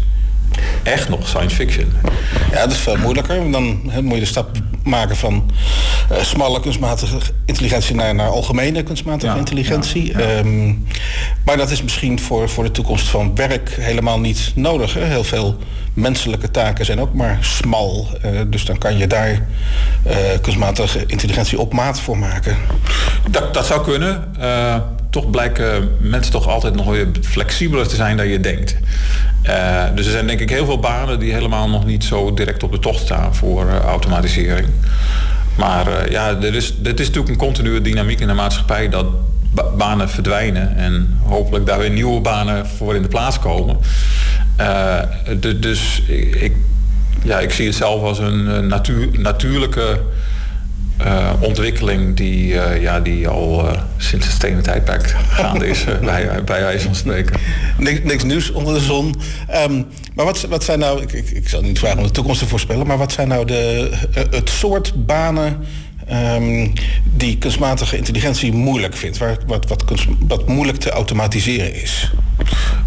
echt 0.82 1.08
nog 1.08 1.28
science 1.28 1.56
fiction. 1.56 1.92
Ja, 2.52 2.60
dat 2.60 2.70
is 2.70 2.78
veel 2.78 2.96
moeilijker. 2.96 3.50
Dan 3.50 3.80
moet 4.02 4.14
je 4.14 4.20
de 4.20 4.26
stap 4.26 4.50
maken 4.84 5.16
van 5.16 5.50
uh, 6.12 6.18
smalle 6.22 6.60
kunstmatige 6.60 7.18
intelligentie 7.44 7.94
naar, 7.94 8.14
naar 8.14 8.28
algemene 8.28 8.82
kunstmatige 8.82 9.38
intelligentie. 9.38 10.12
Ehm, 10.12 10.74
maar 11.44 11.56
dat 11.56 11.70
is 11.70 11.82
misschien 11.82 12.20
voor, 12.20 12.48
voor 12.48 12.64
de 12.64 12.70
toekomst 12.70 13.08
van 13.08 13.34
werk 13.34 13.76
helemaal 13.80 14.20
niet 14.20 14.52
nodig. 14.54 14.94
Heel 14.94 15.24
veel 15.24 15.56
menselijke 15.94 16.50
taken 16.50 16.84
zijn 16.84 17.00
ook 17.00 17.14
maar 17.14 17.38
smal. 17.40 18.08
Uh, 18.24 18.40
dus 18.46 18.64
dan 18.64 18.78
kan 18.78 18.96
je 18.96 19.06
daar 19.06 19.30
uh, 20.06 20.14
kunstmatige 20.40 21.04
intelligentie 21.06 21.60
op 21.60 21.72
maat 21.72 22.00
voor 22.00 22.18
maken. 22.18 22.56
Dat, 23.30 23.54
dat 23.54 23.66
zou 23.66 23.82
kunnen. 23.84 24.34
Toch 25.12 25.30
blijken 25.30 25.96
mensen 25.98 26.32
toch 26.32 26.48
altijd 26.48 26.74
nog 26.74 26.86
weer 26.86 27.06
flexibeler 27.22 27.88
te 27.88 27.94
zijn 27.94 28.16
dan 28.16 28.28
je 28.28 28.40
denkt. 28.40 28.76
Uh, 29.46 29.84
dus 29.94 30.06
er 30.06 30.12
zijn 30.12 30.26
denk 30.26 30.40
ik 30.40 30.50
heel 30.50 30.64
veel 30.64 30.78
banen 30.78 31.18
die 31.18 31.32
helemaal 31.32 31.68
nog 31.68 31.84
niet 31.84 32.04
zo 32.04 32.34
direct 32.34 32.62
op 32.62 32.72
de 32.72 32.78
tocht 32.78 33.00
staan 33.00 33.34
voor 33.34 33.66
uh, 33.66 33.78
automatisering. 33.78 34.68
Maar 35.56 35.88
uh, 35.88 36.10
ja, 36.10 36.28
er 36.28 36.54
is, 36.54 36.74
dit 36.78 37.00
is 37.00 37.06
natuurlijk 37.06 37.32
een 37.32 37.46
continue 37.46 37.80
dynamiek 37.80 38.20
in 38.20 38.26
de 38.26 38.32
maatschappij 38.34 38.88
dat 38.88 39.06
ba 39.54 39.64
banen 39.76 40.08
verdwijnen 40.08 40.76
en 40.76 41.18
hopelijk 41.22 41.66
daar 41.66 41.78
weer 41.78 41.90
nieuwe 41.90 42.20
banen 42.20 42.66
voor 42.66 42.94
in 42.94 43.02
de 43.02 43.08
plaats 43.08 43.38
komen. 43.38 43.76
Dus 45.56 46.02
ik, 46.32 46.52
ja, 47.22 47.40
ik 47.40 47.50
zie 47.50 47.66
het 47.66 47.74
zelf 47.74 48.02
als 48.02 48.18
een 48.18 48.66
natuur, 48.66 49.08
natuurlijke 49.20 50.00
uh, 51.00 51.30
ontwikkeling 51.40 52.16
die, 52.16 52.52
uh, 52.52 52.82
ja, 52.82 53.00
die 53.00 53.28
al 53.28 53.64
uh, 53.64 53.80
sinds 53.96 54.26
het 54.26 54.34
stenen 54.34 54.62
tijdperk 54.62 55.14
gaande 55.28 55.68
is, 55.68 55.84
bij, 55.84 56.44
bij 56.44 56.60
wijze 56.60 56.84
van 56.84 56.94
spreken. 56.94 57.36
Niks, 57.78 58.00
niks 58.04 58.24
nieuws 58.24 58.50
onder 58.50 58.74
de 58.74 58.80
zon. 58.80 59.14
Um, 59.68 59.86
maar 60.14 60.24
wat, 60.24 60.40
wat 60.40 60.64
zijn 60.64 60.78
nou, 60.78 61.02
ik, 61.02 61.12
ik, 61.12 61.30
ik, 61.30 61.48
zal 61.48 61.62
niet 61.62 61.78
vragen 61.78 61.98
om 61.98 62.04
de 62.04 62.10
toekomst 62.10 62.40
te 62.40 62.46
voorspellen, 62.46 62.86
maar 62.86 62.98
wat 62.98 63.12
zijn 63.12 63.28
nou 63.28 63.44
de, 63.44 63.90
het 64.30 64.50
soort 64.50 65.06
banen 65.06 65.66
um, 66.12 66.72
die 67.04 67.38
kunstmatige 67.38 67.96
intelligentie 67.96 68.52
moeilijk 68.52 68.96
vindt, 68.96 69.18
waar, 69.18 69.36
wat, 69.46 69.68
wat, 69.68 69.84
kunst, 69.84 70.06
wat 70.26 70.48
moeilijk 70.48 70.78
te 70.78 70.90
automatiseren 70.90 71.74
is? 71.82 72.10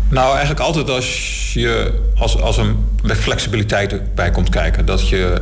Nou, 0.10 0.32
eigenlijk 0.32 0.60
altijd 0.60 0.90
als 0.90 1.54
je 1.54 2.02
als, 2.16 2.42
als 2.42 2.58
een 2.58 2.76
met 3.02 3.18
flexibiliteit 3.18 4.16
bij 4.16 4.32
komt 4.32 4.50
kijken. 4.50 4.86
Dat 4.86 5.10
je 5.10 5.42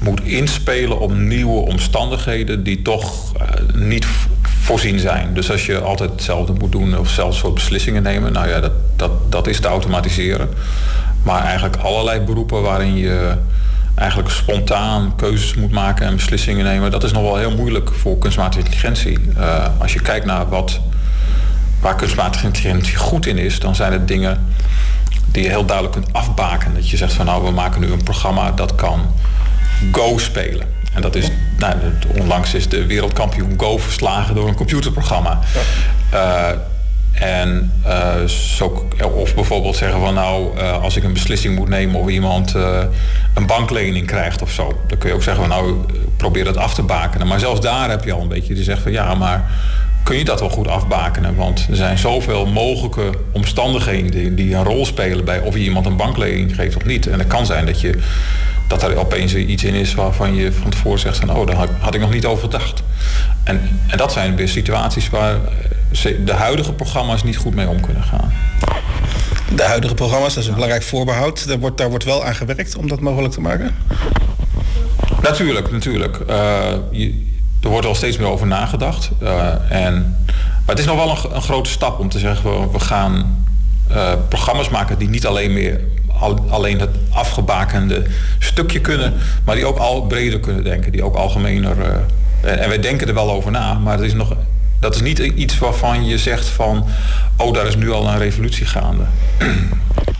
moet 0.00 0.20
inspelen 0.22 1.00
op 1.00 1.14
nieuwe 1.14 1.60
omstandigheden 1.60 2.62
die 2.62 2.82
toch 2.82 3.32
uh, 3.36 3.46
niet 3.74 4.06
voorzien 4.42 4.98
zijn. 4.98 5.34
Dus 5.34 5.50
als 5.50 5.66
je 5.66 5.80
altijd 5.80 6.10
hetzelfde 6.10 6.52
moet 6.52 6.72
doen 6.72 6.98
of 6.98 7.08
zelfs 7.08 7.38
soort 7.38 7.54
beslissingen 7.54 8.02
nemen, 8.02 8.32
nou 8.32 8.48
ja, 8.48 8.60
dat, 8.60 8.72
dat, 8.96 9.10
dat 9.28 9.46
is 9.46 9.60
te 9.60 9.68
automatiseren. 9.68 10.48
Maar 11.22 11.42
eigenlijk 11.42 11.76
allerlei 11.76 12.20
beroepen 12.20 12.62
waarin 12.62 12.96
je 12.96 13.34
eigenlijk 13.94 14.30
spontaan 14.30 15.16
keuzes 15.16 15.54
moet 15.54 15.70
maken 15.70 16.06
en 16.06 16.14
beslissingen 16.14 16.64
nemen, 16.64 16.90
dat 16.90 17.04
is 17.04 17.12
nog 17.12 17.22
wel 17.22 17.36
heel 17.36 17.56
moeilijk 17.56 17.90
voor 17.94 18.18
kunstmatige 18.18 18.58
intelligentie. 18.64 19.18
Uh, 19.38 19.66
als 19.78 19.92
je 19.92 20.00
kijkt 20.00 20.26
naar 20.26 20.48
wat, 20.48 20.80
waar 21.80 21.96
kunstmatige 21.96 22.46
intelligentie 22.46 22.96
goed 22.96 23.26
in 23.26 23.38
is, 23.38 23.58
dan 23.58 23.74
zijn 23.74 23.92
het 23.92 24.08
dingen 24.08 24.46
die 25.30 25.42
je 25.42 25.48
heel 25.48 25.64
duidelijk 25.64 25.96
kunt 25.96 26.12
afbaken. 26.12 26.74
Dat 26.74 26.90
je 26.90 26.96
zegt 26.96 27.12
van 27.12 27.26
nou, 27.26 27.44
we 27.44 27.50
maken 27.50 27.80
nu 27.80 27.92
een 27.92 28.04
programma 28.04 28.50
dat 28.50 28.74
kan 28.74 29.00
Go 29.92 30.18
spelen. 30.18 30.66
En 30.94 31.02
dat 31.02 31.14
is, 31.14 31.30
nou, 31.58 31.74
onlangs 32.18 32.54
is 32.54 32.68
de 32.68 32.86
wereldkampioen 32.86 33.54
Go 33.56 33.78
verslagen 33.78 34.34
door 34.34 34.48
een 34.48 34.54
computerprogramma. 34.54 35.38
Uh, 36.14 36.48
en 37.12 37.72
uh, 37.86 38.24
zo, 38.24 38.88
of 39.14 39.34
bijvoorbeeld 39.34 39.76
zeggen 39.76 40.00
van 40.00 40.14
nou, 40.14 40.58
uh, 40.58 40.82
als 40.82 40.96
ik 40.96 41.04
een 41.04 41.12
beslissing 41.12 41.56
moet 41.56 41.68
nemen 41.68 42.00
of 42.00 42.08
iemand 42.08 42.54
een 43.34 43.46
banklening 43.46 44.06
krijgt 44.06 44.42
of 44.42 44.50
zo. 44.50 44.80
Dan 44.86 44.98
kun 44.98 45.08
je 45.08 45.14
ook 45.14 45.22
zeggen 45.22 45.48
van 45.48 45.56
nou, 45.56 45.74
probeer 46.16 46.44
dat 46.44 46.56
af 46.56 46.74
te 46.74 46.82
bakenen. 46.82 47.26
Maar 47.26 47.38
zelfs 47.38 47.60
daar 47.60 47.90
heb 47.90 48.04
je 48.04 48.12
al 48.12 48.20
een 48.20 48.28
beetje 48.28 48.54
die 48.54 48.64
zegt 48.64 48.82
van 48.82 48.92
ja, 48.92 49.14
maar 49.14 49.50
kun 50.02 50.16
je 50.18 50.24
dat 50.24 50.40
wel 50.40 50.50
goed 50.50 50.68
afbakenen? 50.68 51.34
Want 51.34 51.66
er 51.70 51.76
zijn 51.76 51.98
zoveel 51.98 52.46
mogelijke 52.46 53.10
omstandigheden 53.32 54.10
die, 54.10 54.34
die 54.34 54.54
een 54.54 54.64
rol 54.64 54.86
spelen 54.86 55.24
bij 55.24 55.40
of 55.40 55.54
je 55.54 55.60
iemand 55.60 55.86
een 55.86 55.96
banklening 55.96 56.54
geeft 56.54 56.76
of 56.76 56.84
niet. 56.84 57.06
En 57.06 57.18
het 57.18 57.28
kan 57.28 57.46
zijn 57.46 57.66
dat 57.66 57.80
je 57.80 57.98
dat 58.70 58.82
er 58.82 58.96
opeens 58.96 59.34
iets 59.34 59.64
in 59.64 59.74
is 59.74 59.94
waarvan 59.94 60.34
je 60.34 60.52
van 60.52 60.70
tevoren 60.70 60.98
zegt 60.98 61.16
van 61.16 61.36
oh, 61.36 61.46
daar 61.46 61.68
had 61.78 61.94
ik 61.94 62.00
nog 62.00 62.12
niet 62.12 62.26
over 62.26 62.42
gedacht. 62.42 62.82
En, 63.44 63.60
en 63.86 63.98
dat 63.98 64.12
zijn 64.12 64.36
weer 64.36 64.48
situaties 64.48 65.10
waar 65.10 65.34
eh, 66.02 66.14
de 66.24 66.32
huidige 66.32 66.72
programma's 66.72 67.22
niet 67.22 67.36
goed 67.36 67.54
mee 67.54 67.68
om 67.68 67.80
kunnen 67.80 68.02
gaan. 68.02 68.32
De 69.54 69.62
huidige 69.62 69.94
programma's, 69.94 70.34
dat 70.34 70.42
is 70.42 70.48
een 70.48 70.54
belangrijk 70.54 70.82
voorbehoud. 70.82 71.48
Daar 71.48 71.58
wordt, 71.58 71.78
daar 71.78 71.88
wordt 71.88 72.04
wel 72.04 72.24
aan 72.24 72.34
gewerkt 72.34 72.76
om 72.76 72.88
dat 72.88 73.00
mogelijk 73.00 73.34
te 73.34 73.40
maken? 73.40 73.74
Natuurlijk, 75.22 75.70
natuurlijk. 75.70 76.18
Uh, 76.28 76.36
je, 76.90 77.26
er 77.62 77.68
wordt 77.68 77.86
al 77.86 77.94
steeds 77.94 78.18
meer 78.18 78.28
over 78.28 78.46
nagedacht. 78.46 79.10
Uh, 79.22 79.52
en, 79.68 80.16
maar 80.36 80.76
het 80.76 80.78
is 80.78 80.84
nog 80.84 80.96
wel 80.96 81.10
een, 81.10 81.34
een 81.34 81.42
grote 81.42 81.70
stap 81.70 81.98
om 81.98 82.08
te 82.08 82.18
zeggen, 82.18 82.72
we 82.72 82.80
gaan 82.80 83.44
uh, 83.90 84.12
programma's 84.28 84.68
maken 84.68 84.98
die 84.98 85.08
niet 85.08 85.26
alleen 85.26 85.52
meer 85.52 85.80
alleen 86.48 86.80
het 86.80 86.90
afgebakende 87.10 88.02
stukje 88.38 88.80
kunnen, 88.80 89.14
maar 89.44 89.54
die 89.54 89.66
ook 89.66 89.78
al 89.78 90.02
breder 90.02 90.40
kunnen 90.40 90.64
denken, 90.64 90.92
die 90.92 91.04
ook 91.04 91.14
algemener. 91.14 91.76
Uh, 91.78 92.62
en 92.62 92.68
wij 92.68 92.80
denken 92.80 93.08
er 93.08 93.14
wel 93.14 93.30
over 93.30 93.50
na, 93.50 93.74
maar 93.74 93.96
het 93.96 94.06
is 94.06 94.14
nog, 94.14 94.36
dat 94.80 94.94
is 94.94 95.00
niet 95.00 95.18
iets 95.18 95.58
waarvan 95.58 96.04
je 96.04 96.18
zegt 96.18 96.46
van, 96.46 96.86
oh, 97.36 97.54
daar 97.54 97.66
is 97.66 97.76
nu 97.76 97.90
al 97.90 98.08
een 98.08 98.18
revolutie 98.18 98.66
gaande. 98.66 99.02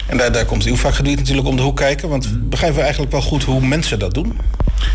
En 0.06 0.16
daar, 0.16 0.32
daar 0.32 0.44
komt 0.44 0.64
uw 0.64 0.76
vakgebied 0.76 1.18
natuurlijk 1.18 1.48
om 1.48 1.56
de 1.56 1.62
hoek 1.62 1.76
kijken, 1.76 2.08
want 2.08 2.48
begrijpen 2.48 2.76
we 2.76 2.82
eigenlijk 2.82 3.12
wel 3.12 3.22
goed 3.22 3.44
hoe 3.44 3.66
mensen 3.66 3.98
dat 3.98 4.14
doen? 4.14 4.38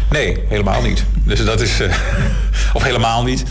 Nee, 0.10 0.38
helemaal 0.48 0.82
niet. 0.82 1.04
Dus 1.24 1.46
dat 1.46 1.62
is, 1.62 1.82
uh, 1.82 1.94
of 2.74 2.84
helemaal 2.84 3.24
niet. 3.24 3.44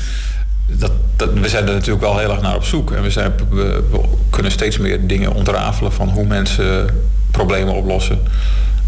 dat, 0.66 0.92
dat, 1.16 1.32
we 1.32 1.48
zijn 1.48 1.66
er 1.66 1.74
natuurlijk 1.74 2.04
wel 2.04 2.18
heel 2.18 2.30
erg 2.30 2.40
naar 2.40 2.54
op 2.54 2.64
zoek. 2.64 2.92
En 2.92 3.02
we, 3.02 3.10
zijn, 3.10 3.32
we, 3.50 3.82
kunnen 4.30 4.52
steeds 4.52 4.78
meer 4.78 5.06
dingen 5.06 5.32
ontrafelen 5.32 5.92
van 5.92 6.08
hoe 6.08 6.24
mensen 6.24 6.86
problemen 7.34 7.74
oplossen. 7.74 8.18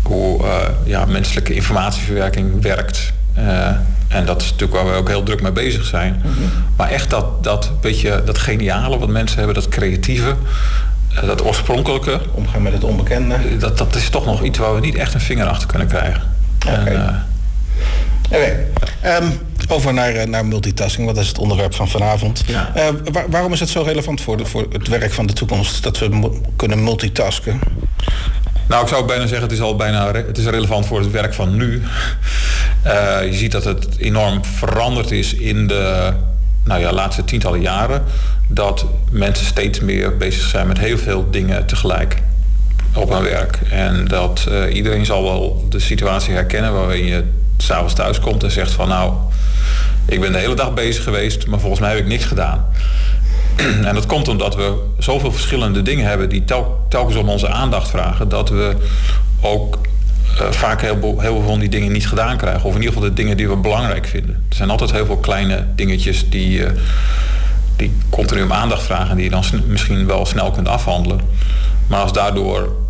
Hoe 0.03 0.43
uh, 0.43 0.55
ja, 0.85 1.05
menselijke 1.05 1.55
informatieverwerking 1.55 2.63
werkt. 2.63 3.13
Uh, 3.39 3.69
en 4.09 4.27
dat 4.27 4.43
is 4.43 4.51
natuurlijk 4.51 4.83
waar 4.83 4.93
we 4.93 4.99
ook 4.99 5.09
heel 5.09 5.23
druk 5.23 5.43
mee 5.43 5.53
bezig 5.53 5.85
zijn. 5.85 6.23
Mhm. 6.25 6.33
Maar 6.77 6.91
echt 6.91 7.11
dat, 7.11 7.45
dat, 7.45 7.81
beetje, 7.81 8.23
dat 8.25 8.39
geniale 8.39 8.99
wat 8.99 9.09
mensen 9.09 9.37
hebben, 9.37 9.55
dat 9.55 9.69
creatieve, 9.69 10.35
uh, 11.15 11.27
dat 11.27 11.45
oorspronkelijke. 11.45 12.21
Omgaan 12.33 12.63
met 12.63 12.73
het 12.73 12.85
onbekende. 12.85 13.37
Dat, 13.59 13.79
dat 13.79 13.95
is 13.95 14.09
toch 14.09 14.27
nog 14.27 14.43
iets 14.43 14.59
waar 14.59 14.75
we 14.75 14.81
niet 14.81 14.95
echt 14.95 15.15
een 15.15 15.21
vinger 15.21 15.47
achter 15.47 15.69
kunnen 15.69 15.89
krijgen. 15.89 16.23
Okay. 16.67 16.87
En, 16.87 17.27
Okay. 18.31 18.67
Um, 19.21 19.41
over 19.69 19.95
naar, 19.95 20.15
eh, 20.15 20.27
naar 20.27 20.47
multitasking, 20.47 21.07
wat 21.07 21.19
is 21.19 21.29
het 21.29 21.39
onderwerp 21.39 21.75
van 21.75 21.89
vanavond. 21.89 22.43
Ja. 22.47 22.73
Uh, 22.77 22.83
waar, 23.13 23.31
waarom 23.31 23.53
is 23.53 23.61
het 23.61 23.69
zo 23.69 23.83
relevant 23.83 24.21
voor, 24.21 24.37
de, 24.37 24.45
voor 24.45 24.67
het 24.73 24.89
werk 24.89 25.13
van 25.13 25.27
de 25.27 25.33
toekomst 25.33 25.83
dat 25.83 25.99
we 25.99 26.41
kunnen 26.57 26.85
multitasken? 26.85 27.61
Nou, 28.69 28.83
ik 28.83 28.89
zou 28.89 29.07
bijna 29.07 29.27
zeggen, 29.27 29.43
het 29.43 29.53
is 29.53 29.61
al 29.61 29.77
bijna 29.77 30.13
het 30.13 30.39
is 30.39 30.45
relevant 30.45 30.87
voor 30.87 31.01
het 31.01 31.11
werk 31.11 31.35
van 31.35 31.57
nu. 31.57 31.83
Uh, 32.87 33.19
je 33.25 33.35
ziet 33.35 33.53
dat 33.53 33.65
het 33.65 33.87
enorm 33.99 34.45
veranderd 34.45 35.11
is 35.11 35.35
in 35.35 35.67
de 35.67 36.13
nou 36.65 36.81
ja, 36.81 36.93
laatste 36.93 37.25
tientallen 37.25 37.61
jaren. 37.61 38.05
Dat 38.49 38.87
mensen 39.11 39.47
steeds 39.47 39.81
meer 39.81 40.17
bezig 40.17 40.49
zijn 40.49 40.67
met 40.67 40.79
heel 40.79 40.99
veel 40.99 41.31
dingen 41.31 41.67
tegelijk 41.67 42.23
op 42.95 43.11
hun 43.11 43.23
werk. 43.23 43.59
En 43.71 44.09
dat 44.09 44.47
uh, 44.49 44.75
iedereen 44.75 45.05
zal 45.05 45.23
wel 45.23 45.67
de 45.69 45.79
situatie 45.79 46.35
herkennen 46.35 46.73
waarin 46.73 47.05
je 47.05 47.25
s'avonds 47.57 47.95
thuis 47.95 48.21
komt 48.21 48.43
en 48.43 48.51
zegt 48.51 48.73
van 48.73 48.89
nou, 48.89 49.13
ik 50.05 50.21
ben 50.21 50.33
de 50.33 50.39
hele 50.39 50.55
dag 50.55 50.75
bezig 50.75 51.05
geweest, 51.05 51.47
maar 51.47 51.61
volgens 51.61 51.81
mij 51.81 51.91
heb 51.91 51.99
ik 51.99 52.07
niks 52.07 52.25
gedaan. 52.25 52.67
en 53.89 53.95
dat 53.95 54.07
komt 54.07 54.29
omdat 54.29 54.55
we 54.57 54.83
zoveel 54.99 55.33
verschillende 55.33 55.83
dingen 55.83 56.07
hebben 56.07 56.29
die 56.29 56.45
tel, 56.45 56.87
telkens 56.89 57.17
om 57.17 57.29
onze 57.29 57.49
aandacht 57.49 57.89
vragen, 57.89 58.29
dat 58.29 58.49
we 58.49 58.77
ook 59.41 59.79
uh, 60.41 60.51
vaak 60.51 60.81
heel, 60.81 60.99
heel 61.01 61.19
veel 61.19 61.49
van 61.49 61.59
die 61.59 61.69
dingen 61.69 61.93
niet 61.93 62.09
gedaan 62.09 62.37
krijgen. 62.37 62.65
Of 62.65 62.75
in 62.75 62.81
ieder 62.81 62.95
geval 62.95 63.09
de 63.09 63.15
dingen 63.15 63.37
die 63.37 63.49
we 63.49 63.57
belangrijk 63.57 64.07
vinden. 64.07 64.45
Er 64.49 64.57
zijn 64.57 64.71
altijd 64.71 64.93
heel 64.93 65.07
veel 65.07 65.17
kleine 65.17 65.67
dingetjes 65.75 66.29
die, 66.31 66.59
uh, 66.59 66.71
die 67.77 67.93
continu 68.11 68.43
om 68.43 68.53
aandacht 68.53 68.83
vragen 68.83 69.11
en 69.11 69.17
die 69.17 69.25
je 69.25 69.31
dan 69.31 69.45
misschien 69.67 70.07
wel 70.07 70.27
snel 70.27 70.51
kunt 70.51 70.69
afhandelen. 70.69 71.21
Maar 71.87 72.01
als 72.01 72.13
daardoor 72.13 72.86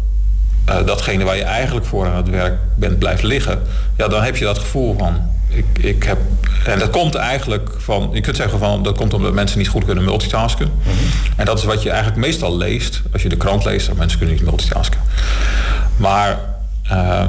uh, 0.68 0.86
datgene 0.86 1.24
waar 1.24 1.36
je 1.36 1.42
eigenlijk 1.42 1.86
voor 1.86 2.06
aan 2.06 2.16
het 2.16 2.30
werk 2.30 2.54
bent 2.74 2.98
blijft 2.98 3.22
liggen, 3.22 3.62
ja, 3.96 4.08
dan 4.08 4.22
heb 4.22 4.36
je 4.36 4.44
dat 4.44 4.58
gevoel 4.58 4.96
van. 4.98 5.34
Ik, 5.48 5.64
ik 5.84 6.02
heb, 6.02 6.18
en 6.64 6.78
dat 6.78 6.90
komt 6.90 7.14
eigenlijk 7.14 7.70
van, 7.78 8.10
je 8.12 8.20
kunt 8.20 8.36
zeggen 8.36 8.58
van, 8.58 8.82
dat 8.82 8.96
komt 8.96 9.14
omdat 9.14 9.32
mensen 9.32 9.58
niet 9.58 9.68
goed 9.68 9.84
kunnen 9.84 10.04
multitasken. 10.04 10.66
Mm 10.66 10.82
-hmm. 10.82 10.96
En 11.36 11.44
dat 11.44 11.58
is 11.58 11.64
wat 11.64 11.82
je 11.82 11.90
eigenlijk 11.90 12.20
meestal 12.20 12.56
leest, 12.56 13.02
als 13.12 13.22
je 13.22 13.28
de 13.28 13.36
krant 13.36 13.64
leest, 13.64 13.86
dat 13.86 13.96
mensen 13.96 14.18
kunnen 14.18 14.36
niet 14.36 14.44
multitasken. 14.44 15.00
Maar 15.96 16.38
uh, 16.90 17.28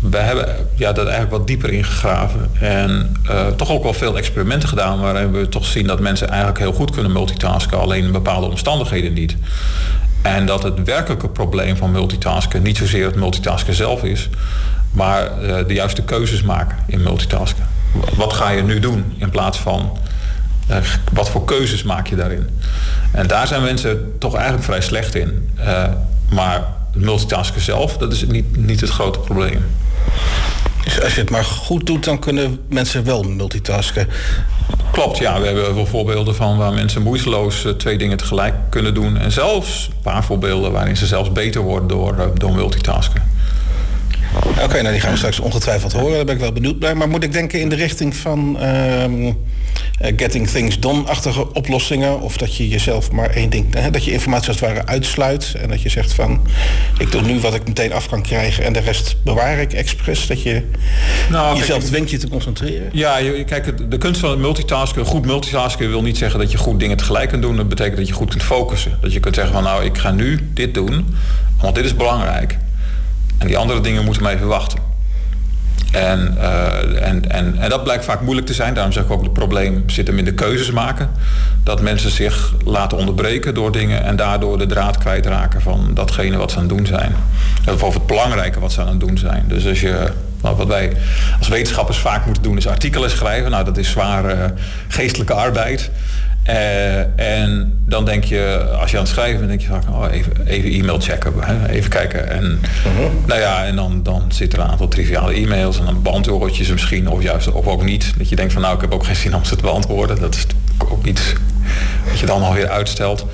we 0.00 0.18
hebben 0.18 0.46
ja, 0.74 0.92
dat 0.92 1.04
eigenlijk 1.04 1.36
wat 1.36 1.46
dieper 1.46 1.72
ingegraven. 1.72 2.50
En 2.60 3.16
uh, 3.30 3.46
toch 3.46 3.70
ook 3.70 3.82
wel 3.82 3.92
veel 3.92 4.16
experimenten 4.16 4.68
gedaan 4.68 5.00
waarin 5.00 5.32
we 5.32 5.48
toch 5.48 5.64
zien 5.64 5.86
dat 5.86 6.00
mensen 6.00 6.28
eigenlijk 6.28 6.58
heel 6.58 6.72
goed 6.72 6.90
kunnen 6.90 7.12
multitasken, 7.12 7.78
alleen 7.80 8.04
in 8.04 8.12
bepaalde 8.12 8.46
omstandigheden 8.46 9.12
niet. 9.12 9.36
En 10.22 10.46
dat 10.46 10.62
het 10.62 10.82
werkelijke 10.84 11.28
probleem 11.28 11.76
van 11.76 11.90
multitasken 11.90 12.62
niet 12.62 12.76
zozeer 12.76 13.06
het 13.06 13.14
multitasken 13.14 13.74
zelf 13.74 14.04
is, 14.04 14.28
maar 14.92 15.42
uh, 15.42 15.56
de 15.66 15.74
juiste 15.74 16.02
keuzes 16.02 16.42
maken 16.42 16.78
in 16.86 17.02
multitasken. 17.02 17.66
Wat 18.16 18.32
ga 18.32 18.50
je 18.50 18.62
nu 18.62 18.78
doen 18.78 19.14
in 19.18 19.30
plaats 19.30 19.58
van 19.58 19.98
uh, 20.70 20.76
wat 21.12 21.30
voor 21.30 21.44
keuzes 21.44 21.82
maak 21.82 22.06
je 22.06 22.16
daarin? 22.16 22.48
En 23.12 23.26
daar 23.26 23.46
zijn 23.46 23.62
mensen 23.62 24.12
toch 24.18 24.34
eigenlijk 24.34 24.64
vrij 24.64 24.80
slecht 24.80 25.14
in. 25.14 25.50
Uh, 25.58 25.84
maar 26.30 26.64
multitasken 26.94 27.60
zelf, 27.60 27.96
dat 27.96 28.12
is 28.12 28.26
niet, 28.26 28.56
niet 28.56 28.80
het 28.80 28.90
grote 28.90 29.18
probleem. 29.18 29.64
Dus 30.84 31.00
als 31.00 31.14
je 31.14 31.20
het 31.20 31.30
maar 31.30 31.44
goed 31.44 31.86
doet, 31.86 32.04
dan 32.04 32.18
kunnen 32.18 32.60
mensen 32.68 33.04
wel 33.04 33.22
multitasken. 33.22 34.08
Klopt, 34.92 35.18
ja. 35.18 35.40
We 35.40 35.46
hebben 35.46 35.74
wel 35.74 35.86
voorbeelden 35.86 36.34
van 36.34 36.56
waar 36.56 36.72
mensen 36.72 37.02
moeiteloos 37.02 37.66
twee 37.76 37.98
dingen 37.98 38.16
tegelijk 38.16 38.54
kunnen 38.70 38.94
doen. 38.94 39.16
En 39.16 39.32
zelfs 39.32 39.86
een 39.86 40.02
paar 40.02 40.24
voorbeelden 40.24 40.72
waarin 40.72 40.96
ze 40.96 41.06
zelfs 41.06 41.32
beter 41.32 41.60
worden 41.60 41.88
door, 41.88 42.32
door 42.34 42.54
multitasken. 42.54 43.22
Oké, 44.36 44.62
okay, 44.62 44.80
nou 44.80 44.92
die 44.92 45.00
gaan 45.00 45.10
we 45.10 45.16
straks 45.16 45.40
ongetwijfeld 45.40 45.92
horen. 45.92 46.16
Daar 46.16 46.24
ben 46.24 46.34
ik 46.34 46.40
wel 46.40 46.52
benieuwd 46.52 46.78
bij. 46.78 46.94
Maar 46.94 47.08
moet 47.08 47.24
ik 47.24 47.32
denken 47.32 47.60
in 47.60 47.68
de 47.68 47.74
richting 47.74 48.16
van 48.16 48.62
um, 48.62 49.38
getting 50.16 50.48
things 50.48 50.80
done-achtige 50.80 51.54
oplossingen? 51.54 52.20
Of 52.20 52.36
dat 52.36 52.56
je 52.56 52.68
jezelf 52.68 53.10
maar 53.10 53.30
één 53.30 53.50
ding... 53.50 53.74
Hè, 53.74 53.90
dat 53.90 54.04
je 54.04 54.12
informatie 54.12 54.48
als 54.48 54.60
het 54.60 54.68
ware 54.68 54.86
uitsluit. 54.86 55.54
En 55.58 55.68
dat 55.68 55.82
je 55.82 55.88
zegt 55.88 56.12
van... 56.12 56.40
Ik 56.98 57.10
doe 57.10 57.22
nu 57.22 57.40
wat 57.40 57.54
ik 57.54 57.66
meteen 57.66 57.92
af 57.92 58.08
kan 58.08 58.22
krijgen. 58.22 58.64
En 58.64 58.72
de 58.72 58.80
rest 58.80 59.16
bewaar 59.24 59.58
ik 59.58 59.72
expres. 59.72 60.26
Dat 60.26 60.42
je 60.42 60.62
nou, 61.30 61.58
jezelf 61.58 61.78
kijk, 61.78 61.90
dwingt 61.90 62.10
je 62.10 62.16
te 62.16 62.28
concentreren. 62.28 62.88
Ja, 62.92 63.16
je, 63.16 63.44
kijk, 63.44 63.90
de 63.90 63.98
kunst 63.98 64.20
van 64.20 64.30
het 64.30 64.38
multitasken... 64.38 65.04
Goed 65.04 65.26
multitasken 65.26 65.88
wil 65.88 66.02
niet 66.02 66.16
zeggen 66.16 66.40
dat 66.40 66.50
je 66.50 66.58
goed 66.58 66.80
dingen 66.80 66.96
tegelijk 66.96 67.28
kunt 67.28 67.42
doen. 67.42 67.56
Dat 67.56 67.68
betekent 67.68 67.96
dat 67.96 68.08
je 68.08 68.12
goed 68.12 68.30
kunt 68.30 68.42
focussen. 68.42 68.98
Dat 69.00 69.12
je 69.12 69.20
kunt 69.20 69.34
zeggen 69.34 69.52
van 69.52 69.62
nou, 69.62 69.84
ik 69.84 69.98
ga 69.98 70.10
nu 70.10 70.50
dit 70.54 70.74
doen. 70.74 71.16
Want 71.60 71.74
dit 71.74 71.84
is 71.84 71.96
belangrijk. 71.96 72.58
En 73.38 73.46
die 73.46 73.58
andere 73.58 73.80
dingen 73.80 74.04
moeten 74.04 74.22
maar 74.22 74.34
even 74.34 74.46
wachten. 74.46 74.91
En, 75.92 76.34
uh, 76.38 77.08
en, 77.08 77.30
en, 77.30 77.56
en 77.58 77.70
dat 77.70 77.82
blijkt 77.82 78.04
vaak 78.04 78.20
moeilijk 78.20 78.46
te 78.46 78.54
zijn. 78.54 78.74
Daarom 78.74 78.92
zeg 78.92 79.04
ik 79.04 79.10
ook, 79.10 79.22
het 79.22 79.32
probleem 79.32 79.82
zit 79.86 80.06
hem 80.06 80.18
in 80.18 80.24
de 80.24 80.34
keuzes 80.34 80.70
maken. 80.70 81.10
Dat 81.64 81.80
mensen 81.80 82.10
zich 82.10 82.54
laten 82.64 82.98
onderbreken 82.98 83.54
door 83.54 83.72
dingen... 83.72 84.04
en 84.04 84.16
daardoor 84.16 84.58
de 84.58 84.66
draad 84.66 84.98
kwijtraken 84.98 85.60
van 85.60 85.90
datgene 85.94 86.36
wat 86.36 86.50
ze 86.50 86.56
aan 86.56 86.68
het 86.68 86.76
doen 86.76 86.86
zijn. 86.86 87.14
Of 87.68 87.82
over 87.82 87.98
het 87.98 88.06
belangrijke 88.06 88.60
wat 88.60 88.72
ze 88.72 88.80
aan 88.80 88.88
het 88.88 89.00
doen 89.00 89.18
zijn. 89.18 89.44
Dus 89.48 89.66
als 89.66 89.80
je... 89.80 90.08
Nou, 90.42 90.56
wat 90.56 90.66
wij 90.66 90.92
als 91.38 91.48
wetenschappers 91.48 91.98
vaak 91.98 92.24
moeten 92.24 92.42
doen 92.42 92.56
is 92.56 92.66
artikelen 92.66 93.10
schrijven. 93.10 93.50
Nou, 93.50 93.64
dat 93.64 93.76
is 93.76 93.90
zware 93.90 94.54
geestelijke 94.88 95.32
arbeid. 95.32 95.90
Uh, 96.48 97.20
en 97.20 97.82
dan 97.86 98.04
denk 98.04 98.24
je, 98.24 98.68
als 98.80 98.90
je 98.90 98.96
aan 98.96 99.02
het 99.02 99.12
schrijven 99.12 99.36
bent, 99.38 99.48
denk 99.48 99.60
je 99.60 99.68
vaak, 99.68 99.94
oh, 99.94 100.12
even, 100.12 100.46
even 100.46 100.70
e-mail 100.70 101.00
checken, 101.00 101.32
hè? 101.40 101.68
even 101.68 101.90
kijken. 101.90 102.30
En, 102.30 102.60
uh-huh. 102.86 103.10
nou 103.26 103.40
ja, 103.40 103.64
en 103.64 103.76
dan, 103.76 104.02
dan 104.02 104.24
zit 104.28 104.52
er 104.52 104.58
een 104.58 104.66
aantal 104.66 104.88
triviale 104.88 105.32
e-mails 105.32 105.78
en 105.78 105.84
dan 105.84 106.02
beantwoord 106.02 106.56
je 106.56 106.64
ze 106.64 106.72
misschien, 106.72 107.08
of 107.08 107.22
juist 107.22 107.52
of 107.52 107.66
ook 107.66 107.82
niet. 107.82 108.12
Dat 108.18 108.28
je 108.28 108.36
denkt 108.36 108.52
van, 108.52 108.62
nou, 108.62 108.74
ik 108.74 108.80
heb 108.80 108.92
ook 108.92 109.04
geen 109.04 109.16
zin 109.16 109.34
om 109.34 109.44
ze 109.44 109.56
te 109.56 109.62
beantwoorden. 109.62 110.20
Dat 110.20 110.34
is 110.34 110.46
ook 110.88 111.06
iets 111.06 111.32
wat 112.08 112.18
je 112.18 112.26
dan 112.26 112.42
alweer 112.42 112.68
uitstelt. 112.68 113.26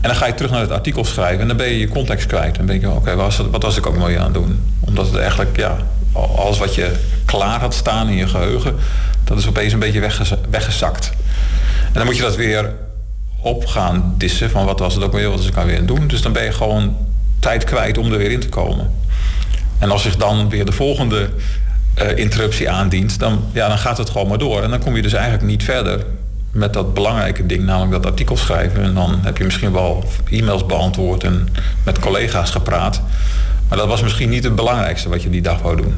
En 0.00 0.08
dan 0.08 0.16
ga 0.16 0.26
je 0.26 0.34
terug 0.34 0.50
naar 0.50 0.60
het 0.60 0.70
artikel 0.70 1.04
schrijven 1.04 1.40
en 1.40 1.48
dan 1.48 1.56
ben 1.56 1.66
je 1.66 1.78
je 1.78 1.88
context 1.88 2.26
kwijt. 2.26 2.56
Dan 2.56 2.66
denk 2.66 2.80
je, 2.80 2.90
oké, 2.90 3.10
okay, 3.10 3.30
wat 3.50 3.62
was 3.62 3.76
ik 3.76 3.86
ook 3.86 3.98
mooi 3.98 4.16
aan 4.16 4.24
het 4.24 4.34
doen? 4.34 4.62
Omdat 4.80 5.06
het 5.06 5.16
eigenlijk, 5.16 5.56
ja, 5.56 5.76
alles 6.12 6.58
wat 6.58 6.74
je 6.74 6.92
klaar 7.24 7.60
had 7.60 7.74
staan 7.74 8.08
in 8.08 8.16
je 8.16 8.28
geheugen, 8.28 8.74
dat 9.24 9.38
is 9.38 9.48
opeens 9.48 9.72
een 9.72 9.78
beetje 9.78 10.00
weggezakt. 10.50 11.12
Dan 11.96 12.06
moet 12.06 12.16
je 12.16 12.22
dat 12.22 12.36
weer 12.36 12.72
op 13.40 13.66
gaan 13.66 14.14
dissen 14.16 14.50
van 14.50 14.64
wat 14.64 14.78
was 14.78 14.94
het 14.94 15.04
ook 15.04 15.12
weer, 15.12 15.30
wat 15.30 15.40
is 15.40 15.46
ik 15.46 15.54
nou 15.54 15.66
weer 15.66 15.86
doen. 15.86 16.06
Dus 16.06 16.22
dan 16.22 16.32
ben 16.32 16.44
je 16.44 16.52
gewoon 16.52 16.96
tijd 17.38 17.64
kwijt 17.64 17.98
om 17.98 18.12
er 18.12 18.18
weer 18.18 18.30
in 18.30 18.40
te 18.40 18.48
komen. 18.48 18.90
En 19.78 19.90
als 19.90 20.02
zich 20.02 20.16
dan 20.16 20.48
weer 20.48 20.64
de 20.64 20.72
volgende 20.72 21.28
uh, 22.02 22.18
interruptie 22.18 22.70
aandient, 22.70 23.18
dan, 23.18 23.44
ja, 23.52 23.68
dan 23.68 23.78
gaat 23.78 23.98
het 23.98 24.10
gewoon 24.10 24.28
maar 24.28 24.38
door. 24.38 24.62
En 24.62 24.70
dan 24.70 24.78
kom 24.78 24.96
je 24.96 25.02
dus 25.02 25.12
eigenlijk 25.12 25.44
niet 25.44 25.64
verder 25.64 26.04
met 26.50 26.72
dat 26.72 26.94
belangrijke 26.94 27.46
ding, 27.46 27.64
namelijk 27.64 27.92
dat 27.92 28.06
artikel 28.06 28.36
schrijven. 28.36 28.82
En 28.82 28.94
dan 28.94 29.18
heb 29.22 29.36
je 29.36 29.44
misschien 29.44 29.72
wel 29.72 30.04
e-mails 30.30 30.66
beantwoord 30.66 31.24
en 31.24 31.48
met 31.84 31.98
collega's 31.98 32.50
gepraat. 32.50 33.02
Maar 33.68 33.78
dat 33.78 33.88
was 33.88 34.02
misschien 34.02 34.28
niet 34.28 34.44
het 34.44 34.54
belangrijkste 34.54 35.08
wat 35.08 35.22
je 35.22 35.30
die 35.30 35.42
dag 35.42 35.62
wou 35.62 35.76
doen. 35.76 35.94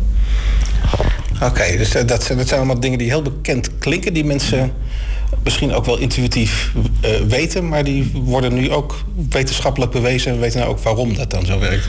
Oké, 1.42 1.76
dus 1.76 1.90
dat, 1.92 2.08
dat 2.08 2.22
zijn 2.22 2.50
allemaal 2.50 2.80
dingen 2.80 2.98
die 2.98 3.08
heel 3.08 3.22
bekend 3.22 3.78
klinken, 3.78 4.12
die 4.12 4.24
mensen 4.24 4.72
misschien 5.42 5.74
ook 5.74 5.84
wel 5.84 5.98
intuïtief 5.98 6.72
uh, 7.04 7.10
weten, 7.28 7.68
maar 7.68 7.84
die 7.84 8.10
worden 8.14 8.54
nu 8.54 8.70
ook 8.70 8.94
wetenschappelijk 9.30 9.92
bewezen 9.92 10.30
en 10.30 10.36
we 10.36 10.42
weten 10.42 10.58
nou 10.58 10.70
ook 10.70 10.78
waarom 10.78 11.14
dat 11.14 11.30
dan 11.30 11.46
zo 11.46 11.58
werkt. 11.58 11.86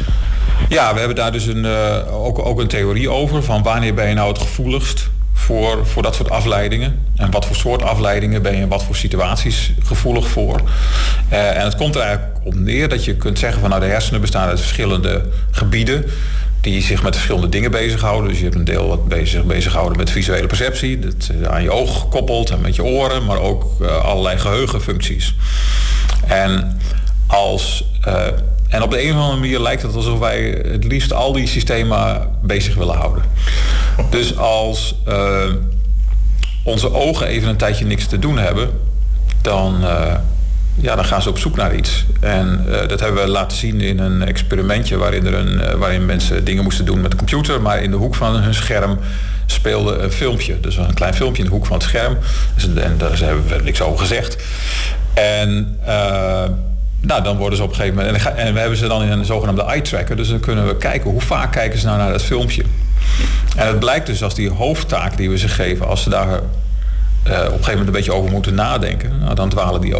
Ja, 0.69 0.93
we 0.93 0.99
hebben 0.99 1.17
daar 1.17 1.31
dus 1.31 1.45
een, 1.45 1.65
uh, 1.65 2.23
ook, 2.25 2.45
ook 2.45 2.59
een 2.59 2.67
theorie 2.67 3.09
over 3.09 3.43
van 3.43 3.63
wanneer 3.63 3.93
ben 3.93 4.07
je 4.07 4.13
nou 4.13 4.27
het 4.27 4.41
gevoeligst 4.41 5.09
voor, 5.33 5.87
voor 5.87 6.03
dat 6.03 6.15
soort 6.15 6.29
afleidingen. 6.29 6.99
En 7.15 7.31
wat 7.31 7.45
voor 7.45 7.55
soort 7.55 7.83
afleidingen 7.83 8.41
ben 8.41 8.55
je 8.55 8.61
in 8.61 8.67
wat 8.67 8.83
voor 8.83 8.95
situaties 8.95 9.71
gevoelig 9.83 10.27
voor. 10.27 10.61
Uh, 11.31 11.57
en 11.57 11.63
het 11.63 11.75
komt 11.75 11.95
er 11.95 12.01
eigenlijk 12.01 12.39
op 12.43 12.55
neer 12.55 12.89
dat 12.89 13.05
je 13.05 13.15
kunt 13.15 13.39
zeggen 13.39 13.61
van 13.61 13.69
nou 13.69 13.81
de 13.81 13.87
hersenen 13.87 14.21
bestaan 14.21 14.47
uit 14.47 14.59
verschillende 14.59 15.29
gebieden 15.51 16.05
die 16.61 16.81
zich 16.81 17.03
met 17.03 17.15
verschillende 17.15 17.49
dingen 17.49 17.71
bezighouden. 17.71 18.29
Dus 18.29 18.37
je 18.37 18.43
hebt 18.43 18.55
een 18.55 18.63
deel 18.63 18.87
wat 18.87 19.07
bezig, 19.07 19.43
bezighouden 19.43 19.97
met 19.97 20.09
visuele 20.09 20.47
perceptie, 20.47 20.99
dat 20.99 21.31
aan 21.49 21.63
je 21.63 21.71
oog 21.71 21.99
gekoppeld 21.99 22.49
en 22.49 22.61
met 22.61 22.75
je 22.75 22.83
oren, 22.83 23.25
maar 23.25 23.39
ook 23.39 23.65
uh, 23.81 24.03
allerlei 24.03 24.37
geheugenfuncties. 24.37 25.35
En 26.27 26.79
als 27.27 27.85
uh, 28.07 28.27
en 28.69 28.83
op 28.83 28.91
de 28.91 29.03
een 29.03 29.11
of 29.11 29.21
andere 29.21 29.39
manier 29.39 29.59
lijkt 29.59 29.81
het 29.81 29.95
alsof 29.95 30.19
wij 30.19 30.63
het 30.71 30.83
liefst 30.83 31.13
al 31.13 31.33
die 31.33 31.47
systemen 31.47 32.27
bezig 32.41 32.75
willen 32.75 32.95
houden. 32.95 33.23
Dus 34.09 34.37
als 34.37 34.95
onze 36.63 36.93
ogen 36.93 37.27
even 37.27 37.49
een 37.49 37.57
tijdje 37.57 37.85
niks 37.85 38.07
te 38.07 38.19
doen 38.19 38.37
hebben, 38.37 38.69
dan, 39.41 39.83
ja, 40.81 40.95
dan 40.95 41.05
gaan 41.05 41.21
ze 41.21 41.29
op 41.29 41.37
zoek 41.37 41.55
naar 41.55 41.75
iets. 41.75 42.05
En 42.19 42.65
dat 42.87 42.99
hebben 42.99 43.23
we 43.23 43.29
laten 43.29 43.57
zien 43.57 43.81
in 43.81 43.99
een 43.99 44.25
experimentje 44.25 44.97
waarin, 44.97 45.25
er 45.25 45.33
een, 45.33 45.77
waarin 45.77 46.05
mensen 46.05 46.43
dingen 46.43 46.63
moesten 46.63 46.85
doen 46.85 47.01
met 47.01 47.11
de 47.11 47.17
computer, 47.17 47.61
maar 47.61 47.83
in 47.83 47.91
de 47.91 47.97
hoek 47.97 48.15
van 48.15 48.35
hun 48.35 48.53
scherm 48.53 48.99
speelde 49.45 49.97
een 49.97 50.11
filmpje. 50.11 50.59
Dus 50.59 50.77
een 50.77 50.93
klein 50.93 51.13
filmpje 51.13 51.43
in 51.43 51.49
de 51.49 51.55
hoek 51.55 51.65
van 51.65 51.77
het 51.77 51.85
scherm. 51.85 52.17
Dus, 52.55 52.63
en 52.63 52.97
daar 52.97 53.19
hebben 53.19 53.47
we 53.47 53.63
niks 53.63 53.81
over 53.81 53.99
gezegd. 53.99 54.37
En 55.13 55.77
nou, 57.01 57.23
dan 57.23 57.37
worden 57.37 57.57
ze 57.57 57.63
op 57.63 57.69
een 57.69 57.75
gegeven 57.75 57.95
moment. 57.95 58.25
En, 58.25 58.53
we 58.53 58.59
hebben 58.59 58.77
ze 58.77 58.87
dan 58.87 59.03
in 59.03 59.11
een 59.11 59.25
zogenaamde 59.25 59.63
eye 59.63 59.81
tracker. 59.81 60.15
Dus 60.15 60.29
dan 60.29 60.39
kunnen 60.39 60.67
we 60.67 60.77
kijken 60.77 61.11
hoe 61.11 61.21
vaak 61.21 61.51
kijken 61.51 61.79
ze 61.79 61.85
nou 61.85 61.97
naar 61.97 62.11
dat 62.11 62.23
filmpje. 62.23 62.63
En 63.55 63.67
het 63.67 63.79
blijkt 63.79 64.05
dus 64.05 64.23
als 64.23 64.35
die 64.35 64.49
hoofdtaak 64.49 65.17
die 65.17 65.29
we 65.29 65.37
ze 65.37 65.47
geven, 65.47 65.87
als 65.87 66.03
ze 66.03 66.09
daar 66.09 66.39
op 67.23 67.31
een 67.31 67.41
gegeven 67.41 67.69
moment 67.69 67.87
een 67.87 67.93
beetje 67.93 68.13
over 68.13 68.31
moeten 68.31 68.53
nadenken, 68.53 69.19
nou, 69.19 69.35
dan 69.35 69.49
dwalen 69.49 69.81
die 69.81 69.95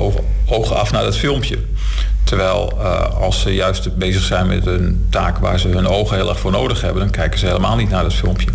ogen 0.46 0.76
af 0.76 0.92
naar 0.92 1.04
dat 1.04 1.18
filmpje. 1.18 1.58
Terwijl 2.24 2.74
uh, 2.78 3.16
als 3.16 3.42
ze 3.42 3.54
juist 3.54 3.98
bezig 3.98 4.24
zijn 4.24 4.48
met 4.48 4.66
een 4.66 5.08
taak 5.10 5.38
waar 5.38 5.60
ze 5.60 5.68
hun 5.68 5.88
ogen 5.88 6.16
heel 6.16 6.30
erg 6.30 6.40
voor 6.40 6.52
nodig 6.52 6.82
hebben, 6.82 7.02
dan 7.02 7.12
kijken 7.12 7.40
ze 7.40 7.46
helemaal 7.46 7.76
niet 7.76 7.90
naar 7.90 8.04
dat 8.04 8.14
filmpje. 8.14 8.50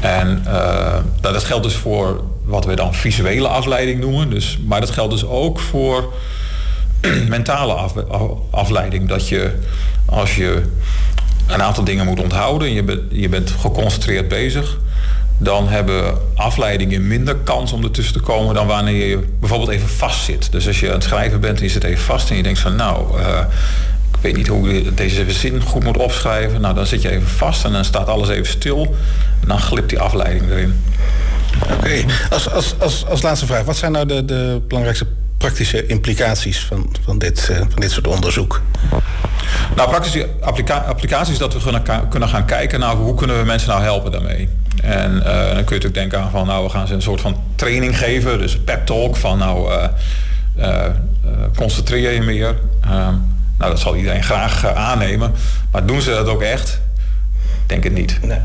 En 0.00 0.44
uh, 0.46 0.96
dat 1.20 1.44
geldt 1.44 1.64
dus 1.64 1.74
voor 1.74 2.24
wat 2.44 2.64
we 2.64 2.74
dan 2.74 2.94
visuele 2.94 3.48
afleiding 3.48 4.00
noemen. 4.00 4.30
Dus, 4.30 4.58
maar 4.66 4.80
dat 4.80 4.90
geldt 4.90 5.12
dus 5.12 5.24
ook 5.24 5.60
voor 5.60 6.12
mentale 7.28 7.72
afleiding. 8.50 9.08
Dat 9.08 9.28
je 9.28 9.52
als 10.04 10.36
je 10.36 10.62
een 11.46 11.62
aantal 11.62 11.84
dingen 11.84 12.06
moet 12.06 12.20
onthouden 12.20 12.68
en 12.68 12.74
je, 12.74 13.06
je 13.10 13.28
bent 13.28 13.50
geconcentreerd 13.50 14.28
bezig, 14.28 14.78
dan 15.42 15.68
hebben 15.68 16.18
afleidingen 16.34 17.06
minder 17.06 17.36
kans 17.36 17.72
om 17.72 17.84
ertussen 17.84 18.14
te 18.14 18.20
komen 18.20 18.54
dan 18.54 18.66
wanneer 18.66 19.06
je 19.06 19.24
bijvoorbeeld 19.40 19.70
even 19.70 19.88
vast 19.88 20.24
zit. 20.24 20.52
Dus 20.52 20.66
als 20.66 20.80
je 20.80 20.86
aan 20.86 20.94
het 20.94 21.02
schrijven 21.02 21.40
bent 21.40 21.58
en 21.58 21.64
je 21.64 21.70
zit 21.70 21.84
even 21.84 22.04
vast 22.04 22.30
en 22.30 22.36
je 22.36 22.42
denkt 22.42 22.58
van 22.58 22.76
nou, 22.76 23.20
uh, 23.20 23.38
ik 24.10 24.18
weet 24.20 24.36
niet 24.36 24.46
hoe 24.46 24.74
je 24.74 24.94
deze 24.94 25.32
zin 25.32 25.62
goed 25.62 25.84
moet 25.84 25.96
opschrijven. 25.96 26.60
Nou, 26.60 26.74
dan 26.74 26.86
zit 26.86 27.02
je 27.02 27.10
even 27.10 27.28
vast 27.28 27.64
en 27.64 27.72
dan 27.72 27.84
staat 27.84 28.08
alles 28.08 28.28
even 28.28 28.46
stil 28.46 28.96
en 29.40 29.48
dan 29.48 29.58
glipt 29.58 29.88
die 29.88 30.00
afleiding 30.00 30.50
erin. 30.50 30.82
Oké, 31.72 32.04
als, 32.30 32.50
als, 32.50 32.74
als, 32.78 33.06
als 33.06 33.22
laatste 33.22 33.46
vraag, 33.46 33.64
wat 33.64 33.76
zijn 33.76 33.92
nou 33.92 34.06
de, 34.06 34.24
de 34.24 34.60
belangrijkste 34.68 35.06
praktische 35.36 35.86
implicaties 35.86 36.64
van, 36.64 36.92
van, 37.04 37.18
dit, 37.18 37.48
uh, 37.50 37.56
van 37.56 37.80
dit 37.80 37.90
soort 37.90 38.06
onderzoek? 38.06 38.62
Nou, 39.76 39.88
praktische 39.88 40.28
applicaties 40.86 41.38
dat 41.38 41.52
we 41.52 41.60
kunnen, 41.60 42.08
kunnen 42.08 42.28
gaan 42.28 42.44
kijken 42.44 42.80
naar 42.80 42.94
hoe 42.94 43.14
kunnen 43.14 43.38
we 43.38 43.44
mensen 43.44 43.68
nou 43.68 43.82
helpen 43.82 44.12
daarmee. 44.12 44.48
En 44.82 45.12
uh, 45.12 45.24
dan 45.24 45.44
kun 45.44 45.54
je 45.54 45.56
natuurlijk 45.56 45.94
denken 45.94 46.20
aan 46.20 46.30
van 46.30 46.46
nou 46.46 46.64
we 46.64 46.70
gaan 46.70 46.86
ze 46.86 46.94
een 46.94 47.02
soort 47.02 47.20
van 47.20 47.42
training 47.54 47.98
geven, 47.98 48.38
dus 48.38 48.58
pep 48.58 48.86
talk 48.86 49.16
van 49.16 49.38
nou 49.38 49.72
uh, 50.58 50.84
concentreer 51.56 52.12
je 52.12 52.22
meer. 52.22 52.58
Ehm, 52.80 53.14
nou 53.58 53.70
dat 53.70 53.80
zal 53.80 53.96
iedereen 53.96 54.22
graag 54.22 54.66
aannemen, 54.66 55.32
maar 55.70 55.86
doen 55.86 56.02
ze 56.02 56.10
dat 56.10 56.26
ook 56.26 56.42
echt? 56.42 56.80
Denk 57.66 57.84
het 57.84 57.92
niet. 57.92 58.18
Nee. 58.22 58.38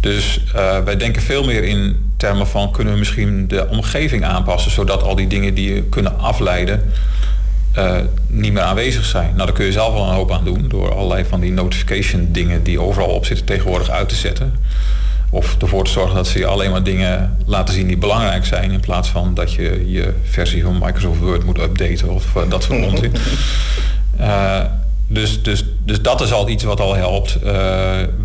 Dus 0.00 0.40
wij 0.84 0.96
denken 0.96 1.22
veel 1.22 1.44
meer 1.44 1.64
in 1.64 2.12
termen 2.16 2.46
van 2.46 2.72
kunnen 2.72 2.92
we 2.92 2.98
misschien 2.98 3.48
de 3.48 3.68
omgeving 3.68 4.24
aanpassen, 4.24 4.70
zodat 4.70 5.02
al 5.02 5.14
die 5.14 5.26
dingen 5.26 5.54
die 5.54 5.74
je 5.74 5.82
kunnen 5.82 6.18
afleiden 6.18 6.92
uh, 7.78 7.96
niet 8.26 8.52
meer 8.52 8.62
aanwezig 8.62 9.04
zijn. 9.04 9.32
Nou, 9.34 9.46
daar 9.46 9.52
kun 9.52 9.64
je 9.64 9.72
zelf 9.72 9.92
wel 9.92 10.02
een 10.02 10.14
hoop 10.14 10.32
aan 10.32 10.44
doen 10.44 10.64
door 10.68 10.94
allerlei 10.94 11.24
van 11.24 11.40
die 11.40 11.52
notification 11.52 12.28
dingen 12.32 12.62
die 12.62 12.80
overal 12.80 13.08
op 13.08 13.24
zitten 13.24 13.46
tegenwoordig 13.46 13.90
uit 13.90 14.08
te 14.08 14.14
zetten. 14.14 14.54
Of 15.30 15.56
ervoor 15.60 15.84
te 15.84 15.90
zorgen 15.90 16.14
dat 16.14 16.26
ze 16.26 16.38
je 16.38 16.46
alleen 16.46 16.70
maar 16.70 16.82
dingen 16.82 17.36
laten 17.46 17.74
zien 17.74 17.86
die 17.86 17.96
belangrijk 17.96 18.44
zijn. 18.44 18.70
In 18.70 18.80
plaats 18.80 19.08
van 19.08 19.34
dat 19.34 19.52
je 19.52 19.90
je 19.90 20.14
versie 20.24 20.62
van 20.62 20.78
Microsoft 20.78 21.20
Word 21.20 21.44
moet 21.44 21.58
updaten 21.58 22.10
of 22.10 22.34
uh, 22.36 22.42
dat 22.48 22.62
soort 22.62 22.84
onzin. 22.90 23.12
dus, 25.06 25.42
dus, 25.42 25.64
dus 25.84 26.02
dat 26.02 26.20
is 26.20 26.32
al 26.32 26.48
iets 26.48 26.64
wat 26.64 26.80
al 26.80 26.94
helpt. 26.94 27.38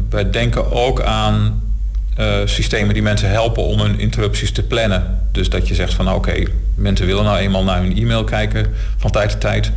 wij 0.10 0.30
denken 0.30 0.72
ook 0.72 1.02
aan 1.02 1.64
uh, 2.20 2.36
systemen 2.46 2.94
die 2.94 3.04
mensen 3.04 3.30
helpen 3.30 3.64
om 3.64 3.80
hun 3.80 4.00
interrupties 4.00 4.52
te 4.52 4.64
plannen. 4.64 5.20
Dus 5.32 5.50
dat 5.50 5.68
je 5.68 5.76
zegt 5.76 5.94
van 5.94 6.06
nou, 6.06 6.18
oké, 6.18 6.44
mensen 6.76 7.06
willen 7.06 7.24
nou 7.24 7.38
eenmaal 7.38 7.64
naar 7.64 7.82
hun 7.82 7.98
e-mail 7.98 8.24
kijken 8.24 8.66
van 8.98 9.12
tijd 9.12 9.30
tot 9.30 9.42
tijd. 9.42 9.72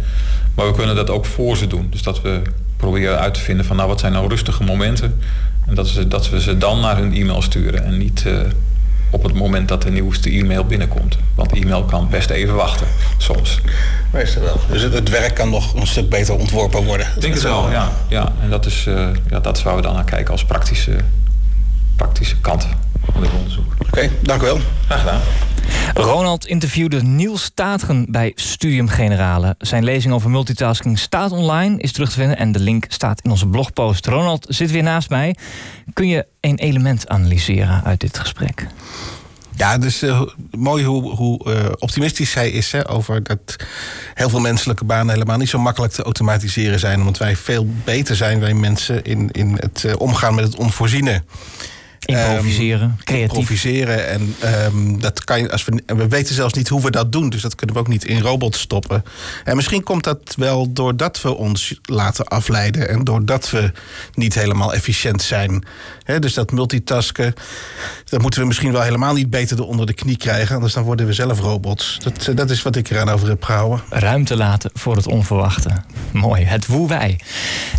Maar 0.55 0.66
we 0.66 0.72
kunnen 0.72 0.97
dat 0.97 1.11
ook 1.11 1.24
voor 1.24 1.57
ze 1.57 1.66
doen. 1.66 1.87
Dus 1.91 2.03
dat 2.03 2.22
we 2.22 2.41
proberen 2.76 3.18
uit 3.18 3.35
te 3.35 3.41
vinden 3.41 3.64
van 3.64 3.76
nou 3.76 3.89
wat 3.89 4.01
zijn 4.01 4.12
nou 4.12 4.29
rustige 4.29 4.62
momenten. 4.62 5.20
En 5.68 5.74
dat, 5.74 5.88
ze, 5.88 6.08
dat 6.08 6.30
we 6.30 6.40
ze 6.40 6.58
dan 6.58 6.80
naar 6.80 6.96
hun 6.96 7.14
e-mail 7.14 7.42
sturen 7.42 7.84
en 7.84 7.98
niet 7.98 8.24
uh, 8.26 8.40
op 9.10 9.22
het 9.22 9.34
moment 9.34 9.68
dat 9.68 9.82
de 9.82 9.90
nieuwste 9.90 10.30
e-mail 10.30 10.64
binnenkomt. 10.64 11.18
Want 11.34 11.52
e-mail 11.52 11.84
kan 11.84 12.08
best 12.10 12.30
even 12.30 12.54
wachten, 12.54 12.86
soms. 13.16 13.60
Meestal 14.12 14.42
wel. 14.42 14.60
Dus 14.70 14.82
het, 14.82 14.92
het, 14.92 15.08
werk 15.08 15.34
kan 15.34 15.50
nog 15.50 15.74
een 15.74 15.86
stuk 15.86 16.08
beter 16.08 16.34
ontworpen 16.34 16.84
worden. 16.84 17.06
Ik 17.14 17.20
denk 17.20 17.34
het 17.34 17.42
wel, 17.42 17.70
ja. 17.70 17.92
ja. 18.08 18.32
En 18.42 18.50
dat 18.50 18.66
is, 18.66 18.84
uh, 18.88 19.08
ja, 19.30 19.40
dat 19.40 19.56
is 19.56 19.62
waar 19.62 19.76
we 19.76 19.82
dan 19.82 19.94
naar 19.94 20.04
kijken 20.04 20.32
als 20.32 20.44
praktische 20.44 20.96
praktische 21.98 22.36
kant 22.40 22.66
van 23.12 23.20
dit 23.22 23.30
onderzoek. 23.32 23.72
Oké, 23.86 24.10
dank 24.20 24.42
u 24.42 24.44
wel. 24.44 24.58
Graag 24.86 24.98
gedaan. 24.98 25.20
Ronald 25.94 26.46
interviewde 26.46 27.02
Niels 27.02 27.42
Staatgen 27.42 28.06
bij 28.08 28.32
Studium 28.34 28.88
Generale. 28.88 29.54
Zijn 29.58 29.84
lezing 29.84 30.14
over 30.14 30.30
multitasking 30.30 30.98
staat 30.98 31.32
online, 31.32 31.78
is 31.78 31.92
terug 31.92 32.08
te 32.08 32.18
vinden 32.18 32.38
en 32.38 32.52
de 32.52 32.58
link 32.58 32.84
staat 32.88 33.20
in 33.20 33.30
onze 33.30 33.46
blogpost. 33.46 34.06
Ronald 34.06 34.46
zit 34.48 34.70
weer 34.70 34.82
naast 34.82 35.10
mij. 35.10 35.36
Kun 35.92 36.08
je 36.08 36.26
een 36.40 36.58
element 36.58 37.08
analyseren 37.08 37.84
uit 37.84 38.00
dit 38.00 38.18
gesprek? 38.18 38.66
Ja, 39.56 39.78
dus 39.78 40.02
uh, 40.02 40.22
mooi 40.50 40.84
hoe, 40.84 41.10
hoe 41.14 41.54
uh, 41.54 41.66
optimistisch 41.78 42.30
zij 42.30 42.50
is 42.50 42.72
hè, 42.72 42.90
over 42.90 43.22
dat 43.22 43.56
heel 44.14 44.28
veel 44.28 44.40
menselijke 44.40 44.84
banen 44.84 45.12
helemaal 45.12 45.38
niet 45.38 45.48
zo 45.48 45.58
makkelijk 45.58 45.92
te 45.92 46.02
automatiseren 46.02 46.78
zijn. 46.78 46.98
Omdat 46.98 47.18
wij 47.18 47.36
veel 47.36 47.66
beter 47.84 48.16
zijn, 48.16 48.40
wij 48.40 48.54
mensen, 48.54 49.04
in, 49.04 49.30
in 49.30 49.56
het 49.60 49.82
uh, 49.86 49.92
omgaan 49.98 50.34
met 50.34 50.44
het 50.44 50.56
onvoorziene. 50.56 51.22
Improviseren, 52.09 52.88
um, 52.88 52.96
creatief. 53.04 53.36
Improviseren. 53.36 54.09
En 54.09 54.34
um, 54.64 55.00
dat 55.00 55.24
kan 55.24 55.40
je, 55.40 55.50
als 55.50 55.64
we, 55.64 55.82
we 55.86 56.09
weten 56.09 56.34
zelfs 56.34 56.54
niet 56.54 56.68
hoe 56.68 56.82
we 56.82 56.90
dat 56.90 57.12
doen. 57.12 57.30
Dus 57.30 57.42
dat 57.42 57.54
kunnen 57.54 57.76
we 57.76 57.82
ook 57.82 57.88
niet 57.88 58.04
in 58.04 58.20
robots 58.20 58.61
stoppen. 58.61 59.04
En 59.44 59.56
misschien 59.56 59.82
komt 59.82 60.04
dat 60.04 60.34
wel 60.36 60.72
doordat 60.72 61.22
we 61.22 61.36
ons 61.36 61.74
laten 61.82 62.26
afleiden. 62.26 62.88
En 62.88 63.04
doordat 63.04 63.50
we 63.50 63.72
niet 64.14 64.34
helemaal 64.34 64.74
efficiënt 64.74 65.22
zijn. 65.22 65.64
He, 66.02 66.18
dus 66.18 66.34
dat 66.34 66.50
multitasken, 66.50 67.34
dat 68.04 68.20
moeten 68.20 68.40
we 68.40 68.46
misschien 68.46 68.72
wel 68.72 68.82
helemaal 68.82 69.14
niet 69.14 69.30
beter 69.30 69.62
onder 69.62 69.86
de 69.86 69.94
knie 69.94 70.16
krijgen. 70.16 70.54
Anders 70.54 70.74
dan 70.74 70.82
worden 70.82 71.06
we 71.06 71.12
zelf 71.12 71.40
robots. 71.40 71.98
Dat, 72.02 72.36
dat 72.36 72.50
is 72.50 72.62
wat 72.62 72.76
ik 72.76 72.90
eraan 72.90 73.09
over 73.09 73.28
heb 73.28 73.44
gehouden. 73.44 73.82
Ruimte 73.90 74.36
laten 74.36 74.70
voor 74.74 74.96
het 74.96 75.06
onverwachte. 75.06 75.70
Mooi, 76.12 76.44
het 76.44 76.66
woe 76.66 76.88
wij. 76.88 77.20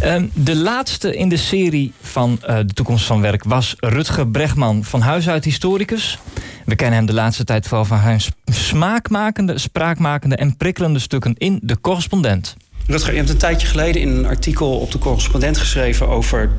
Um, 0.03 0.32
de 0.34 0.55
laatste 0.55 1.15
in 1.15 1.30
de 1.30 1.38
serie 1.38 1.93
van 2.01 2.41
uh, 2.41 2.57
de 2.57 2.73
toekomst 2.73 3.05
van 3.05 3.21
werk 3.21 3.43
was 3.43 3.75
Rutger 3.80 4.17
Rutger 4.20 4.39
Bregman, 4.39 4.84
van 4.84 5.01
huis 5.01 5.30
uit 5.30 5.45
historicus. 5.45 6.20
We 6.65 6.76
kennen 6.76 6.97
hem 6.97 7.05
de 7.05 7.13
laatste 7.13 7.43
tijd 7.43 7.67
vooral 7.67 7.86
van 7.86 7.99
zijn 7.99 8.22
smaakmakende, 8.45 9.57
spraakmakende 9.57 10.36
en 10.36 10.57
prikkelende 10.57 10.99
stukken 10.99 11.34
in 11.38 11.59
De 11.61 11.82
Correspondent. 11.82 12.55
Rutger, 12.88 13.11
je 13.11 13.17
hebt 13.17 13.30
een 13.30 13.38
tijdje 13.38 13.67
geleden 13.67 14.01
in 14.01 14.09
een 14.09 14.26
artikel 14.26 14.80
op 14.80 14.91
De 14.91 14.97
Correspondent 14.97 15.57
geschreven 15.57 16.07
over 16.07 16.51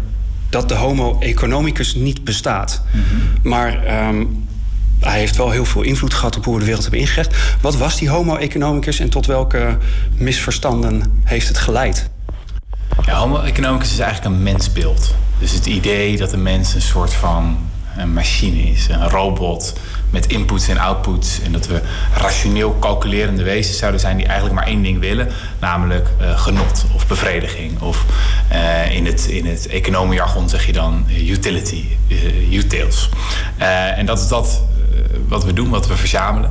dat 0.51 0.69
de 0.69 0.75
Homo 0.75 1.19
economicus 1.19 1.95
niet 1.95 2.25
bestaat. 2.25 2.83
Mhm. 2.93 3.49
Maar 3.49 4.07
um, 4.09 4.47
hij 5.01 5.19
heeft 5.19 5.37
wel 5.37 5.51
heel 5.51 5.65
veel 5.65 5.83
invloed 5.83 6.15
gehad 6.15 6.37
op 6.37 6.45
hoe 6.45 6.55
we 6.55 6.61
de 6.61 6.67
wereld 6.67 6.83
hebben 6.83 7.01
ingericht. 7.01 7.37
Wat 7.61 7.77
was 7.77 7.99
die 7.99 8.09
Homo 8.09 8.37
economicus 8.37 9.01
en 9.01 9.11
tot 9.11 9.27
welke 9.27 9.79
misverstanden 10.17 11.21
heeft 11.25 11.49
het 11.49 11.59
geleid? 11.59 12.11
Ja, 13.07 13.15
Homo 13.15 13.41
economicus 13.41 13.93
is 13.93 13.99
eigenlijk 13.99 14.35
een 14.35 14.43
mensbeeld. 14.43 15.15
Dus 15.39 15.53
het 15.53 15.67
idee 15.67 16.17
dat 16.17 16.31
de 16.31 16.37
mens 16.37 16.75
een 16.75 16.83
soort 16.83 17.15
van 17.15 17.59
een 17.97 18.13
machine 18.13 18.63
is, 18.63 18.89
een 18.89 19.09
robot 19.09 19.73
met 20.11 20.27
inputs 20.27 20.69
en 20.69 20.79
outputs. 20.79 21.41
En 21.41 21.53
dat 21.53 21.67
we 21.67 21.81
rationeel 22.15 22.77
calculerende 22.79 23.43
wezens 23.43 23.79
zouden 23.79 24.01
zijn 24.01 24.17
die 24.17 24.27
eigenlijk 24.27 24.55
maar 24.55 24.67
één 24.67 24.83
ding 24.83 24.99
willen, 25.01 25.29
namelijk 25.59 26.09
uh, 26.21 26.39
genot 26.39 26.85
of 26.95 27.07
bevrediging. 27.07 27.81
Of 27.81 28.05
uh, 28.53 28.95
in 28.95 29.07
het, 29.07 29.27
in 29.27 29.47
het 29.47 29.67
economiejargon 29.67 30.49
zeg 30.49 30.67
je 30.67 30.73
dan 30.73 31.07
utility, 31.09 31.85
uh, 32.09 32.53
utils. 32.53 33.09
en 33.97 34.07
dat 34.07 34.19
is 34.19 34.29
dat 34.29 34.63
wat 35.29 35.45
we 35.45 35.53
doen, 35.53 35.71
wat 35.71 35.87
we 35.87 35.97
verzamelen. 35.97 36.51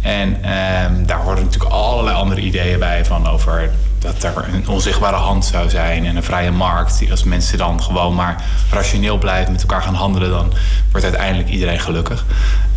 En 0.00 0.42
ehm, 0.42 1.06
daar 1.06 1.18
horen 1.18 1.44
natuurlijk 1.44 1.72
allerlei 1.72 2.16
andere 2.16 2.40
ideeën 2.40 2.78
bij 2.78 3.04
van 3.04 3.28
over 3.28 3.70
dat 4.00 4.22
er 4.22 4.48
een 4.54 4.68
onzichtbare 4.68 5.16
hand 5.16 5.44
zou 5.44 5.70
zijn 5.70 6.06
en 6.06 6.16
een 6.16 6.22
vrije 6.22 6.50
markt. 6.50 7.02
Als 7.10 7.24
mensen 7.24 7.58
dan 7.58 7.82
gewoon 7.82 8.14
maar 8.14 8.44
rationeel 8.70 9.18
blijven 9.18 9.52
met 9.52 9.60
elkaar 9.60 9.82
gaan 9.82 9.94
handelen, 9.94 10.30
dan 10.30 10.52
wordt 10.90 11.06
uiteindelijk 11.06 11.48
iedereen 11.48 11.80
gelukkig. 11.80 12.24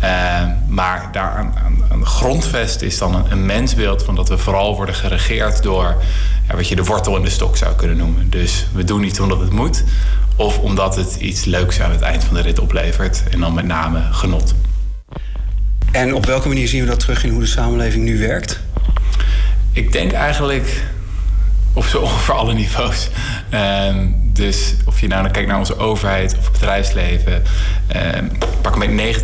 Ehm, 0.00 0.50
maar 0.68 1.08
daar 1.12 1.30
aan, 1.30 2.06
grondvest 2.06 2.82
is 2.82 2.98
dan 2.98 3.14
een, 3.14 3.24
een, 3.30 3.46
mensbeeld 3.46 4.02
van 4.02 4.14
dat 4.14 4.28
we 4.28 4.38
vooral 4.38 4.76
worden 4.76 4.94
geregeerd 4.94 5.62
door 5.62 6.02
ja, 6.48 6.56
wat 6.56 6.68
je 6.68 6.76
de 6.76 6.84
wortel 6.84 7.16
in 7.16 7.22
de 7.22 7.30
stok 7.30 7.56
zou 7.56 7.74
kunnen 7.74 7.96
noemen. 7.96 8.30
Dus 8.30 8.66
we 8.72 8.84
doen 8.84 9.04
iets 9.04 9.20
omdat 9.20 9.40
het 9.40 9.52
moet, 9.52 9.84
of 10.36 10.58
omdat 10.58 10.96
het 10.96 11.14
iets 11.14 11.44
leuks 11.44 11.80
aan 11.80 11.90
het 11.90 12.00
eind 12.00 12.24
van 12.24 12.34
de 12.34 12.42
rit 12.42 12.58
oplevert. 12.58 13.22
En 13.30 13.40
dan 13.40 13.54
met 13.54 13.66
name 13.66 14.00
genot. 14.10 14.54
En 15.94 16.14
op 16.14 16.26
welke 16.26 16.48
manier 16.48 16.68
zien 16.68 16.80
we 16.80 16.86
dat 16.86 17.00
terug 17.00 17.24
in 17.24 17.30
hoe 17.30 17.40
de 17.40 17.46
samenleving 17.46 18.04
nu 18.04 18.18
werkt? 18.18 18.60
Ik 19.72 19.92
denk 19.92 20.12
eigenlijk 20.12 20.82
op 21.72 21.84
zo 21.84 22.00
ongeveer 22.06 22.34
alle 22.34 22.54
niveaus. 22.54 23.08
Ehm, 23.50 24.06
dus 24.34 24.74
of 24.86 25.00
je 25.00 25.06
nou 25.06 25.22
dan 25.22 25.32
kijkt 25.32 25.48
naar 25.48 25.58
onze 25.58 25.78
overheid 25.78 26.36
of 26.38 26.52
bedrijfsleven. 26.52 27.42
Um, 28.16 28.30
pak 28.62 28.76
met 28.76 29.16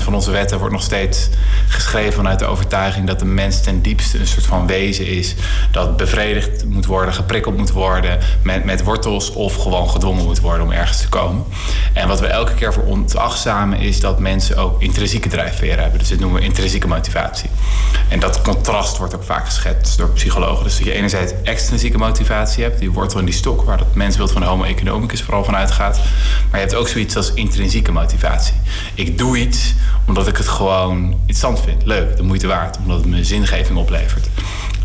90% 0.00 0.02
van 0.02 0.14
onze 0.14 0.30
wetten 0.30 0.58
wordt 0.58 0.74
nog 0.74 0.82
steeds 0.82 1.28
geschreven 1.68 2.12
vanuit 2.12 2.38
de 2.38 2.44
overtuiging 2.44 3.06
dat 3.06 3.18
de 3.18 3.24
mens 3.24 3.62
ten 3.62 3.82
diepste 3.82 4.18
een 4.18 4.26
soort 4.26 4.46
van 4.46 4.66
wezen 4.66 5.06
is. 5.06 5.34
Dat 5.70 5.96
bevredigd 5.96 6.64
moet 6.64 6.86
worden, 6.86 7.14
geprikkeld 7.14 7.56
moet 7.56 7.70
worden 7.70 8.18
met, 8.42 8.64
met 8.64 8.82
wortels 8.82 9.32
of 9.32 9.56
gewoon 9.56 9.90
gedwongen 9.90 10.24
moet 10.24 10.40
worden 10.40 10.66
om 10.66 10.72
ergens 10.72 11.00
te 11.00 11.08
komen. 11.08 11.44
En 11.92 12.08
wat 12.08 12.20
we 12.20 12.26
elke 12.26 12.54
keer 12.54 12.72
voor 12.72 12.84
ontachtzamen 12.84 13.78
is 13.78 14.00
dat 14.00 14.18
mensen 14.18 14.56
ook 14.56 14.82
intrinsieke 14.82 15.28
drijfveren 15.28 15.82
hebben. 15.82 15.98
Dus 15.98 16.08
dat 16.08 16.18
noemen 16.18 16.40
we 16.40 16.46
intrinsieke 16.46 16.88
motivatie. 16.88 17.50
En 18.08 18.20
dat 18.20 18.42
contrast 18.42 18.98
wordt 18.98 19.14
ook 19.14 19.24
vaak 19.24 19.44
geschetst 19.44 19.98
door 19.98 20.10
psychologen. 20.10 20.64
Dus 20.64 20.76
dat 20.76 20.86
je 20.86 20.92
enerzijds 20.92 21.32
extrinsieke 21.42 21.98
motivatie 21.98 22.62
hebt, 22.62 22.78
die 22.78 22.90
wortel 22.90 23.18
en 23.18 23.24
die 23.24 23.34
stok, 23.34 23.62
waar 23.62 23.78
dat 23.78 23.94
mensbeeld 23.94 24.32
van 24.32 24.41
de 24.42 24.48
homo 24.48 24.64
economicus 24.64 25.22
vooral 25.22 25.44
van 25.44 25.56
uitgaat. 25.56 25.96
Maar 26.50 26.60
je 26.60 26.66
hebt 26.66 26.74
ook 26.74 26.88
zoiets 26.88 27.16
als 27.16 27.34
intrinsieke 27.34 27.92
motivatie. 27.92 28.54
Ik 28.94 29.18
doe 29.18 29.38
iets 29.38 29.74
omdat 30.06 30.28
ik 30.28 30.36
het 30.36 30.48
gewoon 30.48 31.10
interessant 31.10 31.60
vind, 31.60 31.86
leuk, 31.86 32.16
de 32.16 32.22
moeite 32.22 32.46
waard, 32.46 32.78
omdat 32.78 32.96
het 32.96 33.06
me 33.06 33.24
zingeving 33.24 33.78
oplevert. 33.78 34.28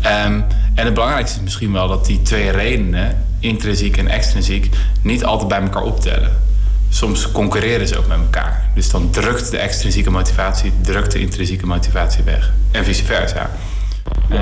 Um, 0.02 0.44
en 0.74 0.84
het 0.84 0.94
belangrijkste 0.94 1.36
is 1.36 1.42
misschien 1.44 1.72
wel 1.72 1.88
dat 1.88 2.06
die 2.06 2.22
twee 2.22 2.50
redenen, 2.50 3.24
intrinsiek 3.40 3.96
en 3.96 4.08
extrinsiek, 4.08 4.68
niet 5.02 5.24
altijd 5.24 5.48
bij 5.48 5.60
elkaar 5.60 5.82
optellen. 5.82 6.46
Soms 6.88 7.32
concurreren 7.32 7.88
ze 7.88 7.98
ook 7.98 8.06
met 8.06 8.18
elkaar. 8.18 8.70
Dus 8.74 8.90
dan 8.90 9.10
drukt 9.10 9.50
de 9.50 9.58
extrinsieke 9.58 10.10
motivatie, 10.10 10.72
drukt 10.80 11.12
de 11.12 11.20
intrinsieke 11.20 11.66
motivatie 11.66 12.24
weg. 12.24 12.52
En 12.70 12.84
vice 12.84 13.04
versa. 13.04 13.50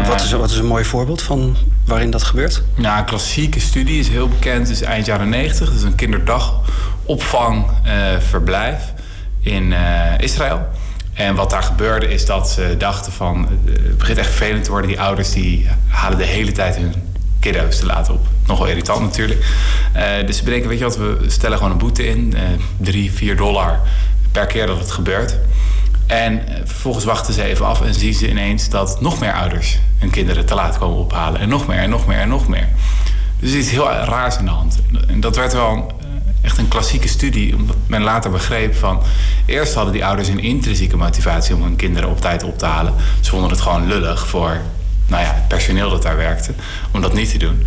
Wat 0.07 0.21
is, 0.21 0.33
wat 0.33 0.51
is 0.51 0.57
een 0.57 0.67
mooi 0.67 0.85
voorbeeld 0.85 1.23
van 1.23 1.57
waarin 1.85 2.11
dat 2.11 2.23
gebeurt? 2.23 2.63
Nou, 2.75 2.99
een 2.99 3.05
klassieke 3.05 3.61
studie 3.61 3.99
is 3.99 4.09
heel 4.09 4.29
bekend. 4.29 4.69
is 4.69 4.81
eind 4.81 5.07
jaren 5.07 5.29
90. 5.29 5.69
Dat 5.69 5.77
is 5.77 5.83
een 5.83 5.95
kinderdagopvangverblijf 5.95 8.93
uh, 9.45 9.55
in 9.55 9.71
uh, 9.71 9.79
Israël. 10.19 10.69
En 11.13 11.35
wat 11.35 11.51
daar 11.51 11.63
gebeurde 11.63 12.09
is 12.09 12.27
dat 12.27 12.51
ze 12.51 12.75
dachten 12.79 13.13
van... 13.13 13.49
het 13.65 13.99
begint 13.99 14.19
echt 14.19 14.29
vervelend 14.29 14.65
te 14.65 14.71
worden. 14.71 14.91
Die 14.91 15.01
ouders 15.01 15.33
die 15.33 15.69
halen 15.87 16.19
de 16.19 16.25
hele 16.25 16.53
tijd 16.53 16.77
hun 16.77 16.95
kiddo's 17.41 17.79
te 17.79 17.87
laten 17.87 18.15
op. 18.15 18.27
Nogal 18.47 18.67
irritant 18.67 19.01
natuurlijk. 19.01 19.47
Dus 20.27 20.37
ze 20.37 20.45
bedenken, 20.45 20.69
weet 20.69 20.79
je 20.79 20.85
wat, 20.85 20.97
we 20.97 21.19
stellen 21.27 21.57
gewoon 21.57 21.73
een 21.73 21.79
boete 21.79 22.07
in. 22.07 22.33
Uh, 22.35 22.41
3, 22.77 23.13
4 23.13 23.37
dollar 23.37 23.81
per 24.33 24.47
keer 24.47 24.67
dat 24.67 24.79
het 24.79 24.91
gebeurt. 24.91 25.39
En 26.07 26.43
vervolgens 26.65 27.05
wachten 27.05 27.35
ze 27.35 27.43
even 27.43 27.67
af 27.67 27.81
en 27.81 27.95
zien 27.95 28.15
ze 28.15 28.29
ineens 28.29 28.69
dat 28.69 29.01
nog 29.01 29.21
meer 29.21 29.33
ouders 29.33 29.79
hun 29.99 30.11
kinderen 30.11 30.47
te 30.47 30.55
laat 30.55 30.79
komen 30.79 30.99
ophalen. 30.99 31.41
En 31.41 31.49
nog 31.49 31.67
meer 31.67 31.79
en 31.79 31.91
nog 31.91 32.07
meer 32.07 32.19
en 32.19 32.29
nog 32.29 32.49
meer. 32.49 32.69
Dus 33.39 33.53
er 33.53 33.59
is 33.59 33.71
heel 33.71 33.91
raars 33.91 34.39
in 34.39 34.45
de 34.45 34.51
hand. 34.51 34.79
En 35.09 35.21
dat 35.21 35.37
werd 35.37 35.53
wel 35.53 35.93
echt 36.43 36.59
een 36.59 36.69
klassieke 36.69 37.09
studie, 37.09 37.57
omdat 37.57 37.77
men 37.87 38.03
later 38.03 38.31
begreep 38.31 38.75
van... 38.75 39.03
eerst 39.47 39.75
hadden 39.75 39.93
die 39.93 40.05
ouders 40.05 40.29
een 40.29 40.41
intrinsieke 40.41 40.97
motivatie 40.97 41.55
om 41.55 41.63
hun 41.63 41.77
kinderen 41.77 42.11
op 42.11 42.21
tijd 42.21 42.43
op 42.43 42.59
te 42.59 42.67
halen. 42.67 42.95
Ze 43.21 43.31
vonden 43.31 43.51
het 43.51 43.61
gewoon 43.61 43.87
lullig 43.87 44.29
voor 44.29 44.61
nou 45.07 45.23
ja, 45.23 45.33
het 45.35 45.49
personeel 45.49 45.91
dat 45.91 46.03
daar 46.03 46.17
werkte, 46.17 46.53
om 46.93 47.01
dat 47.01 47.13
niet 47.13 47.31
te 47.31 47.39
doen. 47.39 47.67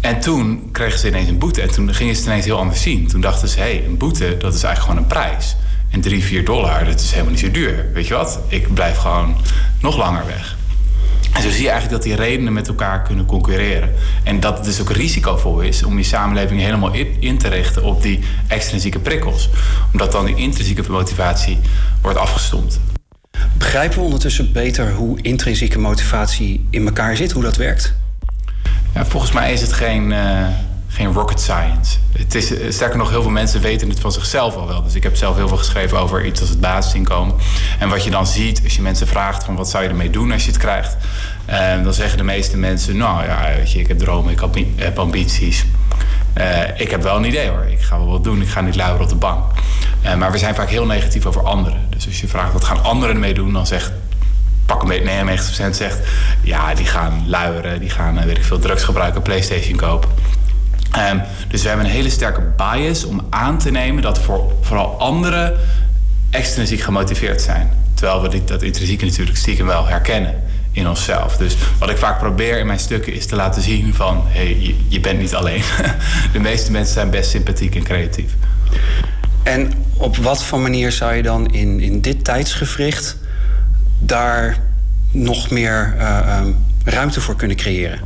En 0.00 0.20
toen 0.20 0.68
kregen 0.72 0.98
ze 0.98 1.08
ineens 1.08 1.28
een 1.28 1.38
boete 1.38 1.62
en 1.62 1.70
toen 1.70 1.94
gingen 1.94 2.14
ze 2.14 2.20
het 2.20 2.30
ineens 2.30 2.44
heel 2.44 2.58
anders 2.58 2.82
zien. 2.82 3.08
Toen 3.08 3.20
dachten 3.20 3.48
ze, 3.48 3.58
hé, 3.58 3.62
hey, 3.62 3.84
een 3.84 3.96
boete, 3.96 4.36
dat 4.38 4.54
is 4.54 4.62
eigenlijk 4.62 4.80
gewoon 4.80 4.96
een 4.96 5.06
prijs. 5.06 5.56
En 5.90 6.00
3, 6.00 6.24
4 6.24 6.44
dollar, 6.44 6.84
dat 6.84 7.00
is 7.00 7.10
helemaal 7.10 7.30
niet 7.30 7.40
zo 7.40 7.50
duur. 7.50 7.86
Weet 7.92 8.06
je 8.06 8.14
wat? 8.14 8.40
Ik 8.48 8.74
blijf 8.74 8.96
gewoon 8.96 9.36
nog 9.80 9.96
langer 9.96 10.26
weg. 10.26 10.56
En 11.32 11.42
zo 11.42 11.50
zie 11.50 11.62
je 11.62 11.70
eigenlijk 11.70 12.02
dat 12.02 12.12
die 12.12 12.26
redenen 12.26 12.52
met 12.52 12.68
elkaar 12.68 13.02
kunnen 13.02 13.26
concurreren. 13.26 13.92
En 14.24 14.40
dat 14.40 14.56
het 14.56 14.64
dus 14.64 14.80
ook 14.80 14.90
risicovol 14.90 15.60
is 15.60 15.82
om 15.82 15.96
je 15.96 16.04
samenleving 16.04 16.60
helemaal 16.60 16.92
in 17.18 17.38
te 17.38 17.48
richten 17.48 17.82
op 17.82 18.02
die 18.02 18.20
extrinsieke 18.46 18.98
prikkels. 18.98 19.48
Omdat 19.92 20.12
dan 20.12 20.26
die 20.26 20.36
intrinsieke 20.36 20.90
motivatie 20.90 21.58
wordt 22.02 22.18
afgestompt. 22.18 22.80
Begrijpen 23.56 23.98
we 23.98 24.04
ondertussen 24.04 24.52
beter 24.52 24.92
hoe 24.92 25.22
intrinsieke 25.22 25.78
motivatie 25.78 26.66
in 26.70 26.86
elkaar 26.86 27.16
zit, 27.16 27.32
hoe 27.32 27.42
dat 27.42 27.56
werkt? 27.56 27.94
Ja, 28.94 29.06
volgens 29.06 29.32
mij 29.32 29.52
is 29.52 29.60
het 29.60 29.72
geen, 29.72 30.10
uh, 30.10 30.46
geen 30.88 31.12
rocket 31.12 31.40
science. 31.40 31.96
Het 32.12 32.34
is, 32.34 32.58
eh, 32.58 32.70
sterker 32.70 32.98
nog, 32.98 33.10
heel 33.10 33.22
veel 33.22 33.30
mensen 33.30 33.60
weten 33.60 33.88
het 33.88 34.00
van 34.00 34.12
zichzelf 34.12 34.56
al 34.56 34.66
wel. 34.66 34.82
Dus 34.82 34.94
ik 34.94 35.02
heb 35.02 35.16
zelf 35.16 35.36
heel 35.36 35.48
veel 35.48 35.56
geschreven 35.56 35.98
over 35.98 36.26
iets 36.26 36.40
als 36.40 36.48
het 36.48 36.60
basisinkomen. 36.60 37.34
En 37.78 37.88
wat 37.88 38.04
je 38.04 38.10
dan 38.10 38.26
ziet, 38.26 38.60
als 38.64 38.76
je 38.76 38.82
mensen 38.82 39.06
vraagt 39.06 39.44
van 39.44 39.56
wat 39.56 39.68
zou 39.68 39.82
je 39.82 39.88
ermee 39.88 40.10
doen 40.10 40.32
als 40.32 40.44
je 40.44 40.50
het 40.50 40.60
krijgt... 40.60 40.96
Uh, 41.50 41.82
dan 41.82 41.94
zeggen 41.94 42.18
de 42.18 42.24
meeste 42.24 42.56
mensen, 42.56 42.96
nou 42.96 43.24
ja, 43.24 43.52
weet 43.56 43.72
je, 43.72 43.78
ik 43.78 43.88
heb 43.88 43.98
dromen, 43.98 44.32
ik 44.32 44.40
heb 44.76 44.98
ambities. 44.98 45.64
Uh, 46.38 46.80
ik 46.80 46.90
heb 46.90 47.02
wel 47.02 47.16
een 47.16 47.24
idee 47.24 47.48
hoor, 47.48 47.64
ik 47.64 47.80
ga 47.80 47.96
wel 47.96 48.06
wat 48.06 48.24
doen, 48.24 48.42
ik 48.42 48.48
ga 48.48 48.60
niet 48.60 48.76
luieren 48.76 49.02
op 49.02 49.08
de 49.08 49.14
bank. 49.14 49.44
Maar 50.18 50.32
we 50.32 50.38
zijn 50.38 50.54
vaak 50.54 50.68
heel 50.68 50.86
negatief 50.86 51.26
over 51.26 51.42
anderen. 51.42 51.86
Dus 51.90 52.06
als 52.06 52.20
je 52.20 52.28
vraagt 52.28 52.52
wat 52.52 52.64
gaan 52.64 52.84
anderen 52.84 53.14
ermee 53.14 53.34
doen, 53.34 53.52
dan 53.52 53.66
zegt 53.66 53.92
pak 54.66 54.82
een 54.82 54.88
beetje 54.88 55.36
99% 55.66 55.70
zegt 55.70 55.98
ja, 56.42 56.74
die 56.74 56.86
gaan 56.86 57.24
luieren, 57.26 57.80
die 57.80 57.90
gaan 57.90 58.24
weet 58.24 58.36
ik 58.36 58.44
veel 58.44 58.58
drugs 58.58 58.82
gebruiken, 58.82 59.22
PlayStation 59.22 59.76
kopen. 59.76 60.10
Um, 60.96 61.22
dus 61.48 61.62
we 61.62 61.68
hebben 61.68 61.86
een 61.86 61.92
hele 61.92 62.10
sterke 62.10 62.40
bias 62.56 63.04
om 63.04 63.26
aan 63.30 63.58
te 63.58 63.70
nemen 63.70 64.02
dat 64.02 64.18
voor, 64.18 64.52
vooral 64.60 64.98
anderen 64.98 65.58
extrinsiek 66.30 66.80
gemotiveerd 66.80 67.42
zijn. 67.42 67.70
Terwijl 67.94 68.22
we 68.22 68.28
dit, 68.28 68.48
dat 68.48 68.62
intrinsieke 68.62 69.04
natuurlijk 69.04 69.36
stiekem 69.36 69.66
wel 69.66 69.86
herkennen 69.86 70.34
in 70.72 70.88
onszelf. 70.88 71.36
Dus 71.36 71.56
wat 71.78 71.90
ik 71.90 71.96
vaak 71.96 72.18
probeer 72.18 72.58
in 72.58 72.66
mijn 72.66 72.78
stukken 72.78 73.12
is 73.12 73.26
te 73.26 73.36
laten 73.36 73.62
zien 73.62 73.94
van... 73.94 74.22
hé, 74.26 74.40
hey, 74.40 74.60
je, 74.60 74.74
je 74.88 75.00
bent 75.00 75.18
niet 75.18 75.34
alleen. 75.34 75.62
De 76.32 76.38
meeste 76.38 76.70
mensen 76.70 76.94
zijn 76.94 77.10
best 77.10 77.30
sympathiek 77.30 77.74
en 77.74 77.82
creatief. 77.82 78.32
En 79.42 79.72
op 79.96 80.16
wat 80.16 80.44
voor 80.44 80.60
manier 80.60 80.92
zou 80.92 81.14
je 81.14 81.22
dan 81.22 81.52
in, 81.52 81.80
in 81.80 82.00
dit 82.00 82.24
tijdsgevricht... 82.24 83.16
daar 83.98 84.58
nog 85.10 85.50
meer 85.50 85.94
uh, 85.98 86.38
um, 86.40 86.56
ruimte 86.84 87.20
voor 87.20 87.36
kunnen 87.36 87.56
creëren? 87.56 87.98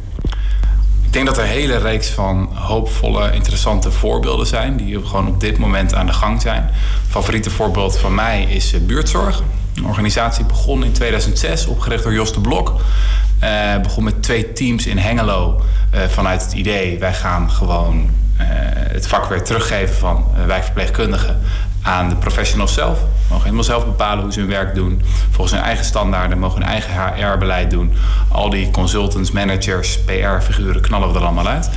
Ik 1.12 1.18
denk 1.18 1.30
dat 1.30 1.44
er 1.44 1.50
een 1.50 1.58
hele 1.58 1.76
reeks 1.76 2.08
van 2.08 2.48
hoopvolle, 2.54 3.32
interessante 3.32 3.90
voorbeelden 3.90 4.46
zijn... 4.46 4.76
die 4.76 5.06
gewoon 5.06 5.28
op 5.28 5.40
dit 5.40 5.58
moment 5.58 5.94
aan 5.94 6.06
de 6.06 6.12
gang 6.12 6.42
zijn. 6.42 6.70
Favoriete 7.08 7.50
voorbeeld 7.50 7.98
van 7.98 8.14
mij 8.14 8.42
is 8.42 8.74
buurtzorg. 8.86 9.42
Een 9.74 9.84
organisatie 9.84 10.44
begon 10.44 10.84
in 10.84 10.92
2006, 10.92 11.66
opgericht 11.66 12.02
door 12.02 12.12
Jos 12.12 12.32
de 12.32 12.40
Blok. 12.40 12.80
Uh, 13.42 13.80
begon 13.82 14.04
met 14.04 14.22
twee 14.22 14.52
teams 14.52 14.86
in 14.86 14.98
Hengelo 14.98 15.62
uh, 15.94 16.00
vanuit 16.08 16.42
het 16.42 16.52
idee... 16.52 16.98
wij 16.98 17.14
gaan 17.14 17.50
gewoon 17.50 18.10
het 18.92 19.06
vak 19.06 19.28
weer 19.28 19.42
teruggeven 19.42 19.94
van 19.94 20.26
wijkverpleegkundigen 20.46 21.40
aan 21.82 22.08
de 22.08 22.16
professionals 22.16 22.74
zelf. 22.74 22.98
Ze 22.98 23.04
mogen 23.28 23.44
helemaal 23.44 23.64
zelf 23.64 23.84
bepalen 23.84 24.22
hoe 24.22 24.32
ze 24.32 24.40
hun 24.40 24.48
werk 24.48 24.74
doen. 24.74 25.02
Volgens 25.30 25.56
hun 25.56 25.64
eigen 25.64 25.84
standaarden, 25.84 26.38
mogen 26.38 26.60
hun 26.60 26.68
eigen 26.68 26.92
HR-beleid 26.94 27.70
doen. 27.70 27.92
Al 28.28 28.50
die 28.50 28.70
consultants, 28.70 29.30
managers, 29.30 29.98
PR-figuren 30.00 30.80
knallen 30.80 31.12
we 31.12 31.18
er 31.18 31.24
allemaal 31.24 31.48
uit. 31.48 31.70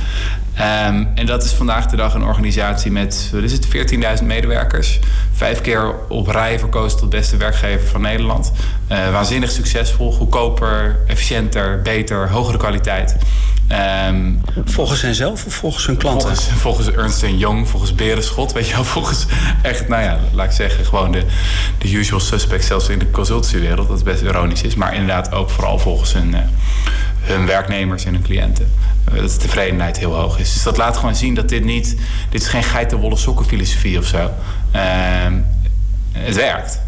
Um, 0.58 1.08
en 1.14 1.26
dat 1.26 1.44
is 1.44 1.52
vandaag 1.52 1.86
de 1.86 1.96
dag 1.96 2.14
een 2.14 2.24
organisatie 2.24 2.90
met, 2.90 3.30
wat 3.32 3.42
is 3.42 3.52
het, 3.52 3.66
14.000 4.18 4.24
medewerkers. 4.24 4.98
Vijf 5.32 5.60
keer 5.60 5.94
op 6.08 6.26
rij 6.26 6.58
verkozen 6.58 6.98
tot 6.98 7.10
beste 7.10 7.36
werkgever 7.36 7.88
van 7.88 8.00
Nederland. 8.00 8.52
Uh, 8.92 9.10
waanzinnig 9.10 9.50
succesvol, 9.50 10.12
goedkoper, 10.12 10.98
efficiënter, 11.06 11.82
beter, 11.82 12.30
hogere 12.30 12.58
kwaliteit. 12.58 13.16
Um, 13.72 14.40
volgens 14.64 15.02
henzelf 15.02 15.46
of 15.46 15.54
volgens 15.54 15.86
hun 15.86 15.96
klanten? 15.96 16.36
Volgens, 16.36 16.60
volgens 16.66 16.90
Ernst 16.90 17.24
Young, 17.26 17.68
volgens 17.68 17.94
Berenschot, 17.94 18.52
weet 18.52 18.68
je 18.68 18.74
wel. 18.74 18.84
Volgens 18.96 19.26
echt, 19.62 19.88
nou 19.88 20.02
ja, 20.02 20.18
laat 20.32 20.46
ik 20.46 20.52
zeggen, 20.52 20.84
gewoon 20.84 21.12
de, 21.12 21.22
de 21.78 21.92
usual 21.92 22.20
suspect, 22.20 22.64
zelfs 22.64 22.88
in 22.88 22.98
de 22.98 23.10
consultancywereld, 23.10 23.88
dat 23.88 24.04
best 24.04 24.22
ironisch 24.22 24.62
is. 24.62 24.74
Maar 24.74 24.92
inderdaad 24.92 25.32
ook 25.32 25.50
vooral 25.50 25.78
volgens 25.78 26.12
hun, 26.12 26.28
uh, 26.28 26.38
hun 27.20 27.46
werknemers 27.46 28.04
en 28.04 28.12
hun 28.12 28.22
cliënten. 28.22 28.70
Uh, 29.12 29.20
dat 29.20 29.30
de 29.30 29.36
tevredenheid 29.36 29.98
heel 29.98 30.14
hoog 30.14 30.38
is. 30.38 30.52
Dus 30.52 30.62
dat 30.62 30.76
laat 30.76 30.96
gewoon 30.96 31.16
zien 31.16 31.34
dat 31.34 31.48
dit 31.48 31.64
niet, 31.64 31.96
dit 32.30 32.40
is 32.42 32.48
geen 32.48 32.64
geitenwolle 32.64 33.16
sokken 33.16 33.46
filosofie 33.46 33.98
of 33.98 34.06
zo. 34.06 34.30
het 36.12 36.36
werkt. 36.36 36.84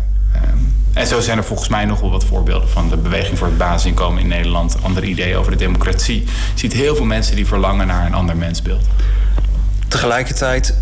En 0.92 1.06
zo 1.06 1.20
zijn 1.20 1.38
er 1.38 1.44
volgens 1.44 1.68
mij 1.68 1.84
nog 1.84 2.00
wel 2.00 2.10
wat 2.10 2.24
voorbeelden 2.24 2.68
van 2.68 2.88
de 2.88 2.96
beweging 2.96 3.38
voor 3.38 3.46
het 3.46 3.58
basisinkomen 3.58 4.20
in 4.20 4.28
Nederland. 4.28 4.76
Andere 4.82 5.06
ideeën 5.06 5.36
over 5.36 5.52
de 5.52 5.58
democratie. 5.58 6.20
Je 6.20 6.28
ziet 6.54 6.72
heel 6.72 6.96
veel 6.96 7.04
mensen 7.04 7.36
die 7.36 7.46
verlangen 7.46 7.86
naar 7.86 8.06
een 8.06 8.14
ander 8.14 8.36
mensbeeld. 8.36 8.86
Tegelijkertijd 9.88 10.74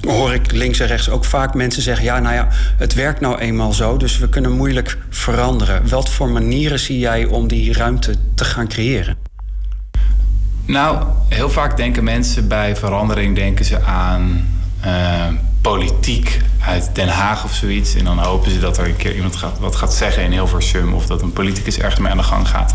hoor 0.00 0.34
ik 0.34 0.52
links 0.52 0.80
en 0.80 0.86
rechts 0.86 1.10
ook 1.10 1.24
vaak 1.24 1.54
mensen 1.54 1.82
zeggen: 1.82 2.04
ja, 2.04 2.18
nou 2.18 2.34
ja, 2.34 2.48
het 2.76 2.94
werkt 2.94 3.20
nou 3.20 3.38
eenmaal 3.38 3.72
zo, 3.72 3.96
dus 3.96 4.18
we 4.18 4.28
kunnen 4.28 4.52
moeilijk 4.52 4.98
veranderen. 5.10 5.88
Wat 5.88 6.10
voor 6.10 6.28
manieren 6.28 6.78
zie 6.78 6.98
jij 6.98 7.24
om 7.24 7.48
die 7.48 7.72
ruimte 7.72 8.14
te 8.34 8.44
gaan 8.44 8.68
creëren? 8.68 9.16
Nou, 10.66 11.06
heel 11.28 11.50
vaak 11.50 11.76
denken 11.76 12.04
mensen 12.04 12.48
bij 12.48 12.76
verandering 12.76 13.34
denken 13.34 13.64
ze 13.64 13.82
aan 13.82 14.48
uh, 14.86 15.26
politiek 15.70 16.40
uit 16.60 16.90
Den 16.92 17.08
Haag 17.08 17.44
of 17.44 17.52
zoiets. 17.52 17.94
En 17.94 18.04
dan 18.04 18.18
hopen 18.18 18.50
ze 18.50 18.58
dat 18.58 18.78
er 18.78 18.86
een 18.86 18.96
keer 18.96 19.14
iemand 19.14 19.36
gaat, 19.36 19.58
wat 19.58 19.76
gaat 19.76 19.94
zeggen 19.94 20.22
in 20.22 20.32
Hilversum. 20.32 20.94
Of 20.94 21.06
dat 21.06 21.22
een 21.22 21.32
politicus 21.32 21.78
ergens 21.78 22.00
mee 22.00 22.10
aan 22.10 22.16
de 22.16 22.22
gang 22.22 22.48
gaat. 22.48 22.74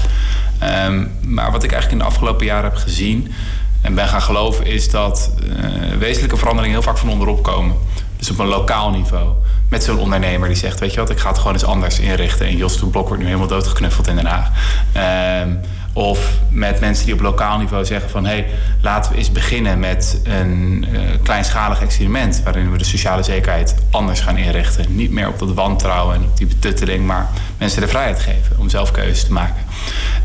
Ehm, 0.60 1.06
maar 1.22 1.52
wat 1.52 1.64
ik 1.64 1.72
eigenlijk 1.72 2.02
in 2.02 2.08
de 2.08 2.14
afgelopen 2.14 2.46
jaren 2.46 2.70
heb 2.70 2.80
gezien 2.80 3.34
en 3.82 3.96
ben 3.96 4.08
gaan 4.08 4.22
geloven, 4.22 4.66
is 4.66 4.90
dat 4.90 5.32
uh, 5.44 5.98
wezenlijke 6.00 6.38
veranderingen 6.38 6.76
heel 6.76 6.88
vaak 6.88 6.98
van 6.98 7.10
onderop 7.10 7.44
komen. 7.44 7.76
Dus 8.18 8.32
op 8.32 8.40
een 8.40 8.48
lokaal 8.48 8.90
niveau. 8.90 9.28
Met 9.70 9.84
zo'n 9.84 10.00
ondernemer 10.00 10.48
die 10.48 10.58
zegt: 10.58 10.80
Weet 10.80 10.94
je 10.94 11.00
wat, 11.00 11.10
ik 11.10 11.20
ga 11.20 11.30
het 11.30 11.38
gewoon 11.38 11.54
eens 11.54 11.64
anders 11.64 12.00
inrichten. 12.00 12.46
En 12.46 12.58
Jos 12.58 12.80
de 12.80 12.86
Blok 12.86 13.08
wordt 13.08 13.22
nu 13.22 13.28
helemaal 13.28 13.48
doodgeknuffeld 13.48 14.08
in 14.08 14.16
Den 14.16 14.26
Haag. 14.26 14.50
Uh, 14.96 15.54
of 15.94 16.40
met 16.50 16.80
mensen 16.80 17.06
die 17.06 17.14
op 17.14 17.22
lokaal 17.22 17.58
niveau 17.58 17.86
zeggen 17.86 18.10
van... 18.10 18.26
hé, 18.26 18.32
hey, 18.32 18.48
laten 18.82 19.12
we 19.12 19.18
eens 19.18 19.32
beginnen 19.32 19.80
met 19.80 20.22
een 20.24 20.86
uh, 20.92 21.00
kleinschalig 21.24 21.82
experiment... 21.82 22.42
waarin 22.44 22.72
we 22.72 22.78
de 22.78 22.84
sociale 22.84 23.24
zekerheid 23.24 23.76
anders 23.92 24.20
gaan 24.20 24.38
inrichten. 24.38 24.96
Niet 24.96 25.12
meer 25.12 25.28
op 25.28 25.40
dat 25.40 25.54
wantrouwen 25.54 26.16
en 26.16 26.24
op 26.24 26.38
die 26.38 26.48
betutteling... 26.48 27.06
maar 27.06 27.28
mensen 27.58 27.82
de 27.82 27.88
vrijheid 27.88 28.20
geven 28.20 28.58
om 28.58 28.70
zelf 28.70 28.92
keuzes 28.92 29.24
te 29.24 29.34
maken. 29.34 29.64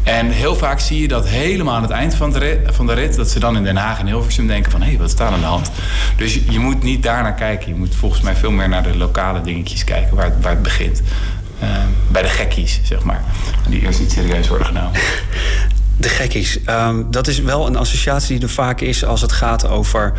En 0.02 0.30
heel 0.30 0.56
vaak 0.56 0.80
zie 0.80 1.00
je 1.00 1.08
dat 1.08 1.28
helemaal 1.28 1.74
aan 1.74 1.82
het 1.82 1.90
eind 1.90 2.14
van 2.14 2.32
de 2.32 2.38
rit... 2.38 2.58
Van 2.66 2.86
de 2.86 2.92
rit 2.92 3.16
dat 3.16 3.30
ze 3.30 3.38
dan 3.38 3.56
in 3.56 3.64
Den 3.64 3.76
Haag 3.76 3.98
en 3.98 4.06
Hilversum 4.06 4.46
denken 4.46 4.70
van... 4.70 4.82
hé, 4.82 4.88
hey, 4.88 4.98
wat 4.98 5.10
staat 5.10 5.32
aan 5.32 5.40
de 5.40 5.46
hand? 5.46 5.70
Dus 6.16 6.34
je, 6.48 6.58
moet 6.58 6.82
niet 6.82 7.02
daar 7.02 7.22
naar 7.22 7.34
kijken. 7.34 7.68
Je 7.68 7.74
moet 7.74 7.94
volgens 7.94 8.20
mij 8.20 8.36
veel 8.36 8.50
meer 8.50 8.68
naar 8.68 8.82
de 8.82 8.96
lokale 8.96 9.40
dingetjes 9.40 9.84
kijken... 9.84 10.16
waar, 10.16 10.32
waar 10.40 10.52
het 10.52 10.62
begint. 10.62 11.02
Uh, 11.64 11.84
bij 12.10 12.22
de 12.22 12.28
gekkies, 12.28 12.80
zeg 12.82 13.02
maar. 13.02 13.24
Die 13.68 13.80
eerst 13.80 14.00
niet 14.00 14.12
serieus 14.12 14.48
worden 14.48 14.66
genomen. 14.66 14.92
De 15.96 16.08
gekkies. 16.08 16.58
Um, 16.66 17.10
dat 17.10 17.26
is 17.26 17.40
wel 17.40 17.66
een 17.66 17.76
associatie 17.76 18.34
die 18.38 18.48
er 18.48 18.54
vaak 18.54 18.80
is 18.80 19.04
als 19.04 19.20
het 19.20 19.32
gaat 19.32 19.66
over... 19.66 20.12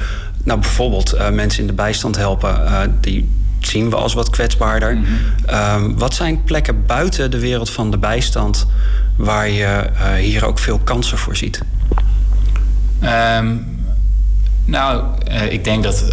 nou, 0.43 0.59
bijvoorbeeld 0.59 1.15
uh, 1.15 1.29
mensen 1.29 1.61
in 1.61 1.67
de 1.67 1.73
bijstand 1.73 2.15
helpen. 2.17 2.49
Uh, 2.49 2.81
die 3.01 3.29
zien 3.59 3.89
we 3.89 3.95
als 3.95 4.13
wat 4.13 4.29
kwetsbaarder. 4.29 4.95
Mm 4.95 5.05
-hmm. 5.05 5.83
um, 5.83 5.97
wat 5.97 6.13
zijn 6.13 6.43
plekken 6.43 6.85
buiten 6.85 7.31
de 7.31 7.39
wereld 7.39 7.69
van 7.69 7.91
de 7.91 7.97
bijstand... 7.97 8.67
waar 9.15 9.49
je 9.49 9.89
hier 10.19 10.45
ook 10.45 10.59
veel 10.59 10.79
kansen 10.79 11.17
voor 11.17 11.35
ziet? 11.35 11.61
Um, 13.03 13.77
nou, 14.65 15.03
ik 15.49 15.63
denk 15.63 15.83
dat 15.83 16.05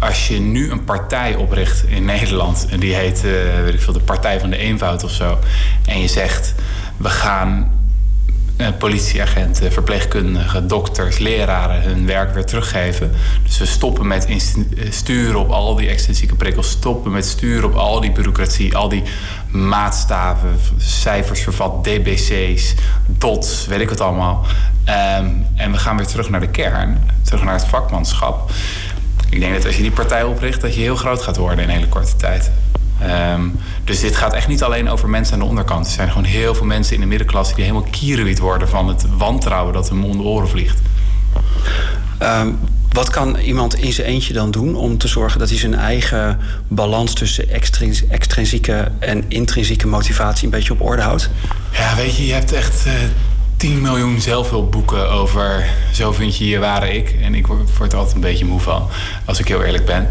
als 0.00 0.28
je 0.28 0.38
nu 0.40 0.70
een 0.70 0.84
partij 0.84 1.34
opricht 1.34 1.84
in 1.86 2.04
Nederland... 2.04 2.66
en 2.70 2.80
die 2.80 2.94
heet, 2.94 3.24
uh, 3.24 3.32
weet 3.64 3.74
ik 3.74 3.80
veel, 3.80 3.92
de 3.92 4.00
Partij 4.00 4.40
van 4.40 4.50
de 4.50 4.56
Eenvoud 4.56 5.04
of 5.04 5.10
zo... 5.10 5.38
en 5.84 6.00
je 6.00 6.08
zegt, 6.08 6.54
we 6.96 7.08
gaan 7.08 7.72
uh, 8.56 8.66
politieagenten, 8.78 9.72
verpleegkundigen, 9.72 10.68
dokters, 10.68 11.18
leraren... 11.18 11.82
hun 11.82 12.06
werk 12.06 12.34
weer 12.34 12.44
teruggeven. 12.44 13.12
Dus 13.42 13.58
we 13.58 13.66
stoppen 13.66 14.06
met 14.06 14.26
sturen 14.90 15.40
op 15.40 15.50
al 15.50 15.74
die 15.74 15.88
extensieke 15.88 16.34
prikkels... 16.34 16.70
stoppen 16.70 17.12
met 17.12 17.26
sturen 17.26 17.64
op 17.64 17.74
al 17.74 18.00
die 18.00 18.12
bureaucratie, 18.12 18.76
al 18.76 18.88
die 18.88 19.02
maatstaven... 19.50 20.58
cijfers 20.76 21.40
vervat, 21.40 21.84
DBC's, 21.84 22.74
DOTS, 23.06 23.66
weet 23.66 23.80
ik 23.80 23.88
wat 23.88 24.00
allemaal... 24.00 24.46
Um, 25.18 25.46
en 25.56 25.72
we 25.72 25.78
gaan 25.78 25.96
weer 25.96 26.06
terug 26.06 26.30
naar 26.30 26.40
de 26.40 26.50
kern, 26.50 27.10
terug 27.22 27.44
naar 27.44 27.54
het 27.54 27.64
vakmanschap... 27.64 28.50
Ik 29.30 29.40
denk 29.40 29.54
dat 29.54 29.66
als 29.66 29.76
je 29.76 29.82
die 29.82 29.90
partij 29.90 30.22
opricht, 30.22 30.60
dat 30.60 30.74
je 30.74 30.80
heel 30.80 30.96
groot 30.96 31.22
gaat 31.22 31.36
worden 31.36 31.58
in 31.58 31.68
een 31.68 31.74
hele 31.74 31.88
korte 31.88 32.16
tijd. 32.16 32.50
Um, 33.32 33.58
dus 33.84 34.00
dit 34.00 34.16
gaat 34.16 34.32
echt 34.32 34.48
niet 34.48 34.62
alleen 34.62 34.88
over 34.88 35.08
mensen 35.08 35.34
aan 35.34 35.40
de 35.40 35.44
onderkant. 35.44 35.86
Er 35.86 35.92
zijn 35.92 36.08
gewoon 36.08 36.24
heel 36.24 36.54
veel 36.54 36.66
mensen 36.66 36.94
in 36.94 37.00
de 37.00 37.06
middenklasse 37.06 37.54
die 37.54 37.64
helemaal 37.64 37.88
kierenwiet 37.90 38.38
worden 38.38 38.68
van 38.68 38.88
het 38.88 39.04
wantrouwen 39.16 39.72
dat 39.72 39.88
hem 39.88 40.04
om 40.04 40.16
de 40.16 40.22
oren 40.22 40.48
vliegt. 40.48 40.78
Um, 42.22 42.58
wat 42.92 43.10
kan 43.10 43.36
iemand 43.36 43.74
in 43.74 43.92
zijn 43.92 44.06
eentje 44.06 44.32
dan 44.32 44.50
doen 44.50 44.74
om 44.74 44.98
te 44.98 45.08
zorgen 45.08 45.38
dat 45.38 45.48
hij 45.48 45.58
zijn 45.58 45.74
eigen 45.74 46.38
balans 46.68 47.14
tussen 47.14 47.48
extrinsieke 48.08 48.90
en 48.98 49.24
intrinsieke 49.28 49.86
motivatie 49.86 50.44
een 50.44 50.50
beetje 50.50 50.72
op 50.72 50.82
orde 50.82 51.02
houdt? 51.02 51.30
Ja, 51.72 51.96
weet 51.96 52.16
je, 52.16 52.26
je 52.26 52.32
hebt 52.32 52.52
echt. 52.52 52.86
Uh, 52.86 52.92
10 53.60 53.80
miljoen 53.80 54.20
zelfhulpboeken 54.20 55.10
over 55.10 55.64
zo 55.92 56.12
vind 56.12 56.36
je 56.36 56.48
je 56.48 56.58
ware 56.58 56.92
ik. 56.92 57.16
En 57.22 57.34
ik 57.34 57.46
word, 57.46 57.92
er 57.92 57.98
altijd 57.98 58.14
een 58.14 58.20
beetje 58.20 58.44
moe 58.44 58.60
van, 58.60 58.88
als 59.24 59.38
ik 59.38 59.48
heel 59.48 59.62
eerlijk 59.62 59.84
ben. 59.84 60.08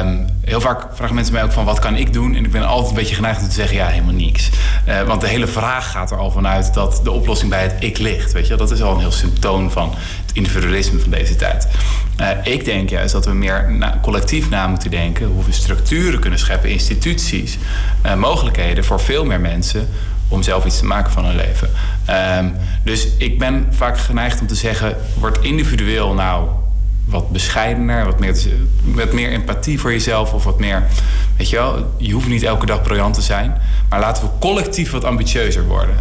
Um, 0.00 0.26
heel 0.40 0.60
vaak 0.60 0.86
vragen 0.92 1.14
mensen 1.14 1.34
mij 1.34 1.42
ook 1.42 1.52
van 1.52 1.64
wat 1.64 1.78
kan 1.78 1.96
ik 1.96 2.12
doen? 2.12 2.34
En 2.34 2.44
ik 2.44 2.50
ben 2.50 2.66
altijd 2.66 2.90
een 2.90 2.96
beetje 2.96 3.14
geneigd 3.14 3.40
om 3.40 3.48
te 3.48 3.54
zeggen 3.54 3.76
ja, 3.76 3.86
helemaal 3.86 4.14
niks. 4.14 4.50
Uh, 4.88 5.02
want 5.02 5.20
de 5.20 5.26
hele 5.26 5.46
vraag 5.46 5.90
gaat 5.90 6.10
er 6.10 6.18
al 6.18 6.30
vanuit 6.30 6.74
dat 6.74 7.00
de 7.04 7.10
oplossing 7.10 7.50
bij 7.50 7.62
het 7.62 7.74
ik 7.78 7.98
ligt. 7.98 8.32
Weet 8.32 8.46
je? 8.46 8.54
Dat 8.54 8.70
is 8.70 8.82
al 8.82 8.92
een 8.92 9.00
heel 9.00 9.12
symptoom 9.12 9.70
van 9.70 9.94
het 10.26 10.36
individualisme 10.36 10.98
van 10.98 11.10
deze 11.10 11.36
tijd. 11.36 11.68
Uh, 12.20 12.28
ik 12.42 12.64
denk 12.64 12.88
juist 12.88 13.12
dat 13.12 13.24
we 13.24 13.32
meer 13.32 13.70
collectief 14.00 14.48
na 14.48 14.66
moeten 14.66 14.90
denken... 14.90 15.26
hoe 15.26 15.44
we 15.44 15.52
structuren 15.52 16.20
kunnen 16.20 16.38
scheppen, 16.38 16.70
instituties... 16.70 17.58
Uh, 18.06 18.14
mogelijkheden 18.14 18.84
voor 18.84 19.00
veel 19.00 19.24
meer 19.24 19.40
mensen 19.40 19.88
om 20.32 20.42
zelf 20.42 20.64
iets 20.64 20.78
te 20.78 20.84
maken 20.84 21.12
van 21.12 21.24
hun 21.24 21.36
leven. 21.36 21.70
Um, 22.38 22.54
dus 22.84 23.08
ik 23.16 23.38
ben 23.38 23.66
vaak 23.70 23.98
geneigd 23.98 24.40
om 24.40 24.46
te 24.46 24.54
zeggen: 24.54 24.96
word 25.18 25.38
individueel 25.40 26.14
nou 26.14 26.48
wat 27.04 27.30
bescheidener, 27.30 28.04
wat 28.04 28.18
meer, 28.18 28.36
wat 28.82 29.12
meer 29.12 29.30
empathie 29.30 29.80
voor 29.80 29.92
jezelf 29.92 30.32
of 30.32 30.44
wat 30.44 30.58
meer. 30.58 30.82
Weet 31.36 31.50
je 31.50 31.56
wel, 31.56 31.94
je 31.96 32.12
hoeft 32.12 32.28
niet 32.28 32.42
elke 32.42 32.66
dag 32.66 32.82
briljant 32.82 33.14
te 33.14 33.22
zijn, 33.22 33.60
maar 33.88 34.00
laten 34.00 34.24
we 34.24 34.30
collectief 34.40 34.90
wat 34.90 35.04
ambitieuzer 35.04 35.66
worden. 35.66 35.96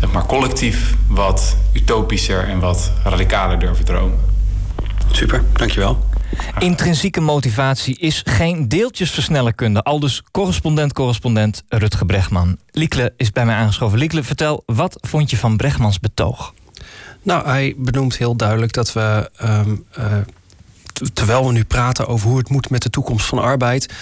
Zeg 0.00 0.12
maar 0.12 0.26
collectief 0.26 0.94
wat 1.06 1.56
utopischer 1.72 2.48
en 2.48 2.60
wat 2.60 2.92
radicaler 3.04 3.58
durven 3.58 3.84
dromen. 3.84 4.18
Super, 5.10 5.42
dankjewel. 5.52 6.09
Intrinsieke 6.58 7.20
motivatie 7.20 7.98
is 7.98 8.22
geen 8.24 8.68
deeltjesversnellerkunde. 8.68 9.82
Al 9.82 10.00
dus 10.00 10.22
correspondent-correspondent 10.30 11.62
Rutge 11.68 12.04
Bregman. 12.04 12.58
Liekle 12.70 13.12
is 13.16 13.30
bij 13.30 13.46
mij 13.46 13.54
aangeschoven. 13.54 13.98
Liekle, 13.98 14.22
vertel, 14.22 14.62
wat 14.66 14.98
vond 15.00 15.30
je 15.30 15.36
van 15.36 15.56
Bregmans 15.56 16.00
betoog? 16.00 16.54
Nou, 17.22 17.46
hij 17.46 17.74
benoemt 17.76 18.16
heel 18.16 18.36
duidelijk 18.36 18.72
dat 18.72 18.92
we... 18.92 19.30
Um, 19.42 19.84
uh, 19.98 20.04
terwijl 21.12 21.46
we 21.46 21.52
nu 21.52 21.64
praten 21.64 22.06
over 22.06 22.28
hoe 22.28 22.38
het 22.38 22.48
moet 22.48 22.70
met 22.70 22.82
de 22.82 22.90
toekomst 22.90 23.26
van 23.26 23.38
arbeid... 23.38 23.92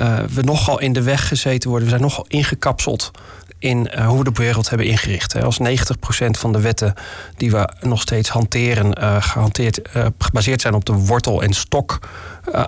Uh, 0.00 0.18
we 0.18 0.42
nogal 0.42 0.80
in 0.80 0.92
de 0.92 1.02
weg 1.02 1.28
gezeten 1.28 1.70
worden. 1.70 1.88
We 1.88 1.94
zijn 1.94 2.08
nogal 2.08 2.24
ingekapseld 2.28 3.10
in 3.64 3.90
uh, 3.94 4.06
hoe 4.06 4.18
we 4.18 4.24
de 4.24 4.42
wereld 4.42 4.68
hebben 4.68 4.86
ingericht. 4.86 5.32
Hè. 5.32 5.42
Als 5.42 5.58
90% 5.58 5.64
van 6.30 6.52
de 6.52 6.60
wetten 6.60 6.94
die 7.36 7.50
we 7.50 7.68
nog 7.80 8.00
steeds 8.00 8.28
hanteren, 8.28 8.98
uh, 9.00 9.22
gehanteerd, 9.22 9.80
uh, 9.96 10.06
gebaseerd 10.18 10.60
zijn 10.60 10.74
op 10.74 10.84
de 10.84 10.92
wortel- 10.92 11.42
en 11.42 11.52
stok 11.52 11.98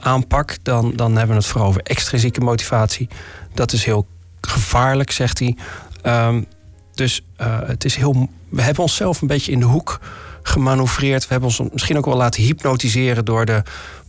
aanpak, 0.00 0.56
dan, 0.62 0.92
dan 0.94 1.16
hebben 1.16 1.36
we 1.36 1.42
het 1.42 1.50
vooral 1.50 1.68
over 1.68 1.82
extrinsieke 1.82 2.40
motivatie. 2.40 3.08
Dat 3.54 3.72
is 3.72 3.84
heel 3.84 4.06
gevaarlijk, 4.40 5.10
zegt 5.10 5.38
hij. 5.38 5.56
Um, 6.02 6.46
dus 6.94 7.22
het 7.66 7.84
is 7.84 7.96
heel. 7.96 8.28
We 8.48 8.62
hebben 8.62 8.82
onszelf 8.82 9.20
een 9.20 9.26
beetje 9.26 9.52
in 9.52 9.58
de 9.58 9.64
hoek 9.64 10.00
gemanoeuvreerd. 10.42 11.22
We 11.22 11.28
hebben 11.30 11.48
ons 11.48 11.60
misschien 11.72 11.96
ook 11.96 12.04
wel 12.04 12.16
laten 12.16 12.42
hypnotiseren 12.42 13.24
door 13.24 13.44
de 13.44 13.62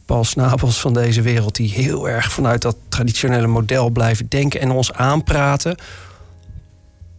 Paul 0.06 0.24
Snabels 0.24 0.80
van 0.80 0.94
deze 0.94 1.22
wereld, 1.22 1.56
die 1.56 1.72
heel 1.72 2.10
erg 2.10 2.32
vanuit 2.32 2.62
dat 2.62 2.76
traditionele 2.90 3.48
model 3.48 3.90
blijven 3.90 4.30
denken 4.30 4.62
en 4.62 4.72
ons 4.72 4.94
aanpraten 4.94 5.78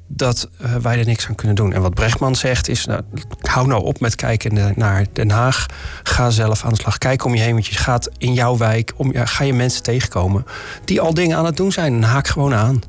dat 0.09 0.49
uh, 0.63 0.75
wij 0.75 0.99
er 0.99 1.07
niks 1.07 1.29
aan 1.29 1.35
kunnen 1.35 1.57
doen. 1.57 1.73
En 1.73 1.81
wat 1.81 1.95
Brechtman 1.95 2.37
zegt 2.37 2.69
is, 2.69 2.87
nou, 2.87 3.03
hou 3.41 3.67
nou 3.67 3.85
op 3.85 4.01
met 4.01 4.15
kijken 4.15 4.75
naar 4.77 5.07
Den 5.13 5.31
Haag. 5.31 5.67
Ga 6.03 6.31
zelf 6.31 6.65
aan 6.65 6.73
de 6.73 6.81
slag. 6.81 6.99
Kijk 6.99 7.25
om 7.25 7.35
je 7.35 7.41
heen, 7.41 7.53
want 7.53 7.67
je 7.67 7.77
gaat 7.77 8.11
in 8.19 8.33
jouw 8.33 8.57
wijk... 8.57 8.93
Om, 8.97 9.13
ga 9.15 9.45
je 9.45 9.53
mensen 9.53 9.83
tegenkomen 9.83 10.47
die 10.85 11.01
al 11.01 11.15
dingen 11.15 11.37
aan 11.37 11.45
het 11.45 11.57
doen 11.57 11.73
zijn. 11.73 12.03
Haak 12.03 12.27
gewoon 12.27 12.55
aan. 12.55 12.81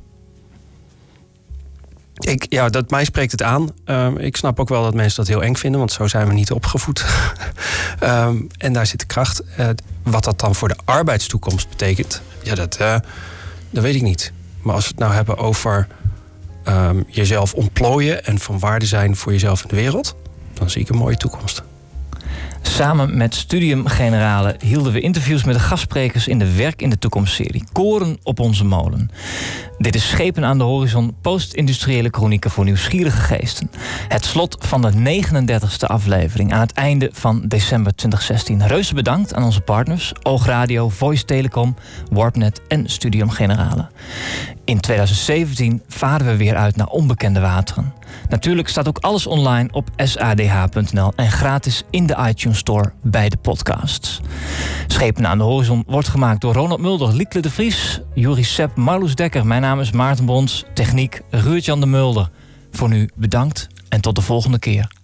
Ik, 2.20 2.46
ja, 2.50 2.70
dat, 2.70 2.90
mij 2.90 3.06
spreekt 3.06 3.32
het 3.32 3.44
aan. 3.44 3.70
Um, 3.86 4.18
ik 4.18 4.36
snap 4.36 4.60
ook 4.60 4.70
wel 4.70 4.84
dat 4.84 4.94
mensen 4.94 5.18
dat 5.18 5.28
heel 5.28 5.44
eng 5.44 5.56
vinden... 5.56 5.80
want 5.80 5.92
zo 5.92 6.08
zijn 6.08 6.28
we 6.28 6.34
niet 6.34 6.52
opgevoed. 6.52 7.06
um, 8.04 8.48
en 8.58 8.74
daar 8.74 8.86
zit 8.86 9.00
de 9.00 9.06
kracht. 9.06 9.42
Uh, 9.60 9.70
wat 10.04 10.24
dat 10.24 10.40
dan 10.40 10.56
voor 10.56 10.68
de 10.68 10.78
arbeidstoekomst 10.86 11.70
betekent... 11.70 12.22
ja, 12.44 12.56
dat, 12.56 12.78
uh, 12.82 12.96
dat 13.70 13.84
weet 13.84 13.96
ik 13.96 14.02
niet. 14.02 14.32
Maar 14.62 14.76
als 14.76 14.84
we 14.84 14.90
het 14.90 15.00
nou 15.00 15.14
hebben 15.14 15.38
over 15.38 15.88
um, 16.70 17.06
jezelf 17.08 17.54
ontplooien 17.54 18.26
en 18.26 18.40
van 18.40 18.60
waarde 18.60 18.86
zijn 18.86 19.16
voor 19.16 19.32
jezelf 19.32 19.62
in 19.62 19.68
de 19.68 19.76
wereld, 19.76 20.16
dan 20.54 20.70
zie 20.70 20.82
ik 20.82 20.90
een 20.90 20.98
mooie 20.98 21.18
toekomst. 21.18 21.64
Samen 22.62 23.18
met 23.18 23.36
Studium 23.36 23.88
Generale 23.88 24.56
hielden 24.64 24.94
we 24.94 25.00
interviews 25.00 25.44
met 25.44 25.56
de 25.56 25.62
gastsprekers 25.62 26.28
in 26.28 26.40
de 26.40 26.56
Werk 26.56 26.82
in 26.82 26.90
de 26.90 27.00
Toekomst-serie. 27.00 27.64
Koren 27.72 28.18
op 28.24 28.40
onze 28.40 28.66
molen. 28.66 29.10
Dit 29.78 29.96
is 29.96 30.10
Schepen 30.10 30.46
aan 30.46 30.58
de 30.58 30.64
Horizon, 30.64 31.16
post-industriële 31.22 32.10
chronieken 32.12 32.52
voor 32.52 32.64
nieuwsgierige 32.64 33.22
geesten. 33.22 33.72
Het 34.08 34.26
slot 34.26 34.58
van 34.60 34.82
de 34.82 35.24
39e 35.24 35.86
aflevering 35.86 36.54
aan 36.54 36.60
het 36.60 36.74
einde 36.74 37.10
van 37.14 37.42
december 37.48 37.96
2016. 37.96 38.68
Reuze 38.68 38.94
bedankt 38.94 39.34
aan 39.34 39.44
onze 39.44 39.62
partners, 39.62 40.14
Oogradio, 40.24 40.90
Voice 40.90 41.26
Telecom, 41.26 41.76
Warpnet 42.12 42.62
en 42.68 42.90
Studium 42.90 43.30
Generale. 43.30 43.88
In 44.66 44.80
2017 44.80 45.82
varen 45.88 46.26
we 46.26 46.36
weer 46.36 46.56
uit 46.56 46.76
naar 46.76 46.88
onbekende 46.88 47.40
wateren. 47.40 47.94
Natuurlijk 48.30 48.68
staat 48.68 48.88
ook 48.88 48.98
alles 48.98 49.28
online 49.28 49.70
op 49.72 49.90
sadh.nl 49.96 51.12
en 51.16 51.32
gratis 51.32 51.84
in 51.90 52.06
de 52.06 52.18
iTunes 52.28 52.58
Store 52.58 52.92
bij 53.04 53.30
de 53.30 53.38
podcasts. 53.38 54.22
Schepen 54.88 55.28
aan 55.28 55.38
de 55.38 55.44
horizon 55.44 55.84
wordt 55.88 56.08
gemaakt 56.08 56.42
door 56.42 56.54
Ronald 56.54 56.80
Mulder, 56.80 57.14
Liekle 57.14 57.42
de 57.42 57.50
Vries, 57.50 58.02
Juri 58.14 58.44
Sepp, 58.44 58.76
Marloes 58.76 59.16
Dekker. 59.16 59.46
Mijn 59.46 59.62
naam 59.62 59.80
is 59.80 59.92
Maarten 59.92 60.26
Bons, 60.26 60.66
techniek 60.74 61.22
Ruurtjan 61.30 61.80
de 61.80 61.86
Mulder. 61.86 62.30
Voor 62.72 62.90
nu 62.90 63.10
bedankt 63.16 63.68
en 63.90 64.02
tot 64.02 64.16
de 64.16 64.22
volgende 64.22 64.60
keer. 64.60 64.99